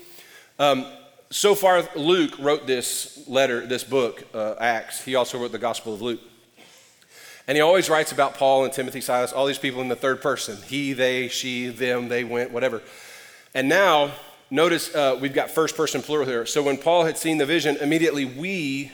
Um, 0.59 0.85
so 1.31 1.55
far, 1.55 1.89
Luke 1.95 2.37
wrote 2.41 2.67
this 2.67 3.23
letter, 3.29 3.65
this 3.65 3.85
book, 3.85 4.25
uh, 4.35 4.57
Acts. 4.59 5.05
He 5.05 5.15
also 5.15 5.39
wrote 5.39 5.53
the 5.53 5.59
Gospel 5.59 5.95
of 5.95 6.03
Luke. 6.03 6.19
And 7.47 7.57
he 7.57 7.63
always 7.63 7.89
writes 7.89 8.11
about 8.11 8.35
Paul 8.35 8.65
and 8.65 8.73
Timothy, 8.73 9.01
Silas, 9.01 9.33
all 9.33 9.47
these 9.47 9.61
people 9.61 9.83
in 9.83 9.87
the 9.87 9.95
third 9.95 10.21
person 10.21 10.57
he, 10.67 10.95
they, 10.95 11.29
she, 11.29 11.69
them, 11.69 12.09
they 12.09 12.25
went, 12.25 12.51
whatever. 12.51 12.83
And 13.55 13.69
now, 13.69 14.11
notice 14.51 14.93
uh, 14.93 15.17
we've 15.21 15.33
got 15.33 15.49
first 15.49 15.77
person 15.77 16.03
plural 16.03 16.27
here. 16.27 16.45
So 16.45 16.61
when 16.61 16.77
Paul 16.77 17.05
had 17.05 17.19
seen 17.19 17.39
the 17.39 17.47
vision, 17.47 17.77
immediately 17.77 18.25
we 18.25 18.91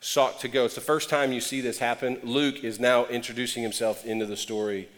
sought 0.00 0.38
to 0.42 0.46
go. 0.46 0.64
It's 0.64 0.76
the 0.76 0.80
first 0.80 1.10
time 1.10 1.32
you 1.32 1.40
see 1.40 1.60
this 1.60 1.80
happen. 1.80 2.20
Luke 2.22 2.62
is 2.62 2.78
now 2.78 3.04
introducing 3.06 3.64
himself 3.64 4.06
into 4.06 4.26
the 4.26 4.36
story 4.36 4.88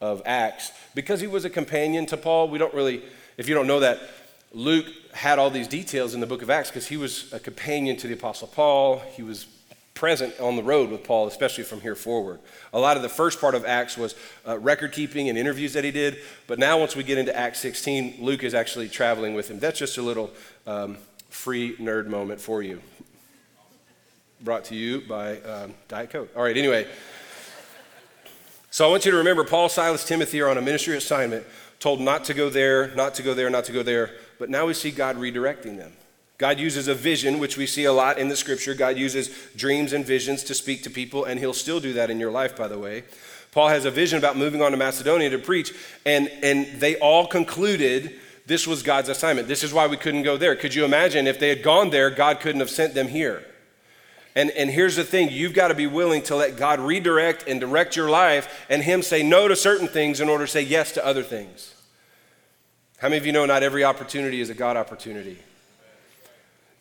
of 0.00 0.22
Acts. 0.24 0.72
Because 0.94 1.20
he 1.20 1.26
was 1.26 1.44
a 1.44 1.50
companion 1.50 2.06
to 2.06 2.16
Paul, 2.16 2.48
we 2.48 2.58
don't 2.58 2.74
really, 2.74 3.02
if 3.36 3.48
you 3.48 3.54
don't 3.54 3.66
know 3.66 3.80
that, 3.80 4.00
Luke 4.52 4.86
had 5.12 5.38
all 5.38 5.50
these 5.50 5.68
details 5.68 6.14
in 6.14 6.20
the 6.20 6.26
book 6.26 6.42
of 6.42 6.50
Acts 6.50 6.70
because 6.70 6.86
he 6.86 6.96
was 6.96 7.32
a 7.32 7.38
companion 7.38 7.96
to 7.98 8.06
the 8.06 8.14
Apostle 8.14 8.48
Paul. 8.48 8.98
He 9.14 9.22
was 9.22 9.46
present 9.96 10.38
on 10.38 10.56
the 10.56 10.62
road 10.62 10.90
with 10.90 11.02
Paul, 11.02 11.26
especially 11.26 11.64
from 11.64 11.80
here 11.80 11.94
forward. 11.94 12.38
A 12.72 12.78
lot 12.78 12.96
of 12.96 13.02
the 13.02 13.08
first 13.08 13.40
part 13.40 13.54
of 13.54 13.64
Acts 13.64 13.96
was 13.96 14.14
uh, 14.46 14.58
record 14.58 14.92
keeping 14.92 15.28
and 15.28 15.36
interviews 15.36 15.72
that 15.72 15.84
he 15.84 15.90
did, 15.90 16.18
but 16.46 16.58
now 16.58 16.78
once 16.78 16.94
we 16.94 17.02
get 17.02 17.18
into 17.18 17.36
Acts 17.36 17.58
16, 17.60 18.16
Luke 18.20 18.44
is 18.44 18.54
actually 18.54 18.88
traveling 18.88 19.34
with 19.34 19.50
him. 19.50 19.58
That's 19.58 19.78
just 19.78 19.98
a 19.98 20.02
little 20.02 20.30
um, 20.66 20.98
free 21.30 21.76
nerd 21.76 22.06
moment 22.06 22.40
for 22.40 22.62
you. 22.62 22.80
Brought 24.42 24.64
to 24.66 24.76
you 24.76 25.00
by 25.00 25.38
um, 25.40 25.74
Diet 25.88 26.10
Coke. 26.10 26.28
All 26.36 26.42
right, 26.42 26.56
anyway. 26.56 26.86
So 28.76 28.84
I 28.84 28.90
want 28.90 29.06
you 29.06 29.10
to 29.10 29.16
remember 29.16 29.42
Paul, 29.42 29.70
Silas, 29.70 30.04
Timothy 30.04 30.38
are 30.42 30.50
on 30.50 30.58
a 30.58 30.60
ministry 30.60 30.98
assignment, 30.98 31.46
told 31.80 31.98
not 31.98 32.24
to 32.24 32.34
go 32.34 32.50
there, 32.50 32.94
not 32.94 33.14
to 33.14 33.22
go 33.22 33.32
there, 33.32 33.48
not 33.48 33.64
to 33.64 33.72
go 33.72 33.82
there. 33.82 34.10
But 34.38 34.50
now 34.50 34.66
we 34.66 34.74
see 34.74 34.90
God 34.90 35.16
redirecting 35.16 35.78
them. 35.78 35.94
God 36.36 36.60
uses 36.60 36.86
a 36.86 36.94
vision, 36.94 37.38
which 37.38 37.56
we 37.56 37.66
see 37.66 37.84
a 37.86 37.92
lot 37.94 38.18
in 38.18 38.28
the 38.28 38.36
scripture. 38.36 38.74
God 38.74 38.98
uses 38.98 39.34
dreams 39.56 39.94
and 39.94 40.04
visions 40.04 40.42
to 40.42 40.54
speak 40.54 40.82
to 40.82 40.90
people, 40.90 41.24
and 41.24 41.40
He'll 41.40 41.54
still 41.54 41.80
do 41.80 41.94
that 41.94 42.10
in 42.10 42.20
your 42.20 42.30
life, 42.30 42.54
by 42.54 42.68
the 42.68 42.78
way. 42.78 43.04
Paul 43.50 43.68
has 43.68 43.86
a 43.86 43.90
vision 43.90 44.18
about 44.18 44.36
moving 44.36 44.60
on 44.60 44.72
to 44.72 44.76
Macedonia 44.76 45.30
to 45.30 45.38
preach, 45.38 45.72
and, 46.04 46.28
and 46.42 46.78
they 46.78 46.98
all 46.98 47.26
concluded 47.26 48.20
this 48.44 48.66
was 48.66 48.82
God's 48.82 49.08
assignment. 49.08 49.48
This 49.48 49.64
is 49.64 49.72
why 49.72 49.86
we 49.86 49.96
couldn't 49.96 50.22
go 50.22 50.36
there. 50.36 50.54
Could 50.54 50.74
you 50.74 50.84
imagine 50.84 51.26
if 51.26 51.40
they 51.40 51.48
had 51.48 51.62
gone 51.62 51.88
there, 51.88 52.10
God 52.10 52.40
couldn't 52.40 52.60
have 52.60 52.68
sent 52.68 52.92
them 52.92 53.08
here? 53.08 53.42
And, 54.36 54.50
and 54.50 54.70
here's 54.70 54.96
the 54.96 55.02
thing 55.02 55.30
you've 55.30 55.54
got 55.54 55.68
to 55.68 55.74
be 55.74 55.86
willing 55.86 56.22
to 56.24 56.36
let 56.36 56.58
God 56.58 56.78
redirect 56.78 57.48
and 57.48 57.58
direct 57.58 57.96
your 57.96 58.10
life 58.10 58.66
and 58.68 58.82
Him 58.82 59.02
say 59.02 59.22
no 59.22 59.48
to 59.48 59.56
certain 59.56 59.88
things 59.88 60.20
in 60.20 60.28
order 60.28 60.44
to 60.44 60.50
say 60.50 60.60
yes 60.60 60.92
to 60.92 61.04
other 61.04 61.22
things. 61.22 61.74
How 62.98 63.08
many 63.08 63.16
of 63.16 63.26
you 63.26 63.32
know 63.32 63.46
not 63.46 63.62
every 63.62 63.82
opportunity 63.82 64.42
is 64.42 64.50
a 64.50 64.54
God 64.54 64.76
opportunity? 64.76 65.38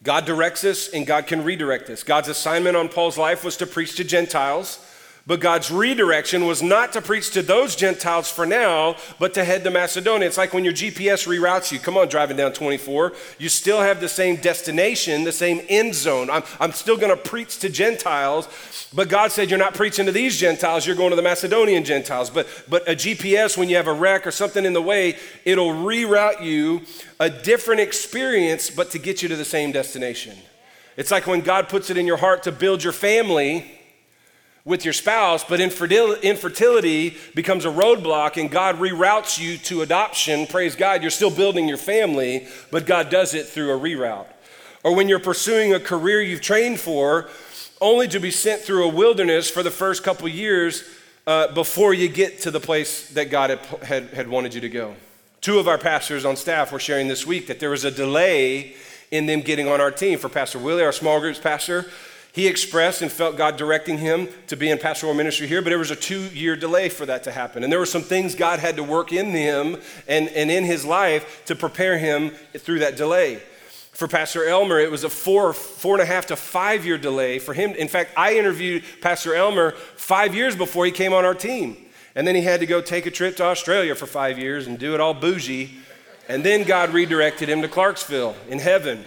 God 0.03 0.25
directs 0.25 0.65
us 0.65 0.89
and 0.89 1.07
God 1.07 1.27
can 1.27 1.43
redirect 1.45 1.89
us. 1.89 2.03
God's 2.03 2.27
assignment 2.27 2.75
on 2.75 2.89
Paul's 2.89 3.17
life 3.17 3.43
was 3.43 3.55
to 3.57 3.65
preach 3.65 3.95
to 3.95 4.03
Gentiles. 4.03 4.85
But 5.27 5.39
God's 5.39 5.71
redirection 5.71 6.45
was 6.45 6.61
not 6.61 6.93
to 6.93 7.01
preach 7.01 7.31
to 7.31 7.41
those 7.41 7.75
Gentiles 7.75 8.29
for 8.29 8.45
now, 8.45 8.95
but 9.17 9.33
to 9.33 9.43
head 9.43 9.63
to 9.63 9.71
Macedonia. 9.71 10.27
It's 10.27 10.37
like 10.37 10.53
when 10.53 10.63
your 10.63 10.73
GPS 10.73 11.25
reroutes 11.25 11.71
you. 11.71 11.79
Come 11.79 11.97
on, 11.97 12.09
driving 12.09 12.37
down 12.37 12.53
24. 12.53 13.11
You 13.39 13.49
still 13.49 13.81
have 13.81 13.99
the 13.99 14.07
same 14.07 14.35
destination, 14.35 15.23
the 15.23 15.31
same 15.31 15.65
end 15.67 15.95
zone. 15.95 16.29
I'm, 16.29 16.43
I'm 16.59 16.73
still 16.73 16.95
going 16.95 17.09
to 17.09 17.17
preach 17.17 17.57
to 17.59 17.69
Gentiles, 17.69 18.87
but 18.93 19.09
God 19.09 19.31
said, 19.31 19.49
You're 19.49 19.57
not 19.57 19.73
preaching 19.73 20.05
to 20.05 20.11
these 20.11 20.37
Gentiles, 20.37 20.85
you're 20.85 20.95
going 20.95 21.09
to 21.09 21.15
the 21.15 21.23
Macedonian 21.23 21.83
Gentiles. 21.83 22.29
But, 22.29 22.47
but 22.69 22.87
a 22.87 22.93
GPS, 22.93 23.57
when 23.57 23.67
you 23.67 23.77
have 23.77 23.87
a 23.87 23.93
wreck 23.93 24.27
or 24.27 24.31
something 24.31 24.63
in 24.63 24.73
the 24.73 24.81
way, 24.81 25.17
it'll 25.43 25.73
reroute 25.73 26.43
you 26.43 26.83
a 27.19 27.31
different 27.31 27.81
experience, 27.81 28.69
but 28.69 28.91
to 28.91 28.99
get 28.99 29.23
you 29.23 29.29
to 29.29 29.35
the 29.35 29.45
same 29.45 29.71
destination. 29.71 30.37
It's 30.97 31.09
like 31.09 31.25
when 31.25 31.41
God 31.41 31.67
puts 31.67 31.89
it 31.89 31.97
in 31.97 32.05
your 32.05 32.17
heart 32.17 32.43
to 32.43 32.51
build 32.51 32.83
your 32.83 32.93
family 32.93 33.74
with 34.65 34.83
your 34.83 34.93
spouse, 34.93 35.43
but 35.43 35.61
infertility 35.61 37.15
becomes 37.35 37.65
a 37.65 37.69
roadblock 37.69 38.41
and 38.41 38.49
God 38.49 38.77
reroutes 38.77 39.39
you 39.39 39.59
to 39.59 39.83
adoption. 39.83 40.47
Praise 40.47 40.75
God, 40.75 41.03
you're 41.03 41.11
still 41.11 41.29
building 41.29 41.67
your 41.67 41.77
family, 41.77 42.47
but 42.71 42.87
God 42.87 43.11
does 43.11 43.35
it 43.35 43.45
through 43.45 43.71
a 43.71 43.79
reroute. 43.79 44.25
Or 44.83 44.95
when 44.95 45.07
you're 45.07 45.19
pursuing 45.19 45.73
a 45.73 45.79
career 45.79 46.19
you've 46.19 46.41
trained 46.41 46.79
for, 46.79 47.29
only 47.79 48.07
to 48.07 48.19
be 48.19 48.31
sent 48.31 48.61
through 48.61 48.85
a 48.85 48.89
wilderness 48.89 49.51
for 49.51 49.61
the 49.61 49.69
first 49.69 50.03
couple 50.03 50.27
years 50.27 50.83
uh, 51.27 51.53
before 51.53 51.93
you 51.93 52.07
get 52.07 52.41
to 52.41 52.49
the 52.49 52.59
place 52.59 53.09
that 53.09 53.29
God 53.29 53.51
had, 53.51 53.59
had, 53.83 54.03
had 54.09 54.27
wanted 54.27 54.55
you 54.55 54.61
to 54.61 54.69
go. 54.69 54.95
Two 55.41 55.59
of 55.59 55.67
our 55.67 55.77
pastors 55.77 56.25
on 56.25 56.35
staff 56.35 56.71
were 56.71 56.79
sharing 56.79 57.07
this 57.07 57.25
week 57.27 57.45
that 57.47 57.59
there 57.59 57.69
was 57.69 57.83
a 57.83 57.91
delay 57.91 58.75
in 59.11 59.27
them 59.27 59.41
getting 59.41 59.67
on 59.67 59.79
our 59.79 59.91
team. 59.91 60.17
For 60.17 60.29
Pastor 60.29 60.57
Willie, 60.57 60.83
our 60.83 60.91
small 60.91 61.19
groups 61.19 61.39
pastor, 61.39 61.85
He 62.35 62.47
expressed 62.47 63.01
and 63.01 63.09
felt 63.09 63.37
God 63.37 63.55
directing 63.55 63.97
him 63.97 64.27
to 64.47 64.57
be 64.57 64.69
in 64.69 64.77
pastoral 64.77 65.13
ministry 65.13 65.47
here, 65.47 65.61
but 65.61 65.69
there 65.69 65.79
was 65.79 65.89
a 65.89 65.95
two 65.95 66.19
year 66.19 66.57
delay 66.57 66.89
for 66.89 67.05
that 67.05 67.23
to 67.23 67.31
happen. 67.31 67.63
And 67.63 67.71
there 67.71 67.79
were 67.79 67.85
some 67.85 68.01
things 68.01 68.35
God 68.35 68.59
had 68.59 68.75
to 68.75 68.83
work 68.83 69.13
in 69.13 69.27
him 69.27 69.77
and, 70.05 70.27
and 70.27 70.51
in 70.51 70.65
his 70.65 70.83
life 70.83 71.45
to 71.45 71.55
prepare 71.55 71.97
him 71.97 72.31
through 72.57 72.79
that 72.79 72.97
delay. 72.97 73.41
For 73.93 74.09
Pastor 74.09 74.43
Elmer, 74.43 74.79
it 74.79 74.91
was 74.91 75.05
a 75.05 75.09
four, 75.09 75.53
four 75.53 75.93
and 75.93 76.01
a 76.01 76.05
half 76.05 76.25
to 76.25 76.35
five 76.35 76.85
year 76.85 76.97
delay 76.97 77.39
for 77.39 77.53
him. 77.53 77.71
In 77.71 77.87
fact, 77.87 78.11
I 78.17 78.35
interviewed 78.35 78.83
Pastor 78.99 79.33
Elmer 79.33 79.71
five 79.95 80.35
years 80.35 80.57
before 80.57 80.85
he 80.85 80.91
came 80.91 81.13
on 81.13 81.23
our 81.23 81.35
team. 81.35 81.77
And 82.15 82.27
then 82.27 82.35
he 82.35 82.41
had 82.41 82.59
to 82.59 82.65
go 82.65 82.81
take 82.81 83.05
a 83.05 83.11
trip 83.11 83.37
to 83.37 83.45
Australia 83.45 83.95
for 83.95 84.07
five 84.07 84.37
years 84.37 84.67
and 84.67 84.77
do 84.77 84.93
it 84.93 84.99
all 84.99 85.13
bougie. 85.13 85.77
And 86.27 86.43
then 86.43 86.63
God 86.63 86.89
redirected 86.89 87.47
him 87.47 87.61
to 87.61 87.69
Clarksville 87.69 88.35
in 88.49 88.59
heaven. 88.59 89.05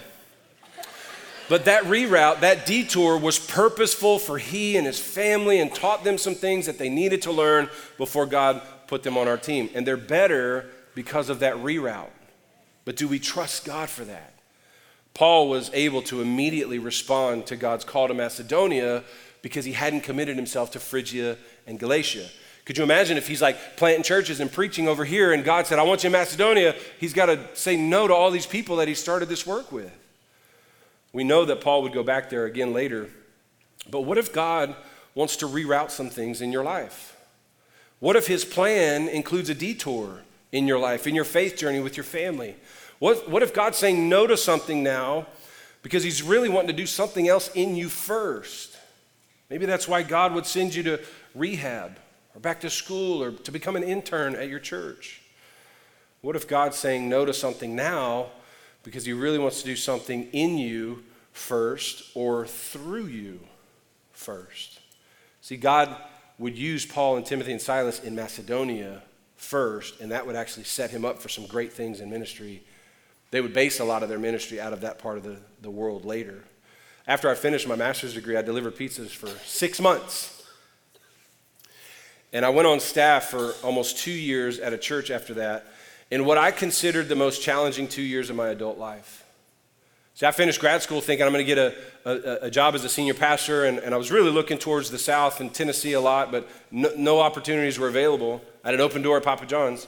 But 1.48 1.64
that 1.64 1.84
reroute, 1.84 2.40
that 2.40 2.66
detour 2.66 3.16
was 3.16 3.38
purposeful 3.38 4.18
for 4.18 4.38
he 4.38 4.76
and 4.76 4.86
his 4.86 4.98
family 4.98 5.60
and 5.60 5.74
taught 5.74 6.04
them 6.04 6.18
some 6.18 6.34
things 6.34 6.66
that 6.66 6.78
they 6.78 6.90
needed 6.90 7.22
to 7.22 7.32
learn 7.32 7.70
before 7.96 8.26
God 8.26 8.60
put 8.86 9.02
them 9.02 9.16
on 9.16 9.28
our 9.28 9.38
team. 9.38 9.70
And 9.74 9.86
they're 9.86 9.96
better 9.96 10.66
because 10.94 11.30
of 11.30 11.40
that 11.40 11.54
reroute. 11.56 12.10
But 12.84 12.96
do 12.96 13.08
we 13.08 13.18
trust 13.18 13.64
God 13.64 13.88
for 13.88 14.04
that? 14.04 14.34
Paul 15.14 15.48
was 15.48 15.70
able 15.74 16.02
to 16.02 16.20
immediately 16.20 16.78
respond 16.78 17.46
to 17.46 17.56
God's 17.56 17.84
call 17.84 18.08
to 18.08 18.14
Macedonia 18.14 19.02
because 19.42 19.64
he 19.64 19.72
hadn't 19.72 20.02
committed 20.02 20.36
himself 20.36 20.70
to 20.72 20.80
Phrygia 20.80 21.36
and 21.66 21.78
Galatia. 21.78 22.28
Could 22.64 22.76
you 22.76 22.84
imagine 22.84 23.16
if 23.16 23.26
he's 23.26 23.40
like 23.40 23.76
planting 23.76 24.02
churches 24.02 24.40
and 24.40 24.52
preaching 24.52 24.86
over 24.86 25.04
here 25.04 25.32
and 25.32 25.42
God 25.42 25.66
said, 25.66 25.78
I 25.78 25.82
want 25.82 26.04
you 26.04 26.08
in 26.08 26.12
Macedonia? 26.12 26.76
He's 27.00 27.14
got 27.14 27.26
to 27.26 27.40
say 27.54 27.76
no 27.76 28.06
to 28.06 28.14
all 28.14 28.30
these 28.30 28.46
people 28.46 28.76
that 28.76 28.88
he 28.88 28.94
started 28.94 29.28
this 29.28 29.46
work 29.46 29.72
with. 29.72 29.97
We 31.12 31.24
know 31.24 31.44
that 31.44 31.60
Paul 31.60 31.82
would 31.82 31.92
go 31.92 32.02
back 32.02 32.30
there 32.30 32.44
again 32.44 32.72
later. 32.72 33.08
But 33.90 34.02
what 34.02 34.18
if 34.18 34.32
God 34.32 34.74
wants 35.14 35.36
to 35.36 35.46
reroute 35.46 35.90
some 35.90 36.10
things 36.10 36.40
in 36.40 36.52
your 36.52 36.64
life? 36.64 37.16
What 38.00 38.16
if 38.16 38.26
his 38.26 38.44
plan 38.44 39.08
includes 39.08 39.50
a 39.50 39.54
detour 39.54 40.22
in 40.52 40.66
your 40.66 40.78
life, 40.78 41.06
in 41.06 41.14
your 41.14 41.24
faith 41.24 41.56
journey 41.56 41.80
with 41.80 41.96
your 41.96 42.04
family? 42.04 42.56
What, 42.98 43.28
what 43.28 43.42
if 43.42 43.54
God's 43.54 43.78
saying 43.78 44.08
no 44.08 44.26
to 44.26 44.36
something 44.36 44.82
now 44.82 45.26
because 45.82 46.02
he's 46.02 46.22
really 46.22 46.48
wanting 46.48 46.68
to 46.68 46.72
do 46.72 46.86
something 46.86 47.28
else 47.28 47.50
in 47.54 47.76
you 47.76 47.88
first? 47.88 48.76
Maybe 49.50 49.66
that's 49.66 49.88
why 49.88 50.02
God 50.02 50.34
would 50.34 50.46
send 50.46 50.74
you 50.74 50.82
to 50.84 51.00
rehab 51.34 51.98
or 52.34 52.40
back 52.40 52.60
to 52.60 52.70
school 52.70 53.22
or 53.22 53.32
to 53.32 53.50
become 53.50 53.76
an 53.76 53.82
intern 53.82 54.36
at 54.36 54.48
your 54.48 54.58
church. 54.58 55.22
What 56.20 56.36
if 56.36 56.46
God's 56.46 56.76
saying 56.76 57.08
no 57.08 57.24
to 57.24 57.32
something 57.32 57.74
now 57.74 58.28
because 58.88 59.04
he 59.04 59.12
really 59.12 59.38
wants 59.38 59.60
to 59.60 59.66
do 59.66 59.76
something 59.76 60.28
in 60.32 60.56
you 60.56 61.04
first 61.32 62.10
or 62.14 62.46
through 62.46 63.04
you 63.04 63.38
first. 64.12 64.80
See, 65.42 65.58
God 65.58 65.94
would 66.38 66.56
use 66.56 66.86
Paul 66.86 67.18
and 67.18 67.26
Timothy 67.26 67.52
and 67.52 67.60
Silas 67.60 68.02
in 68.02 68.14
Macedonia 68.14 69.02
first, 69.36 70.00
and 70.00 70.10
that 70.10 70.26
would 70.26 70.36
actually 70.36 70.64
set 70.64 70.90
him 70.90 71.04
up 71.04 71.20
for 71.20 71.28
some 71.28 71.44
great 71.44 71.70
things 71.70 72.00
in 72.00 72.08
ministry. 72.08 72.62
They 73.30 73.42
would 73.42 73.52
base 73.52 73.78
a 73.78 73.84
lot 73.84 74.02
of 74.02 74.08
their 74.08 74.18
ministry 74.18 74.58
out 74.58 74.72
of 74.72 74.80
that 74.80 74.98
part 74.98 75.18
of 75.18 75.22
the, 75.22 75.36
the 75.60 75.70
world 75.70 76.06
later. 76.06 76.44
After 77.06 77.28
I 77.28 77.34
finished 77.34 77.68
my 77.68 77.76
master's 77.76 78.14
degree, 78.14 78.38
I 78.38 78.42
delivered 78.42 78.74
pizzas 78.74 79.10
for 79.10 79.28
six 79.44 79.82
months. 79.82 80.46
And 82.32 82.42
I 82.42 82.48
went 82.48 82.66
on 82.66 82.80
staff 82.80 83.24
for 83.24 83.52
almost 83.62 83.98
two 83.98 84.10
years 84.10 84.58
at 84.58 84.72
a 84.72 84.78
church 84.78 85.10
after 85.10 85.34
that 85.34 85.66
in 86.10 86.24
what 86.24 86.38
I 86.38 86.50
considered 86.50 87.08
the 87.08 87.16
most 87.16 87.42
challenging 87.42 87.88
two 87.88 88.02
years 88.02 88.30
of 88.30 88.36
my 88.36 88.48
adult 88.48 88.78
life. 88.78 89.24
See, 90.14 90.26
I 90.26 90.32
finished 90.32 90.58
grad 90.58 90.82
school 90.82 91.00
thinking 91.00 91.26
I'm 91.26 91.32
going 91.32 91.46
to 91.46 91.54
get 91.54 91.58
a, 91.58 91.74
a, 92.04 92.46
a 92.46 92.50
job 92.50 92.74
as 92.74 92.82
a 92.84 92.88
senior 92.88 93.14
pastor, 93.14 93.66
and, 93.66 93.78
and, 93.78 93.94
I 93.94 93.98
was 93.98 94.10
really 94.10 94.30
looking 94.32 94.58
towards 94.58 94.90
the 94.90 94.98
South 94.98 95.40
and 95.40 95.54
Tennessee 95.54 95.92
a 95.92 96.00
lot, 96.00 96.32
but 96.32 96.48
no, 96.72 96.90
no, 96.96 97.20
opportunities 97.20 97.78
were 97.78 97.86
available. 97.86 98.42
I 98.64 98.68
had 98.68 98.74
an 98.74 98.80
open 98.80 99.02
door 99.02 99.18
at 99.18 99.22
Papa 99.22 99.46
John's, 99.46 99.86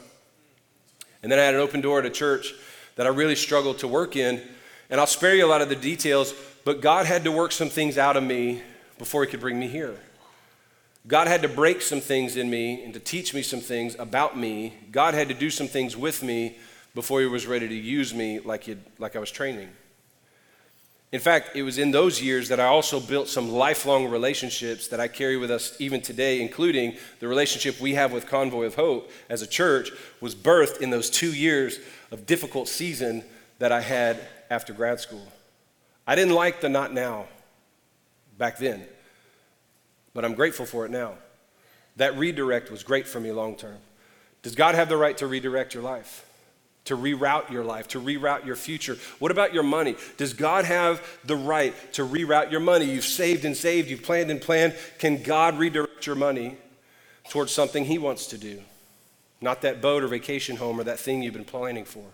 and 1.23 1.33
then 1.33 1.41
I 1.41 1.43
had 1.43 1.55
an 1.55 1.61
open 1.61 1.81
door 1.81 1.99
at 1.99 2.07
a 2.07 2.11
church 2.11 2.55
that 2.95 3.07
I 3.07 3.11
really 3.11 3.35
struggled 3.35 3.79
to 3.79 3.89
work 3.89 4.14
in. 4.14 4.41
And 4.89 5.01
I'll 5.01 5.07
spare 5.07 5.35
you 5.35 5.47
a 5.47 5.49
lot 5.49 5.62
of 5.62 5.68
the 5.68 5.77
details, 5.77 6.35
but 6.64 6.81
God 6.81 7.07
had 7.07 7.25
to 7.25 7.33
work 7.33 7.51
some 7.53 7.68
things 7.68 7.99
out 7.99 8.16
of 8.16 8.23
me 8.23 8.62
before 8.99 9.25
He 9.25 9.31
could 9.31 9.41
bring 9.41 9.59
me 9.59 9.68
here. 9.68 9.97
God 11.07 11.28
had 11.28 11.42
to 11.42 11.48
break 11.48 11.80
some 11.80 12.01
things 12.01 12.36
in 12.36 12.51
me 12.51 12.84
and 12.84 12.92
to 12.94 13.01
teach 13.01 13.32
me 13.32 13.42
some 13.42 13.61
things 13.61 13.96
about 13.98 14.36
me. 14.36 14.74
God 14.92 15.14
had 15.14 15.28
to 15.28 15.34
do 15.34 15.51
some 15.51 15.66
things 15.66 15.96
with 15.96 16.22
me 16.22 16.59
before 16.94 17.20
He 17.20 17.26
was 17.26 17.46
ready 17.46 17.68
to 17.68 17.74
use 17.74 18.14
me 18.14 18.38
like, 18.40 18.68
like 18.98 19.16
I 19.16 19.18
was 19.18 19.30
training. 19.30 19.70
In 21.12 21.18
fact, 21.18 21.57
it 21.57 21.64
was 21.64 21.78
in 21.78 21.90
those 21.90 22.22
years 22.22 22.48
that 22.51 22.61
I 22.61 22.66
also 22.66 23.01
built 23.01 23.26
some 23.26 23.51
lifelong 23.51 24.09
relationships 24.09 24.86
that 24.88 25.01
I 25.01 25.09
carry 25.09 25.36
with 25.36 25.51
us 25.51 25.74
even 25.80 26.01
today, 26.01 26.40
including 26.40 26.96
the 27.18 27.26
relationship 27.26 27.80
we 27.80 27.94
have 27.94 28.12
with 28.12 28.28
Convoy 28.28 28.66
of 28.66 28.76
Hope 28.76 29.11
as 29.28 29.42
a 29.42 29.46
church 29.46 29.90
was 30.20 30.36
birthed 30.36 30.80
in 30.80 30.90
those 30.90 31.11
two 31.11 31.32
years 31.32 31.80
of 32.12 32.26
difficult 32.26 32.68
season 32.68 33.24
that 33.59 33.72
I 33.72 33.80
had 33.80 34.20
after 34.51 34.72
grad 34.72 35.01
school. 35.01 35.26
I 36.07 36.14
didn't 36.14 36.34
like 36.34 36.61
the 36.61 36.68
not 36.68 36.94
now 36.94 37.26
back 38.38 38.59
then, 38.59 38.86
but 40.15 40.25
I'm 40.25 40.35
grateful 40.35 40.67
for 40.67 40.85
it 40.85 40.91
now. 40.91 41.15
That 41.97 42.17
redirect 42.17 42.71
was 42.71 42.83
great 42.83 43.07
for 43.07 43.21
me 43.21 43.33
long 43.33 43.57
term. 43.57 43.79
Does 44.43 44.55
God 44.55 44.75
have 44.75 44.89
the 44.89 44.97
right 44.97 45.17
to 45.19 45.27
redirect 45.27 45.75
your 45.75 45.83
life? 45.83 46.27
to 46.87 46.97
reroute 46.97 47.51
your 47.51 47.63
life, 47.63 47.89
to 47.89 48.01
reroute 48.01 48.45
your 48.45 48.57
future. 48.57 48.97
What 49.19 49.31
about 49.31 49.53
your 49.55 49.63
money? 49.63 49.97
Does 50.17 50.33
God 50.33 50.65
have 50.65 51.07
the 51.25 51.37
right 51.37 51.75
to 51.93 52.07
reroute 52.07 52.51
your 52.51 52.61
money? 52.61 52.87
You've 52.87 53.05
saved 53.05 53.45
and 53.45 53.57
saved, 53.57 53.89
you've 53.91 54.03
planned 54.03 54.31
and 54.31 54.41
planned. 54.41 54.75
Can 54.99 55.23
God 55.23 55.59
redirect 55.59 56.07
your 56.07 56.17
money 56.17 56.57
towards 57.29 57.53
something 57.53 57.85
He 57.85 57.99
wants 57.99 58.27
to 58.29 58.39
do? 58.39 58.61
Not 59.41 59.63
that 59.63 59.81
boat 59.81 60.03
or 60.03 60.09
vacation 60.09 60.57
home 60.57 60.81
or 60.81 60.85
that 60.85 60.99
thing 60.99 61.23
you've 61.23 61.35
been 61.35 61.45
planning 61.45 61.85
for. 61.85 62.05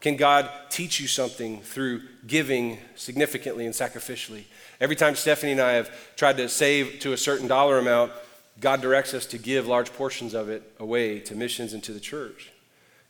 Can 0.00 0.16
God 0.16 0.48
teach 0.70 0.98
you 0.98 1.06
something 1.06 1.60
through 1.60 2.00
giving 2.26 2.78
significantly 2.96 3.66
and 3.66 3.74
sacrificially? 3.74 4.44
Every 4.80 4.96
time 4.96 5.14
Stephanie 5.14 5.52
and 5.52 5.60
I 5.60 5.72
have 5.72 5.90
tried 6.16 6.38
to 6.38 6.48
save 6.48 7.00
to 7.00 7.12
a 7.12 7.16
certain 7.16 7.46
dollar 7.46 7.78
amount, 7.78 8.12
God 8.60 8.80
directs 8.80 9.14
us 9.14 9.26
to 9.26 9.38
give 9.38 9.66
large 9.66 9.92
portions 9.92 10.34
of 10.34 10.48
it 10.48 10.74
away 10.78 11.20
to 11.20 11.34
missions 11.34 11.72
and 11.72 11.82
to 11.84 11.92
the 11.92 12.00
church. 12.00 12.50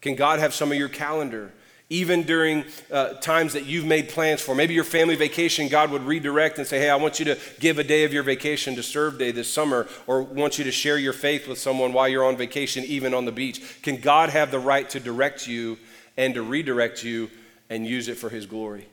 Can 0.01 0.15
God 0.15 0.39
have 0.39 0.55
some 0.55 0.73
of 0.73 0.79
your 0.79 0.89
calendar? 0.89 1.53
Even 1.93 2.23
during 2.23 2.65
uh, 2.93 3.15
times 3.15 3.53
that 3.53 3.67
you've 3.67 3.85
made 3.85 4.09
plans 4.09 4.41
for. 4.41 4.55
Maybe 4.55 4.75
your 4.75 4.85
family 4.85 5.17
vacation, 5.17 5.67
God 5.67 5.91
would 5.91 6.03
redirect 6.03 6.59
and 6.59 6.67
say, 6.67 6.79
Hey, 6.79 6.89
I 6.89 6.95
want 6.95 7.19
you 7.19 7.25
to 7.27 7.39
give 7.59 7.81
a 7.81 7.85
day 7.85 8.05
of 8.05 8.13
your 8.13 8.23
vacation 8.23 8.77
to 8.77 8.83
serve 8.83 9.19
day 9.19 9.33
this 9.33 9.53
summer, 9.53 9.89
or 10.07 10.23
want 10.23 10.57
you 10.57 10.65
to 10.65 10.73
share 10.73 10.99
your 10.99 11.13
faith 11.13 11.49
with 11.49 11.59
someone 11.59 11.93
while 11.93 12.09
you're 12.09 12.25
on 12.25 12.37
vacation, 12.37 12.85
even 12.85 13.13
on 13.13 13.25
the 13.25 13.33
beach. 13.33 13.83
Can 13.83 13.97
God 13.97 14.31
have 14.31 14.53
the 14.53 14.61
right 14.61 14.89
to 14.91 15.01
direct 15.01 15.49
you 15.49 15.79
and 16.17 16.35
to 16.35 16.43
redirect 16.43 17.03
you 17.03 17.29
and 17.69 17.85
use 17.85 18.07
it 18.07 18.19
for 18.19 18.29
His 18.29 18.47
glory? 18.47 18.89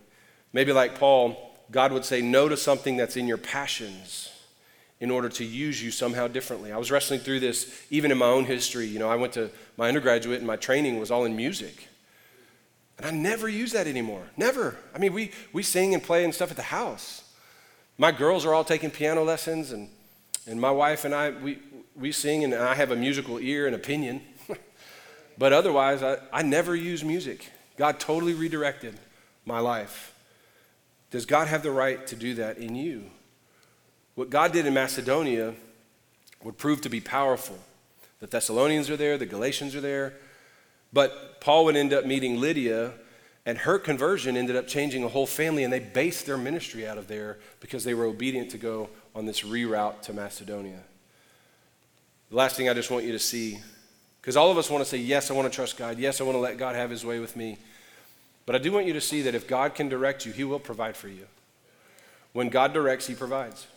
Maybe 0.52 0.74
like 0.74 0.98
Paul, 0.98 1.38
God 1.72 1.92
would 1.92 2.06
say 2.06 2.22
no 2.22 2.48
to 2.48 2.58
something 2.58 2.98
that's 2.98 3.18
in 3.18 3.28
your 3.28 3.38
passions 3.38 4.32
in 5.00 5.12
order 5.12 5.30
to 5.30 5.44
use 5.44 5.84
you 5.84 5.92
somehow 5.92 6.28
differently. 6.28 6.72
I 6.72 6.78
was 6.78 6.90
wrestling 6.90 7.20
through 7.20 7.40
this 7.40 7.86
even 7.90 8.12
in 8.12 8.18
my 8.18 8.26
own 8.26 8.46
history. 8.46 8.88
You 8.88 9.00
know, 9.00 9.10
I 9.10 9.16
went 9.16 9.34
to 9.34 9.52
my 9.76 9.88
undergraduate 9.88 10.40
and 10.40 10.48
my 10.48 10.56
training 10.56 11.00
was 11.00 11.12
all 11.12 11.26
in 11.26 11.36
music. 11.36 11.88
And 12.98 13.06
I 13.06 13.12
never 13.12 13.48
use 13.48 13.74
that 13.74 13.86
anymore. 13.86 14.24
Never. 14.38 14.76
I 14.96 14.98
mean, 14.98 15.14
we, 15.14 15.32
we 15.54 15.62
sing 15.62 15.94
and 15.94 16.02
play 16.02 16.24
and 16.24 16.34
stuff 16.34 16.50
at 16.50 16.58
the 16.58 16.64
house. 16.64 17.24
My 17.98 18.12
girls 18.12 18.46
are 18.46 18.54
all 18.54 18.64
taking 18.64 18.92
piano 18.92 19.24
lessons, 19.24 19.72
and, 19.72 19.90
and 20.46 20.60
my 20.60 20.72
wife 20.72 21.06
and 21.06 21.14
I, 21.14 21.32
we, 21.32 21.60
we 21.96 22.12
sing, 22.12 22.44
and 22.44 22.54
I 22.54 22.76
have 22.76 22.92
a 22.92 22.96
musical 22.96 23.40
ear 23.40 23.66
and 23.66 23.76
opinion. 23.76 24.22
but 25.38 25.54
otherwise, 25.54 26.04
I, 26.04 26.18
I 26.32 26.42
never 26.44 26.76
use 26.76 27.04
music. 27.04 27.52
God 27.76 28.00
totally 28.00 28.34
redirected 28.34 29.00
my 29.46 29.60
life. 29.60 30.14
Does 31.12 31.26
God 31.26 31.48
have 31.48 31.64
the 31.64 31.72
right 31.72 32.06
to 32.08 32.16
do 32.16 32.34
that 32.36 32.58
in 32.58 32.76
you? 32.76 33.06
What 34.16 34.30
God 34.30 34.52
did 34.52 34.66
in 34.66 34.74
Macedonia 34.74 35.54
would 36.44 36.58
prove 36.58 36.82
to 36.82 36.90
be 36.90 37.00
powerful. 37.00 37.58
The 38.20 38.28
Thessalonians 38.28 38.90
are 38.90 38.98
there, 38.98 39.18
the 39.18 39.26
Galatians 39.26 39.76
are 39.76 39.82
there. 39.82 40.16
But 40.92 41.42
Paul 41.42 41.66
would 41.66 41.76
end 41.76 41.94
up 41.94 42.06
meeting 42.06 42.40
Lydia, 42.40 42.94
and 43.46 43.60
her 43.60 43.78
conversion 43.80 44.36
ended 44.36 44.56
up 44.56 44.68
changing 44.68 45.04
a 45.04 45.08
whole 45.08 45.28
family, 45.28 45.64
and 45.64 45.72
they 45.72 45.80
based 45.80 46.26
their 46.26 46.38
ministry 46.38 46.88
out 46.88 46.98
of 46.98 47.08
there 47.08 47.38
because 47.60 47.84
they 47.84 47.94
were 47.94 48.06
obedient 48.06 48.52
to 48.52 48.58
go 48.58 48.90
on 49.14 49.26
this 49.26 49.42
reroute 49.42 50.02
to 50.04 50.14
Macedonia. 50.14 50.82
The 52.30 52.36
last 52.36 52.56
thing 52.56 52.70
I 52.70 52.74
just 52.74 52.92
want 52.92 53.06
you 53.06 53.14
to 53.14 53.20
see, 53.20 53.60
because 54.22 54.36
all 54.36 54.52
of 54.52 54.58
us 54.58 54.70
want 54.70 54.84
to 54.84 54.90
say, 54.90 54.98
Yes, 54.98 55.32
I 55.32 55.34
want 55.34 55.50
to 55.50 55.56
trust 55.56 55.78
God. 55.78 55.98
Yes, 55.98 56.20
I 56.20 56.24
want 56.24 56.36
to 56.36 56.42
let 56.42 56.58
God 56.58 56.76
have 56.76 56.90
his 56.90 57.06
way 57.06 57.20
with 57.20 57.36
me. 57.36 57.58
But 58.48 58.56
I 58.56 58.60
do 58.60 58.72
want 58.72 58.88
you 58.88 58.94
to 58.94 59.02
see 59.02 59.22
that 59.24 59.36
if 59.36 59.46
God 59.46 59.76
can 59.76 59.90
direct 59.90 60.26
you, 60.26 60.32
he 60.32 60.46
will 60.46 60.58
provide 60.58 60.96
for 60.96 61.10
you. 61.10 61.28
When 62.32 62.48
God 62.48 62.74
directs, 62.74 63.06
he 63.06 63.14
provides. 63.14 63.68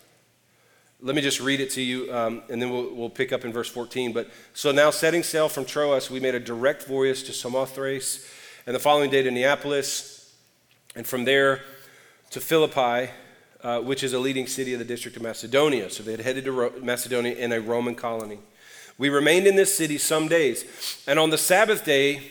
Let 1.02 1.16
me 1.16 1.22
just 1.22 1.40
read 1.40 1.60
it 1.60 1.70
to 1.70 1.82
you, 1.82 2.14
um, 2.14 2.42
and 2.48 2.62
then 2.62 2.70
we'll, 2.70 2.94
we'll 2.94 3.10
pick 3.10 3.32
up 3.32 3.44
in 3.44 3.52
verse 3.52 3.68
14. 3.68 4.12
But 4.12 4.30
so 4.54 4.70
now, 4.70 4.90
setting 4.90 5.24
sail 5.24 5.48
from 5.48 5.64
Troas, 5.64 6.08
we 6.08 6.20
made 6.20 6.36
a 6.36 6.40
direct 6.40 6.84
voyage 6.84 7.24
to 7.24 7.32
Samothrace, 7.32 8.30
and 8.64 8.76
the 8.76 8.78
following 8.78 9.10
day 9.10 9.22
to 9.22 9.30
Neapolis, 9.30 10.36
and 10.94 11.04
from 11.04 11.24
there 11.24 11.62
to 12.30 12.40
Philippi, 12.40 13.10
uh, 13.62 13.80
which 13.80 14.04
is 14.04 14.12
a 14.12 14.20
leading 14.20 14.46
city 14.46 14.72
of 14.72 14.78
the 14.78 14.84
district 14.84 15.16
of 15.16 15.22
Macedonia. 15.24 15.90
So 15.90 16.04
they 16.04 16.12
had 16.12 16.20
headed 16.20 16.44
to 16.44 16.52
Ro- 16.52 16.72
Macedonia 16.80 17.34
in 17.34 17.50
a 17.50 17.60
Roman 17.60 17.96
colony. 17.96 18.38
We 18.98 19.08
remained 19.08 19.48
in 19.48 19.56
this 19.56 19.74
city 19.76 19.98
some 19.98 20.28
days, 20.28 21.02
and 21.08 21.18
on 21.18 21.30
the 21.30 21.38
Sabbath 21.38 21.84
day, 21.84 22.30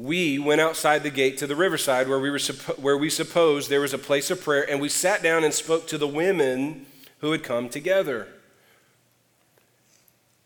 we 0.00 0.38
went 0.38 0.62
outside 0.62 1.02
the 1.02 1.10
gate 1.10 1.36
to 1.36 1.46
the 1.46 1.54
riverside 1.54 2.08
where 2.08 2.18
we, 2.18 2.30
were 2.30 2.38
where 2.78 2.96
we 2.96 3.10
supposed 3.10 3.68
there 3.68 3.82
was 3.82 3.92
a 3.92 3.98
place 3.98 4.30
of 4.30 4.42
prayer, 4.42 4.68
and 4.68 4.80
we 4.80 4.88
sat 4.88 5.22
down 5.22 5.44
and 5.44 5.52
spoke 5.52 5.86
to 5.86 5.98
the 5.98 6.08
women 6.08 6.86
who 7.18 7.32
had 7.32 7.42
come 7.42 7.68
together. 7.68 8.26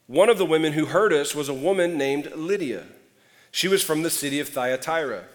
One 0.09 0.29
of 0.29 0.39
the 0.39 0.45
women 0.45 0.73
who 0.73 0.87
heard 0.87 1.13
us 1.13 1.37
was 1.37 1.49
a 1.49 1.55
woman 1.55 1.97
named 1.97 2.33
Lydia. 2.35 2.87
She 3.53 3.69
was 3.69 3.85
from 3.85 4.03
the 4.03 4.11
city 4.11 4.41
of 4.41 4.49
Thyatira. 4.49 5.27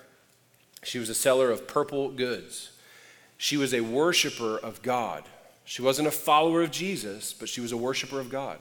She 0.84 1.00
was 1.00 1.08
a 1.08 1.16
seller 1.16 1.50
of 1.50 1.66
purple 1.66 2.10
goods. 2.10 2.72
She 3.38 3.56
was 3.56 3.74
a 3.74 3.80
worshiper 3.80 4.58
of 4.58 4.82
God. 4.82 5.24
She 5.64 5.82
wasn't 5.82 6.10
a 6.10 6.12
follower 6.12 6.62
of 6.62 6.72
Jesus, 6.72 7.32
but 7.32 7.48
she 7.48 7.62
was 7.62 7.72
a 7.72 7.78
worshiper 7.78 8.20
of 8.20 8.30
God. 8.30 8.60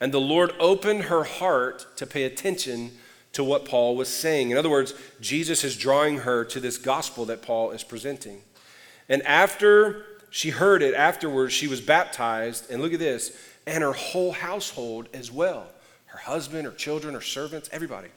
And 0.00 0.14
the 0.14 0.20
Lord 0.20 0.52
opened 0.60 1.04
her 1.04 1.24
heart 1.24 1.96
to 1.96 2.06
pay 2.06 2.22
attention 2.22 2.92
to 3.32 3.42
what 3.42 3.64
Paul 3.64 3.96
was 3.96 4.08
saying. 4.08 4.50
In 4.50 4.58
other 4.58 4.70
words, 4.70 4.94
Jesus 5.20 5.64
is 5.64 5.76
drawing 5.76 6.18
her 6.18 6.44
to 6.46 6.60
this 6.60 6.76
gospel 6.78 7.24
that 7.26 7.42
Paul 7.42 7.70
is 7.70 7.82
presenting. 7.82 8.42
And 9.08 9.22
after 9.22 10.04
she 10.30 10.50
heard 10.50 10.82
it, 10.82 10.94
afterwards, 10.94 11.52
she 11.52 11.66
was 11.66 11.80
baptized. 11.80 12.70
And 12.70 12.82
look 12.82 12.92
at 12.92 12.98
this, 12.98 13.36
and 13.66 13.82
her 13.82 13.92
whole 13.92 14.32
household 14.32 15.08
as 15.12 15.30
well 15.30 15.68
her 16.06 16.18
husband, 16.18 16.66
her 16.66 16.72
children, 16.72 17.14
her 17.14 17.22
servants, 17.22 17.70
everybody. 17.72 18.08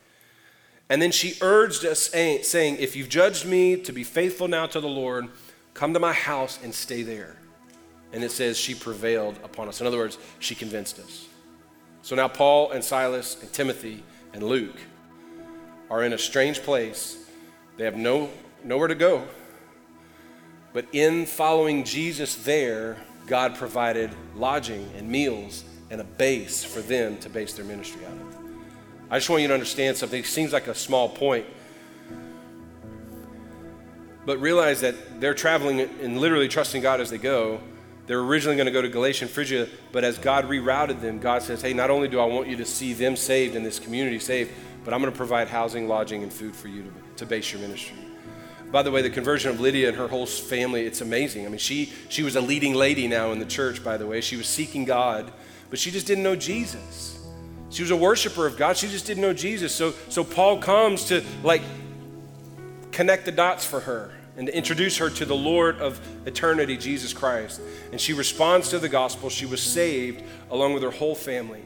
And 0.89 1.01
then 1.01 1.11
she 1.11 1.35
urged 1.39 1.85
us, 1.85 2.13
eh, 2.13 2.41
saying, 2.41 2.75
If 2.77 2.93
you've 2.93 3.07
judged 3.07 3.45
me 3.45 3.77
to 3.77 3.93
be 3.93 4.03
faithful 4.03 4.49
now 4.49 4.65
to 4.67 4.81
the 4.81 4.87
Lord, 4.87 5.29
come 5.73 5.93
to 5.93 5.99
my 5.99 6.11
house 6.11 6.59
and 6.61 6.75
stay 6.75 7.03
there. 7.03 7.37
And 8.11 8.21
it 8.21 8.31
says 8.31 8.57
she 8.57 8.75
prevailed 8.75 9.39
upon 9.45 9.69
us. 9.69 9.79
In 9.79 9.87
other 9.87 9.97
words, 9.97 10.17
she 10.39 10.55
convinced 10.55 10.99
us. 10.99 11.27
So 12.01 12.17
now 12.17 12.27
Paul 12.27 12.71
and 12.71 12.83
Silas 12.83 13.41
and 13.41 13.51
Timothy 13.53 14.03
and 14.33 14.43
Luke 14.43 14.75
are 15.89 16.03
in 16.03 16.13
a 16.13 16.17
strange 16.17 16.61
place. 16.61 17.17
They 17.77 17.85
have 17.85 17.95
no, 17.95 18.29
nowhere 18.63 18.87
to 18.87 18.95
go. 18.95 19.27
But 20.73 20.87
in 20.91 21.25
following 21.25 21.83
Jesus 21.83 22.35
there, 22.35 22.97
God 23.27 23.55
provided 23.55 24.11
lodging 24.35 24.89
and 24.97 25.09
meals 25.09 25.63
and 25.89 26.01
a 26.01 26.03
base 26.03 26.63
for 26.63 26.81
them 26.81 27.17
to 27.19 27.29
base 27.29 27.53
their 27.53 27.65
ministry 27.65 28.05
out 28.05 28.11
of. 28.11 28.35
I 29.09 29.17
just 29.17 29.29
want 29.29 29.41
you 29.41 29.47
to 29.47 29.53
understand 29.53 29.97
something. 29.97 30.19
It 30.19 30.25
seems 30.25 30.51
like 30.51 30.67
a 30.67 30.75
small 30.75 31.09
point, 31.09 31.45
but 34.25 34.39
realize 34.39 34.81
that 34.81 35.21
they're 35.21 35.33
traveling 35.33 35.81
and 35.81 36.19
literally 36.19 36.47
trusting 36.47 36.81
God 36.81 36.99
as 36.99 37.09
they 37.09 37.19
go. 37.19 37.61
They're 38.07 38.19
originally 38.19 38.55
going 38.55 38.67
to 38.67 38.71
go 38.71 38.81
to 38.81 38.89
Galatia 38.89 39.25
and 39.25 39.31
Phrygia, 39.31 39.67
but 39.91 40.03
as 40.03 40.17
God 40.17 40.45
rerouted 40.45 41.01
them, 41.01 41.19
God 41.19 41.41
says, 41.41 41.61
Hey, 41.61 41.73
not 41.73 41.89
only 41.89 42.07
do 42.07 42.19
I 42.19 42.25
want 42.25 42.47
you 42.47 42.57
to 42.57 42.65
see 42.65 42.93
them 42.93 43.15
saved 43.15 43.55
and 43.55 43.65
this 43.65 43.79
community 43.79 44.19
saved, 44.19 44.51
but 44.85 44.93
I'm 44.93 45.01
going 45.01 45.11
to 45.11 45.17
provide 45.17 45.47
housing, 45.47 45.87
lodging, 45.87 46.21
and 46.21 46.31
food 46.31 46.55
for 46.55 46.67
you 46.67 46.83
to, 46.83 46.91
to 47.17 47.25
base 47.25 47.51
your 47.51 47.59
ministry. 47.59 47.97
By 48.71 48.83
the 48.83 48.91
way, 48.91 49.01
the 49.01 49.09
conversion 49.09 49.49
of 49.49 49.59
Lydia 49.59 49.89
and 49.89 49.97
her 49.97 50.07
whole 50.07 50.27
family, 50.27 50.85
it's 50.85 51.01
amazing. 51.01 51.45
I 51.45 51.49
mean, 51.49 51.57
she, 51.57 51.91
she 52.07 52.23
was 52.23 52.35
a 52.35 52.41
leading 52.41 52.75
lady 52.75 53.07
now 53.07 53.31
in 53.31 53.39
the 53.39 53.45
church, 53.45 53.83
by 53.83 53.97
the 53.97 54.05
way. 54.05 54.21
She 54.21 54.37
was 54.37 54.47
seeking 54.47 54.85
God, 54.85 55.31
but 55.69 55.79
she 55.79 55.89
just 55.91 56.05
didn't 56.05 56.23
know 56.23 56.35
Jesus. 56.35 57.19
She 57.71 57.81
was 57.81 57.91
a 57.91 57.95
worshiper 57.95 58.45
of 58.45 58.57
God. 58.57 58.77
She 58.77 58.87
just 58.87 59.07
didn't 59.07 59.21
know 59.21 59.33
Jesus. 59.33 59.73
So, 59.73 59.93
so 60.09 60.23
Paul 60.23 60.59
comes 60.59 61.05
to 61.05 61.23
like 61.43 61.61
connect 62.91 63.25
the 63.25 63.31
dots 63.31 63.65
for 63.65 63.79
her 63.81 64.13
and 64.37 64.47
to 64.47 64.55
introduce 64.55 64.97
her 64.97 65.09
to 65.09 65.25
the 65.25 65.35
Lord 65.35 65.79
of 65.79 65.99
eternity, 66.27 66.77
Jesus 66.77 67.11
Christ. 67.11 67.59
And 67.91 67.99
she 67.99 68.13
responds 68.13 68.69
to 68.69 68.79
the 68.79 68.89
gospel. 68.89 69.29
She 69.29 69.45
was 69.45 69.61
saved 69.61 70.23
along 70.51 70.73
with 70.73 70.83
her 70.83 70.91
whole 70.91 71.15
family. 71.15 71.63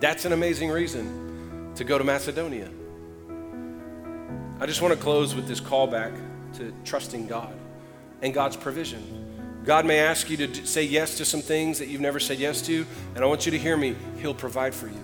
That's 0.00 0.24
an 0.24 0.32
amazing 0.32 0.70
reason 0.70 1.27
to 1.78 1.84
go 1.84 1.96
to 1.96 2.02
Macedonia. 2.02 2.68
I 4.60 4.66
just 4.66 4.82
want 4.82 4.92
to 4.92 5.00
close 5.00 5.36
with 5.36 5.46
this 5.46 5.60
callback 5.60 6.12
to 6.54 6.72
trusting 6.84 7.28
God 7.28 7.54
and 8.20 8.34
God's 8.34 8.56
provision. 8.56 9.62
God 9.64 9.86
may 9.86 10.00
ask 10.00 10.28
you 10.28 10.36
to 10.38 10.66
say 10.66 10.82
yes 10.82 11.18
to 11.18 11.24
some 11.24 11.40
things 11.40 11.78
that 11.78 11.86
you've 11.86 12.00
never 12.00 12.18
said 12.18 12.40
yes 12.40 12.62
to, 12.62 12.84
and 13.14 13.22
I 13.22 13.28
want 13.28 13.46
you 13.46 13.52
to 13.52 13.58
hear 13.58 13.76
me. 13.76 13.94
He'll 14.18 14.34
provide 14.34 14.74
for 14.74 14.88
you. 14.88 15.00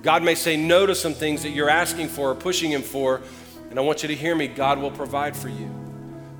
God 0.00 0.22
may 0.22 0.34
say 0.34 0.56
no 0.56 0.86
to 0.86 0.94
some 0.94 1.12
things 1.12 1.42
that 1.42 1.50
you're 1.50 1.68
asking 1.68 2.08
for 2.08 2.30
or 2.30 2.34
pushing 2.34 2.70
Him 2.70 2.80
for, 2.82 3.20
and 3.68 3.78
I 3.78 3.82
want 3.82 4.02
you 4.02 4.08
to 4.08 4.14
hear 4.14 4.34
me. 4.34 4.48
God 4.48 4.78
will 4.78 4.90
provide 4.90 5.36
for 5.36 5.50
you. 5.50 5.70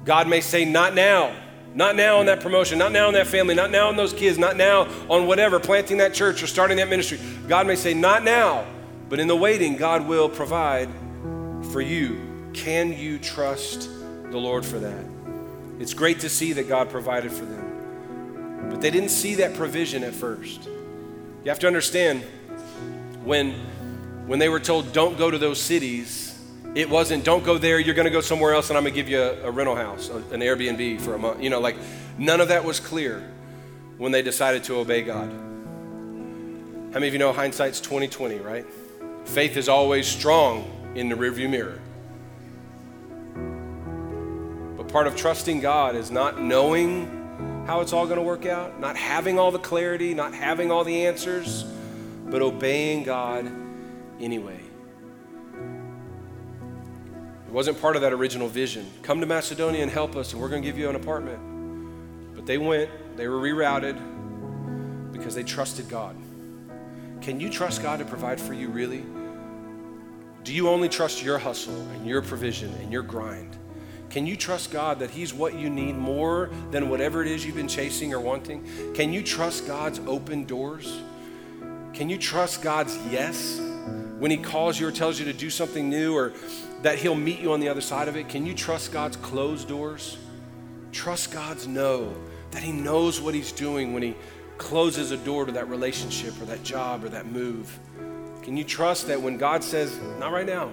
God 0.06 0.26
may 0.26 0.40
say, 0.40 0.64
not 0.64 0.94
now. 0.94 1.34
Not 1.74 1.96
now 1.96 2.18
on 2.18 2.26
that 2.26 2.40
promotion, 2.40 2.78
not 2.78 2.92
now 2.92 3.08
on 3.08 3.12
that 3.12 3.26
family, 3.26 3.54
not 3.54 3.70
now 3.70 3.88
on 3.88 3.96
those 3.96 4.14
kids, 4.14 4.38
not 4.38 4.56
now 4.56 4.88
on 5.10 5.26
whatever, 5.26 5.60
planting 5.60 5.98
that 5.98 6.14
church 6.14 6.42
or 6.42 6.46
starting 6.46 6.78
that 6.78 6.88
ministry. 6.88 7.20
God 7.46 7.66
may 7.66 7.76
say, 7.76 7.92
not 7.92 8.24
now, 8.24 8.64
but 9.08 9.20
in 9.20 9.28
the 9.28 9.36
waiting, 9.36 9.76
God 9.76 10.06
will 10.06 10.28
provide 10.28 10.88
for 11.72 11.80
you. 11.80 12.50
Can 12.52 12.92
you 12.92 13.18
trust 13.18 13.88
the 14.30 14.38
Lord 14.38 14.64
for 14.64 14.78
that? 14.78 15.04
It's 15.78 15.94
great 15.94 16.20
to 16.20 16.28
see 16.28 16.52
that 16.54 16.68
God 16.68 16.90
provided 16.90 17.32
for 17.32 17.44
them. 17.44 18.68
But 18.70 18.80
they 18.80 18.90
didn't 18.90 19.10
see 19.10 19.36
that 19.36 19.54
provision 19.54 20.02
at 20.02 20.12
first. 20.12 20.66
You 20.66 21.50
have 21.50 21.58
to 21.60 21.66
understand 21.66 22.22
when, 23.24 23.52
when 24.26 24.38
they 24.38 24.48
were 24.48 24.60
told, 24.60 24.92
don't 24.92 25.16
go 25.16 25.30
to 25.30 25.38
those 25.38 25.60
cities, 25.60 26.38
it 26.74 26.90
wasn't, 26.90 27.24
don't 27.24 27.44
go 27.44 27.58
there, 27.58 27.78
you're 27.78 27.94
going 27.94 28.04
to 28.06 28.10
go 28.10 28.20
somewhere 28.20 28.54
else, 28.54 28.68
and 28.68 28.76
I'm 28.76 28.82
going 28.82 28.94
to 28.94 29.00
give 29.00 29.08
you 29.08 29.20
a, 29.20 29.48
a 29.48 29.50
rental 29.50 29.74
house, 29.74 30.10
an 30.10 30.40
Airbnb 30.40 31.00
for 31.00 31.14
a 31.14 31.18
month. 31.18 31.42
You 31.42 31.50
know, 31.50 31.60
like 31.60 31.76
none 32.18 32.40
of 32.40 32.48
that 32.48 32.64
was 32.64 32.80
clear 32.80 33.26
when 33.96 34.12
they 34.12 34.22
decided 34.22 34.64
to 34.64 34.76
obey 34.76 35.02
God. 35.02 35.28
How 35.28 36.94
many 36.94 37.08
of 37.08 37.12
you 37.12 37.18
know 37.18 37.32
hindsight's 37.32 37.80
2020, 37.80 38.38
right? 38.38 38.66
Faith 39.28 39.58
is 39.58 39.68
always 39.68 40.06
strong 40.06 40.92
in 40.94 41.10
the 41.10 41.14
rearview 41.14 41.50
mirror. 41.50 41.78
But 44.78 44.88
part 44.88 45.06
of 45.06 45.16
trusting 45.16 45.60
God 45.60 45.94
is 45.94 46.10
not 46.10 46.40
knowing 46.40 47.64
how 47.66 47.82
it's 47.82 47.92
all 47.92 48.06
going 48.06 48.16
to 48.16 48.22
work 48.22 48.46
out, 48.46 48.80
not 48.80 48.96
having 48.96 49.38
all 49.38 49.50
the 49.50 49.58
clarity, 49.58 50.14
not 50.14 50.32
having 50.32 50.70
all 50.70 50.82
the 50.82 51.04
answers, 51.04 51.64
but 52.24 52.40
obeying 52.40 53.04
God 53.04 53.52
anyway. 54.18 54.60
It 57.46 57.52
wasn't 57.52 57.78
part 57.82 57.96
of 57.96 58.02
that 58.02 58.14
original 58.14 58.48
vision. 58.48 58.90
Come 59.02 59.20
to 59.20 59.26
Macedonia 59.26 59.82
and 59.82 59.90
help 59.90 60.16
us, 60.16 60.32
and 60.32 60.40
we're 60.40 60.48
going 60.48 60.62
to 60.62 60.66
give 60.66 60.78
you 60.78 60.88
an 60.88 60.96
apartment. 60.96 62.34
But 62.34 62.46
they 62.46 62.56
went, 62.56 62.90
they 63.18 63.28
were 63.28 63.38
rerouted 63.38 65.12
because 65.12 65.34
they 65.34 65.42
trusted 65.42 65.86
God. 65.90 66.16
Can 67.20 67.40
you 67.40 67.50
trust 67.50 67.82
God 67.82 67.98
to 67.98 68.06
provide 68.06 68.40
for 68.40 68.54
you, 68.54 68.68
really? 68.68 69.04
Do 70.48 70.54
you 70.54 70.70
only 70.70 70.88
trust 70.88 71.22
your 71.22 71.36
hustle 71.36 71.78
and 71.90 72.06
your 72.06 72.22
provision 72.22 72.72
and 72.80 72.90
your 72.90 73.02
grind? 73.02 73.54
Can 74.08 74.26
you 74.26 74.34
trust 74.34 74.70
God 74.70 75.00
that 75.00 75.10
He's 75.10 75.34
what 75.34 75.52
you 75.52 75.68
need 75.68 75.94
more 75.94 76.48
than 76.70 76.88
whatever 76.88 77.20
it 77.20 77.28
is 77.28 77.44
you've 77.44 77.56
been 77.56 77.68
chasing 77.68 78.14
or 78.14 78.20
wanting? 78.20 78.66
Can 78.94 79.12
you 79.12 79.22
trust 79.22 79.66
God's 79.66 80.00
open 80.06 80.46
doors? 80.46 81.02
Can 81.92 82.08
you 82.08 82.16
trust 82.16 82.62
God's 82.62 82.96
yes 83.10 83.60
when 84.18 84.30
He 84.30 84.38
calls 84.38 84.80
you 84.80 84.88
or 84.88 84.90
tells 84.90 85.18
you 85.18 85.26
to 85.26 85.34
do 85.34 85.50
something 85.50 85.90
new 85.90 86.16
or 86.16 86.32
that 86.80 86.96
He'll 86.96 87.14
meet 87.14 87.40
you 87.40 87.52
on 87.52 87.60
the 87.60 87.68
other 87.68 87.82
side 87.82 88.08
of 88.08 88.16
it? 88.16 88.30
Can 88.30 88.46
you 88.46 88.54
trust 88.54 88.90
God's 88.90 89.18
closed 89.18 89.68
doors? 89.68 90.16
Trust 90.92 91.30
God's 91.30 91.66
no, 91.66 92.16
that 92.52 92.62
He 92.62 92.72
knows 92.72 93.20
what 93.20 93.34
He's 93.34 93.52
doing 93.52 93.92
when 93.92 94.02
He 94.02 94.14
closes 94.56 95.10
a 95.10 95.18
door 95.18 95.44
to 95.44 95.52
that 95.52 95.68
relationship 95.68 96.40
or 96.40 96.46
that 96.46 96.62
job 96.62 97.04
or 97.04 97.10
that 97.10 97.26
move. 97.26 97.78
Can 98.48 98.56
you 98.56 98.64
trust 98.64 99.08
that 99.08 99.20
when 99.20 99.36
God 99.36 99.62
says, 99.62 100.00
not 100.18 100.32
right 100.32 100.46
now? 100.46 100.70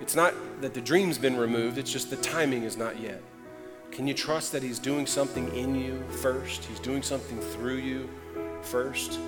It's 0.00 0.16
not 0.16 0.34
that 0.60 0.74
the 0.74 0.80
dream's 0.80 1.16
been 1.16 1.36
removed, 1.36 1.78
it's 1.78 1.92
just 1.92 2.10
the 2.10 2.16
timing 2.16 2.64
is 2.64 2.76
not 2.76 2.98
yet. 2.98 3.22
Can 3.92 4.08
you 4.08 4.12
trust 4.12 4.50
that 4.50 4.64
He's 4.64 4.80
doing 4.80 5.06
something 5.06 5.46
in 5.54 5.76
you 5.76 6.02
first? 6.10 6.64
He's 6.64 6.80
doing 6.80 7.04
something 7.04 7.38
through 7.38 7.76
you 7.76 8.10
first? 8.62 9.20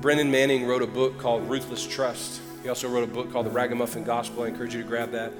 Brennan 0.00 0.30
Manning 0.30 0.64
wrote 0.64 0.82
a 0.82 0.86
book 0.86 1.18
called 1.18 1.50
Ruthless 1.50 1.88
Trust. 1.88 2.40
He 2.62 2.68
also 2.68 2.88
wrote 2.88 3.02
a 3.02 3.12
book 3.12 3.32
called 3.32 3.46
The 3.46 3.50
Ragamuffin 3.50 4.04
Gospel. 4.04 4.44
I 4.44 4.46
encourage 4.46 4.72
you 4.72 4.82
to 4.82 4.88
grab 4.88 5.10
that. 5.10 5.32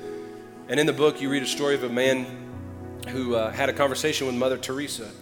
And 0.66 0.80
in 0.80 0.86
the 0.86 0.92
book, 0.92 1.20
you 1.20 1.30
read 1.30 1.44
a 1.44 1.46
story 1.46 1.76
of 1.76 1.84
a 1.84 1.88
man 1.88 2.26
who 3.10 3.36
uh, 3.36 3.52
had 3.52 3.68
a 3.68 3.72
conversation 3.72 4.26
with 4.26 4.34
Mother 4.34 4.58
Teresa. 4.58 5.12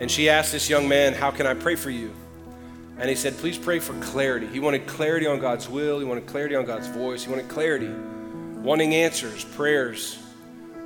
And 0.00 0.10
she 0.10 0.30
asked 0.30 0.50
this 0.50 0.70
young 0.70 0.88
man, 0.88 1.12
How 1.12 1.30
can 1.30 1.46
I 1.46 1.52
pray 1.52 1.76
for 1.76 1.90
you? 1.90 2.14
And 3.00 3.08
he 3.08 3.16
said, 3.16 3.36
Please 3.38 3.56
pray 3.56 3.78
for 3.78 3.94
clarity. 4.00 4.46
He 4.46 4.60
wanted 4.60 4.86
clarity 4.86 5.26
on 5.26 5.40
God's 5.40 5.68
will, 5.68 5.98
he 5.98 6.04
wanted 6.04 6.26
clarity 6.26 6.54
on 6.54 6.66
God's 6.66 6.86
voice, 6.86 7.24
he 7.24 7.30
wanted 7.30 7.48
clarity, 7.48 7.88
wanting 8.60 8.94
answers, 8.94 9.44
prayers 9.44 10.18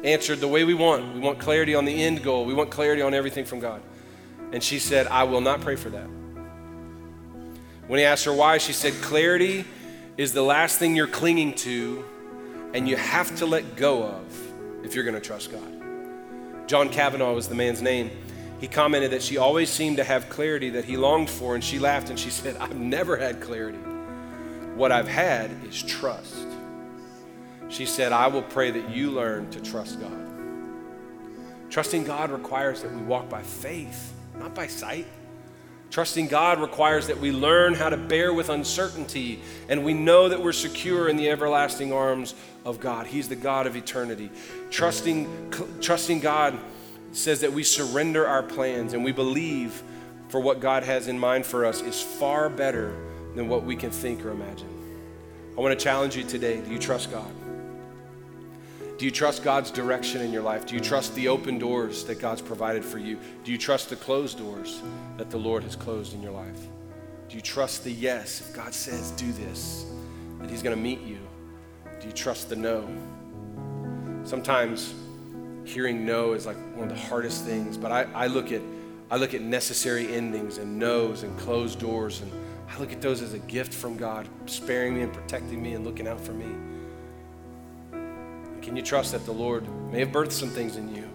answered 0.04 0.38
the 0.38 0.48
way 0.48 0.64
we 0.64 0.74
want. 0.74 1.14
We 1.14 1.20
want 1.20 1.38
clarity 1.40 1.74
on 1.74 1.84
the 1.84 2.02
end 2.02 2.22
goal, 2.22 2.44
we 2.44 2.54
want 2.54 2.70
clarity 2.70 3.02
on 3.02 3.14
everything 3.14 3.44
from 3.44 3.58
God. 3.58 3.82
And 4.52 4.62
she 4.62 4.78
said, 4.78 5.08
I 5.08 5.24
will 5.24 5.40
not 5.40 5.60
pray 5.60 5.74
for 5.74 5.90
that. 5.90 6.06
When 7.88 7.98
he 7.98 8.04
asked 8.04 8.24
her 8.26 8.32
why, 8.32 8.58
she 8.58 8.72
said, 8.72 8.92
Clarity 9.02 9.64
is 10.16 10.32
the 10.32 10.42
last 10.42 10.78
thing 10.78 10.94
you're 10.94 11.06
clinging 11.08 11.54
to, 11.54 12.04
and 12.72 12.88
you 12.88 12.96
have 12.96 13.34
to 13.36 13.46
let 13.46 13.76
go 13.76 14.04
of 14.04 14.84
if 14.84 14.94
you're 14.94 15.04
going 15.04 15.16
to 15.16 15.20
trust 15.20 15.50
God. 15.50 16.68
John 16.68 16.88
Kavanaugh 16.88 17.34
was 17.34 17.48
the 17.48 17.54
man's 17.54 17.82
name. 17.82 18.10
He 18.64 18.68
commented 18.68 19.10
that 19.10 19.20
she 19.20 19.36
always 19.36 19.68
seemed 19.68 19.98
to 19.98 20.04
have 20.04 20.30
clarity 20.30 20.70
that 20.70 20.86
he 20.86 20.96
longed 20.96 21.28
for, 21.28 21.54
and 21.54 21.62
she 21.62 21.78
laughed 21.78 22.08
and 22.08 22.18
she 22.18 22.30
said, 22.40 22.56
I've 22.56 22.74
never 22.74 23.14
had 23.14 23.42
clarity. 23.42 23.76
What 24.74 24.90
I've 24.90 25.06
had 25.06 25.50
is 25.68 25.82
trust. 25.82 26.46
She 27.68 27.84
said, 27.84 28.10
I 28.10 28.28
will 28.28 28.40
pray 28.40 28.70
that 28.70 28.88
you 28.88 29.10
learn 29.10 29.50
to 29.50 29.60
trust 29.60 30.00
God. 30.00 30.18
Trusting 31.68 32.04
God 32.04 32.30
requires 32.30 32.80
that 32.80 32.90
we 32.90 33.02
walk 33.02 33.28
by 33.28 33.42
faith, 33.42 34.14
not 34.38 34.54
by 34.54 34.66
sight. 34.66 35.08
Trusting 35.90 36.28
God 36.28 36.58
requires 36.58 37.08
that 37.08 37.20
we 37.20 37.32
learn 37.32 37.74
how 37.74 37.90
to 37.90 37.98
bear 37.98 38.32
with 38.32 38.48
uncertainty 38.48 39.42
and 39.68 39.84
we 39.84 39.92
know 39.92 40.30
that 40.30 40.42
we're 40.42 40.52
secure 40.52 41.10
in 41.10 41.18
the 41.18 41.28
everlasting 41.28 41.92
arms 41.92 42.34
of 42.64 42.80
God. 42.80 43.08
He's 43.08 43.28
the 43.28 43.36
God 43.36 43.66
of 43.66 43.76
eternity. 43.76 44.30
Trusting, 44.70 45.52
trusting 45.82 46.20
God 46.20 46.58
says 47.14 47.40
that 47.40 47.52
we 47.52 47.62
surrender 47.62 48.26
our 48.26 48.42
plans 48.42 48.92
and 48.92 49.04
we 49.04 49.12
believe 49.12 49.82
for 50.28 50.40
what 50.40 50.60
God 50.60 50.82
has 50.82 51.08
in 51.08 51.18
mind 51.18 51.46
for 51.46 51.64
us 51.64 51.80
is 51.80 52.00
far 52.02 52.48
better 52.48 52.96
than 53.34 53.48
what 53.48 53.64
we 53.64 53.76
can 53.76 53.90
think 53.90 54.24
or 54.24 54.30
imagine. 54.30 54.68
I 55.56 55.60
want 55.60 55.78
to 55.78 55.82
challenge 55.82 56.16
you 56.16 56.24
today. 56.24 56.60
Do 56.60 56.72
you 56.72 56.78
trust 56.78 57.10
God? 57.10 57.30
Do 58.98 59.04
you 59.04 59.10
trust 59.10 59.44
God's 59.44 59.70
direction 59.70 60.20
in 60.22 60.32
your 60.32 60.42
life? 60.42 60.66
Do 60.66 60.74
you 60.74 60.80
trust 60.80 61.14
the 61.14 61.28
open 61.28 61.58
doors 61.58 62.04
that 62.04 62.20
God's 62.20 62.42
provided 62.42 62.84
for 62.84 62.98
you? 62.98 63.18
Do 63.44 63.52
you 63.52 63.58
trust 63.58 63.90
the 63.90 63.96
closed 63.96 64.38
doors 64.38 64.82
that 65.16 65.30
the 65.30 65.36
Lord 65.36 65.62
has 65.62 65.76
closed 65.76 66.14
in 66.14 66.22
your 66.22 66.32
life? 66.32 66.60
Do 67.28 67.36
you 67.36 67.40
trust 67.40 67.84
the 67.84 67.90
yes? 67.90 68.40
If 68.40 68.54
God 68.54 68.74
says, 68.74 69.10
do 69.12 69.30
this, 69.32 69.86
that 70.40 70.50
He's 70.50 70.62
going 70.62 70.76
to 70.76 70.82
meet 70.82 71.00
you. 71.00 71.18
Do 72.00 72.06
you 72.06 72.12
trust 72.12 72.48
the 72.48 72.56
no? 72.56 72.88
Sometimes 74.24 74.94
hearing 75.64 76.04
no 76.06 76.32
is 76.32 76.46
like 76.46 76.56
one 76.74 76.90
of 76.90 76.96
the 76.96 77.02
hardest 77.06 77.44
things, 77.44 77.76
but 77.76 77.90
I, 77.90 78.06
I 78.14 78.26
look 78.26 78.52
at 78.52 78.60
I 79.10 79.16
look 79.16 79.34
at 79.34 79.42
necessary 79.42 80.12
endings 80.12 80.58
and 80.58 80.78
no's 80.78 81.22
and 81.22 81.38
closed 81.38 81.78
doors, 81.78 82.20
and 82.22 82.32
I 82.68 82.78
look 82.78 82.92
at 82.92 83.00
those 83.00 83.22
as 83.22 83.34
a 83.34 83.38
gift 83.38 83.72
from 83.72 83.96
God, 83.96 84.26
sparing 84.46 84.94
me 84.94 85.02
and 85.02 85.12
protecting 85.12 85.62
me 85.62 85.74
and 85.74 85.84
looking 85.84 86.08
out 86.08 86.20
for 86.20 86.32
me. 86.32 86.46
Can 88.62 88.76
you 88.76 88.82
trust 88.82 89.12
that 89.12 89.26
the 89.26 89.32
Lord 89.32 89.68
may 89.92 90.00
have 90.00 90.08
birthed 90.08 90.32
some 90.32 90.48
things 90.48 90.76
in 90.76 90.94
you, 90.94 91.08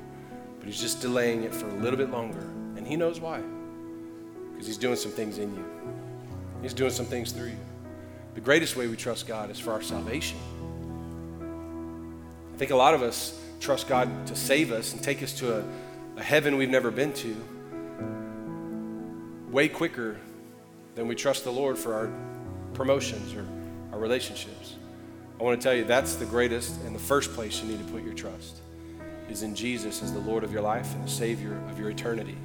but 0.60 0.68
He's 0.68 0.80
just 0.80 1.02
delaying 1.02 1.43
it 1.43 1.54
for 1.54 1.68
a 1.68 1.74
little 1.74 1.97
bit 1.97 2.12
longer? 2.12 2.41
And 2.78 2.88
He 2.88 2.95
knows 2.95 3.20
why. 3.20 3.41
Because 4.52 4.68
He's 4.68 4.78
doing 4.78 4.95
some 4.95 5.12
things 5.12 5.39
in 5.39 5.54
you, 5.56 5.66
He's 6.62 6.74
doing 6.74 6.91
some 6.91 7.08
things 7.08 7.32
through 7.32 7.47
you. 7.47 7.60
The 8.36 8.41
greatest 8.41 8.76
way 8.76 8.88
we 8.88 8.95
trust 8.95 9.28
God 9.28 9.50
is 9.50 9.60
for 9.60 9.72
our 9.72 9.82
salvation. 9.82 10.38
I 12.54 12.58
think 12.58 12.72
a 12.72 12.76
lot 12.76 12.93
of 12.93 13.02
us 13.02 13.38
trust 13.60 13.88
God 13.88 14.28
to 14.28 14.36
save 14.36 14.72
us 14.72 14.93
and 14.93 15.03
take 15.03 15.22
us 15.22 15.34
to 15.34 15.60
a, 15.60 15.64
a 16.18 16.24
heaven 16.24 16.57
we've 16.57 16.70
never 16.70 16.91
been 16.91 17.14
to 17.14 17.36
way 19.51 19.68
quicker 19.68 20.18
than 20.95 21.07
we 21.07 21.16
trust 21.16 21.43
the 21.43 21.51
Lord 21.51 21.78
for 21.78 21.93
our 21.93 22.12
promotions 22.74 23.34
or 23.34 23.45
our 23.91 23.99
relationships. 23.99 24.76
I 25.39 25.43
want 25.43 25.60
to 25.60 25.64
tell 25.64 25.74
you 25.74 25.84
that's 25.84 26.16
the 26.16 26.26
greatest 26.26 26.82
and 26.82 26.93
the 26.93 26.99
first 26.99 27.34
place 27.34 27.62
you 27.62 27.70
need 27.70 27.86
to 27.86 27.91
put 27.91 28.03
your 28.03 28.14
trust 28.14 28.57
is 29.30 29.43
in 29.43 29.55
Jesus 29.55 30.01
as 30.01 30.12
the 30.14 30.20
Lord 30.20 30.43
of 30.43 30.51
your 30.51 30.62
life 30.62 30.93
and 30.95 31.03
the 31.03 31.10
Savior 31.10 31.60
of 31.70 31.80
your 31.80 31.89
eternity. 31.89 32.38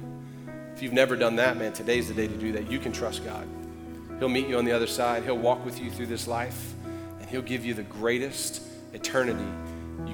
If 0.75 0.81
you've 0.81 0.93
never 0.93 1.15
done 1.15 1.37
that, 1.37 1.57
man, 1.57 1.73
today's 1.73 2.07
the 2.07 2.13
day 2.13 2.27
to 2.27 2.37
do 2.37 2.51
that. 2.53 2.69
You 2.69 2.79
can 2.79 2.91
trust 2.91 3.23
God. 3.23 3.47
He'll 4.19 4.29
meet 4.29 4.47
you 4.47 4.57
on 4.57 4.65
the 4.65 4.71
other 4.71 4.87
side, 4.87 5.23
He'll 5.23 5.37
walk 5.37 5.65
with 5.65 5.79
you 5.81 5.91
through 5.91 6.07
this 6.07 6.27
life, 6.27 6.73
and 7.19 7.29
He'll 7.29 7.41
give 7.41 7.65
you 7.65 7.73
the 7.73 7.83
greatest 7.83 8.61
eternity 8.93 9.45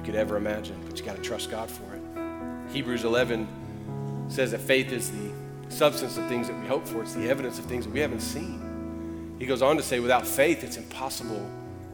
you 0.02 0.06
could 0.06 0.16
ever 0.16 0.36
imagine. 0.36 0.82
But 0.84 0.98
you 0.98 1.04
got 1.04 1.16
to 1.16 1.22
trust 1.22 1.48
God 1.50 1.70
for 1.70 1.84
it. 1.94 2.72
Hebrews 2.72 3.04
11 3.04 4.26
says 4.28 4.50
that 4.50 4.60
faith 4.60 4.90
is 4.92 5.12
the 5.12 5.30
substance 5.68 6.16
of 6.16 6.26
things 6.26 6.48
that 6.48 6.60
we 6.60 6.66
hope 6.66 6.86
for, 6.86 7.02
it's 7.02 7.14
the 7.14 7.28
evidence 7.30 7.58
of 7.58 7.66
things 7.66 7.84
that 7.84 7.92
we 7.92 8.00
haven't 8.00 8.20
seen. 8.20 9.36
He 9.38 9.46
goes 9.46 9.62
on 9.62 9.76
to 9.76 9.82
say, 9.82 10.00
without 10.00 10.26
faith, 10.26 10.64
it's 10.64 10.76
impossible 10.76 11.48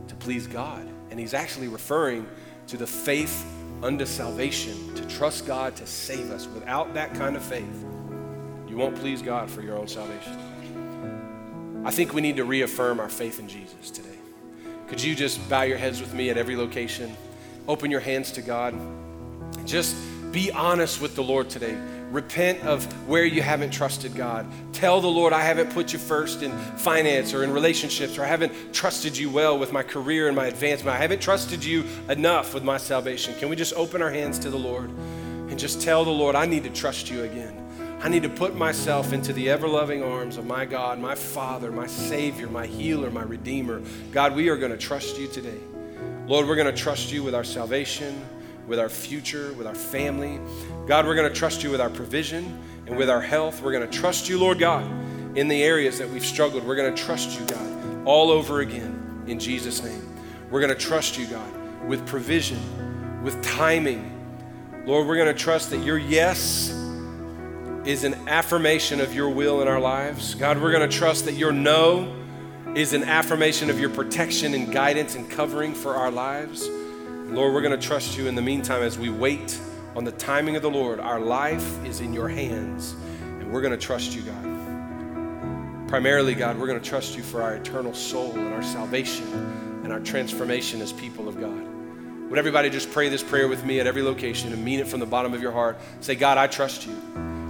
to 0.08 0.14
please 0.16 0.46
God. 0.46 0.88
And 1.10 1.20
he's 1.20 1.34
actually 1.34 1.68
referring 1.68 2.26
to 2.68 2.76
the 2.76 2.86
faith 2.86 3.46
unto 3.82 4.06
salvation, 4.06 4.94
to 4.94 5.06
trust 5.06 5.46
God 5.46 5.76
to 5.76 5.86
save 5.86 6.30
us. 6.30 6.46
Without 6.46 6.94
that 6.94 7.14
kind 7.14 7.36
of 7.36 7.42
faith, 7.42 7.84
you 8.66 8.76
won't 8.76 8.96
please 8.96 9.20
God 9.20 9.50
for 9.50 9.62
your 9.62 9.76
own 9.76 9.86
salvation. 9.86 10.36
I 11.84 11.90
think 11.90 12.14
we 12.14 12.20
need 12.20 12.36
to 12.36 12.44
reaffirm 12.44 13.00
our 13.00 13.08
faith 13.08 13.38
in 13.38 13.48
Jesus 13.48 13.90
today. 13.90 14.08
Could 14.88 15.02
you 15.02 15.14
just 15.14 15.46
bow 15.48 15.62
your 15.62 15.78
heads 15.78 16.00
with 16.00 16.14
me 16.14 16.30
at 16.30 16.38
every 16.38 16.56
location? 16.56 17.14
Open 17.68 17.90
your 17.90 18.00
hands 18.00 18.32
to 18.32 18.42
God. 18.42 18.74
Just 19.66 19.94
be 20.32 20.50
honest 20.50 21.00
with 21.00 21.14
the 21.14 21.22
Lord 21.22 21.50
today. 21.50 21.76
Repent 22.10 22.62
of 22.64 22.90
where 23.06 23.26
you 23.26 23.42
haven't 23.42 23.70
trusted 23.70 24.14
God. 24.14 24.46
Tell 24.72 25.02
the 25.02 25.08
Lord, 25.08 25.34
I 25.34 25.42
haven't 25.42 25.70
put 25.70 25.92
you 25.92 25.98
first 25.98 26.42
in 26.42 26.56
finance 26.78 27.34
or 27.34 27.44
in 27.44 27.50
relationships, 27.50 28.16
or 28.16 28.24
I 28.24 28.28
haven't 28.28 28.72
trusted 28.72 29.16
you 29.16 29.28
well 29.28 29.58
with 29.58 29.72
my 29.72 29.82
career 29.82 30.26
and 30.26 30.34
my 30.34 30.46
advancement. 30.46 30.96
I 30.96 31.00
haven't 31.00 31.20
trusted 31.20 31.62
you 31.62 31.84
enough 32.08 32.54
with 32.54 32.64
my 32.64 32.78
salvation. 32.78 33.34
Can 33.38 33.50
we 33.50 33.56
just 33.56 33.74
open 33.74 34.00
our 34.00 34.10
hands 34.10 34.38
to 34.40 34.50
the 34.50 34.58
Lord 34.58 34.88
and 34.88 35.58
just 35.58 35.82
tell 35.82 36.04
the 36.04 36.10
Lord, 36.10 36.34
I 36.34 36.46
need 36.46 36.64
to 36.64 36.70
trust 36.70 37.10
you 37.10 37.24
again? 37.24 37.54
I 38.00 38.08
need 38.08 38.22
to 38.22 38.30
put 38.30 38.54
myself 38.54 39.12
into 39.12 39.34
the 39.34 39.50
ever 39.50 39.68
loving 39.68 40.02
arms 40.02 40.38
of 40.38 40.46
my 40.46 40.64
God, 40.64 40.98
my 40.98 41.14
Father, 41.14 41.70
my 41.70 41.86
Savior, 41.86 42.46
my 42.48 42.64
healer, 42.64 43.10
my 43.10 43.22
Redeemer. 43.22 43.82
God, 44.12 44.34
we 44.34 44.48
are 44.48 44.56
going 44.56 44.72
to 44.72 44.78
trust 44.78 45.18
you 45.18 45.26
today. 45.26 45.58
Lord, 46.28 46.46
we're 46.46 46.56
going 46.56 46.72
to 46.72 46.80
trust 46.80 47.10
you 47.10 47.24
with 47.24 47.34
our 47.34 47.44
salvation 47.44 48.24
with 48.68 48.78
our 48.78 48.90
future, 48.90 49.52
with 49.54 49.66
our 49.66 49.74
family. 49.74 50.38
God, 50.86 51.06
we're 51.06 51.14
going 51.14 51.28
to 51.28 51.34
trust 51.34 51.62
you 51.62 51.70
with 51.70 51.80
our 51.80 51.90
provision 51.90 52.62
and 52.86 52.96
with 52.96 53.08
our 53.08 53.22
health. 53.22 53.62
We're 53.62 53.72
going 53.72 53.88
to 53.88 53.98
trust 53.98 54.28
you, 54.28 54.38
Lord 54.38 54.58
God, 54.58 54.84
in 55.36 55.48
the 55.48 55.62
areas 55.62 55.98
that 55.98 56.08
we've 56.08 56.24
struggled. 56.24 56.64
We're 56.64 56.76
going 56.76 56.94
to 56.94 57.02
trust 57.02 57.40
you, 57.40 57.46
God, 57.46 58.06
all 58.06 58.30
over 58.30 58.60
again 58.60 59.24
in 59.26 59.40
Jesus' 59.40 59.82
name. 59.82 60.06
We're 60.50 60.60
going 60.60 60.72
to 60.72 60.78
trust 60.78 61.18
you, 61.18 61.26
God, 61.26 61.86
with 61.86 62.06
provision, 62.06 63.22
with 63.22 63.42
timing. 63.42 64.14
Lord, 64.84 65.06
we're 65.06 65.16
going 65.16 65.34
to 65.34 65.42
trust 65.42 65.70
that 65.70 65.78
your 65.78 65.98
yes 65.98 66.70
is 67.84 68.04
an 68.04 68.28
affirmation 68.28 69.00
of 69.00 69.14
your 69.14 69.30
will 69.30 69.62
in 69.62 69.68
our 69.68 69.80
lives. 69.80 70.34
God, 70.34 70.60
we're 70.60 70.72
going 70.72 70.88
to 70.88 70.94
trust 70.94 71.24
that 71.24 71.34
your 71.34 71.52
no 71.52 72.14
is 72.74 72.92
an 72.92 73.04
affirmation 73.04 73.70
of 73.70 73.80
your 73.80 73.90
protection 73.90 74.54
and 74.54 74.72
guidance 74.72 75.14
and 75.14 75.28
covering 75.30 75.74
for 75.74 75.94
our 75.94 76.10
lives. 76.10 76.68
Lord, 76.68 77.52
we're 77.52 77.62
going 77.62 77.78
to 77.78 77.86
trust 77.86 78.16
you 78.16 78.28
in 78.28 78.34
the 78.34 78.42
meantime 78.42 78.82
as 78.82 78.98
we 78.98 79.10
wait 79.10 79.60
on 79.96 80.04
the 80.04 80.12
timing 80.12 80.56
of 80.56 80.62
the 80.62 80.70
Lord. 80.70 81.00
Our 81.00 81.20
life 81.20 81.84
is 81.84 82.00
in 82.00 82.12
your 82.12 82.28
hands, 82.28 82.94
and 83.20 83.50
we're 83.52 83.62
going 83.62 83.78
to 83.78 83.84
trust 83.86 84.14
you, 84.14 84.22
God. 84.22 85.88
Primarily, 85.88 86.34
God, 86.34 86.58
we're 86.58 86.66
going 86.66 86.80
to 86.80 86.88
trust 86.88 87.16
you 87.16 87.22
for 87.22 87.42
our 87.42 87.54
eternal 87.56 87.94
soul 87.94 88.32
and 88.32 88.52
our 88.52 88.62
salvation 88.62 89.26
and 89.82 89.92
our 89.92 90.00
transformation 90.00 90.82
as 90.82 90.92
people 90.92 91.28
of 91.28 91.40
God. 91.40 91.66
Would 92.28 92.38
everybody 92.38 92.68
just 92.68 92.92
pray 92.92 93.08
this 93.08 93.22
prayer 93.22 93.48
with 93.48 93.64
me 93.64 93.80
at 93.80 93.86
every 93.86 94.02
location 94.02 94.52
and 94.52 94.62
mean 94.62 94.80
it 94.80 94.86
from 94.86 95.00
the 95.00 95.06
bottom 95.06 95.32
of 95.32 95.40
your 95.40 95.52
heart? 95.52 95.78
Say, 96.00 96.14
God, 96.14 96.36
I 96.36 96.46
trust 96.46 96.86
you. 96.86 96.94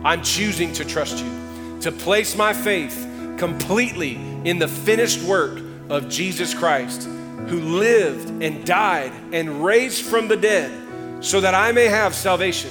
I'm 0.05 0.23
choosing 0.23 0.73
to 0.75 0.85
trust 0.85 1.23
you, 1.25 1.81
to 1.81 1.91
place 1.91 2.37
my 2.37 2.53
faith 2.53 3.08
completely 3.39 4.17
in 4.45 4.59
the 4.59 4.69
finished 4.69 5.23
work 5.23 5.61
of 5.89 6.09
Jesus 6.09 6.53
Christ 6.53 7.05
who 7.05 7.61
lived 7.61 8.43
and 8.43 8.67
died 8.67 9.13
and 9.33 9.65
raised 9.65 10.05
from 10.05 10.29
the 10.29 10.37
dead 10.37 11.25
so 11.25 11.41
that 11.41 11.55
I 11.55 11.73
may 11.73 11.87
have 11.87 12.15
salvation. 12.15 12.71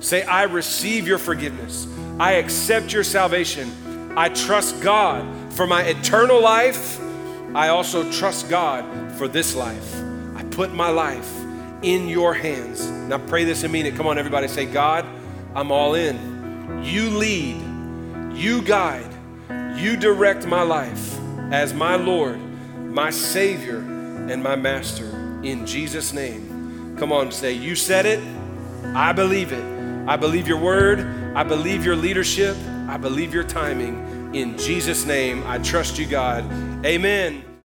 Say, 0.00 0.22
I 0.22 0.44
receive 0.44 1.06
your 1.06 1.18
forgiveness. 1.18 1.86
I 2.18 2.32
accept 2.32 2.92
your 2.92 3.04
salvation. 3.04 4.14
I 4.16 4.30
trust 4.30 4.80
God 4.80 5.52
for 5.52 5.66
my 5.66 5.82
eternal 5.82 6.42
life. 6.42 7.00
I 7.54 7.68
also 7.68 8.10
trust 8.10 8.48
God 8.48 9.12
for 9.12 9.28
this 9.28 9.54
life. 9.54 9.94
I 10.34 10.42
put 10.50 10.72
my 10.72 10.88
life 10.88 11.30
in 11.82 12.08
your 12.08 12.34
hands. 12.34 12.88
Now 12.88 13.18
pray 13.18 13.44
this 13.44 13.62
and 13.62 13.72
mean 13.72 13.86
it. 13.86 13.94
Come 13.94 14.06
on, 14.06 14.18
everybody. 14.18 14.48
Say, 14.48 14.66
God, 14.66 15.04
I'm 15.54 15.70
all 15.70 15.94
in. 15.94 16.82
You 16.82 17.10
lead, 17.10 18.36
you 18.36 18.62
guide, 18.62 19.10
you 19.80 19.96
direct 19.96 20.46
my 20.46 20.62
life 20.62 21.18
as 21.50 21.72
my 21.72 21.96
Lord, 21.96 22.38
my 22.76 23.10
Savior 23.10 23.78
and 23.78 24.42
my 24.42 24.54
master 24.54 25.08
in 25.42 25.66
Jesus' 25.66 26.12
name. 26.12 26.96
Come 26.98 27.12
on, 27.12 27.32
say, 27.32 27.52
You 27.52 27.74
said 27.74 28.06
it. 28.06 28.20
I 28.94 29.12
believe 29.12 29.52
it. 29.52 29.64
I 30.08 30.16
believe 30.16 30.46
your 30.46 30.58
word. 30.58 31.00
I 31.34 31.44
believe 31.44 31.84
your 31.84 31.96
leadership. 31.96 32.56
I 32.88 32.96
believe 32.96 33.32
your 33.32 33.44
timing. 33.44 34.34
In 34.34 34.58
Jesus' 34.58 35.06
name, 35.06 35.42
I 35.46 35.58
trust 35.58 35.98
you, 35.98 36.06
God. 36.06 36.44
Amen. 36.84 37.49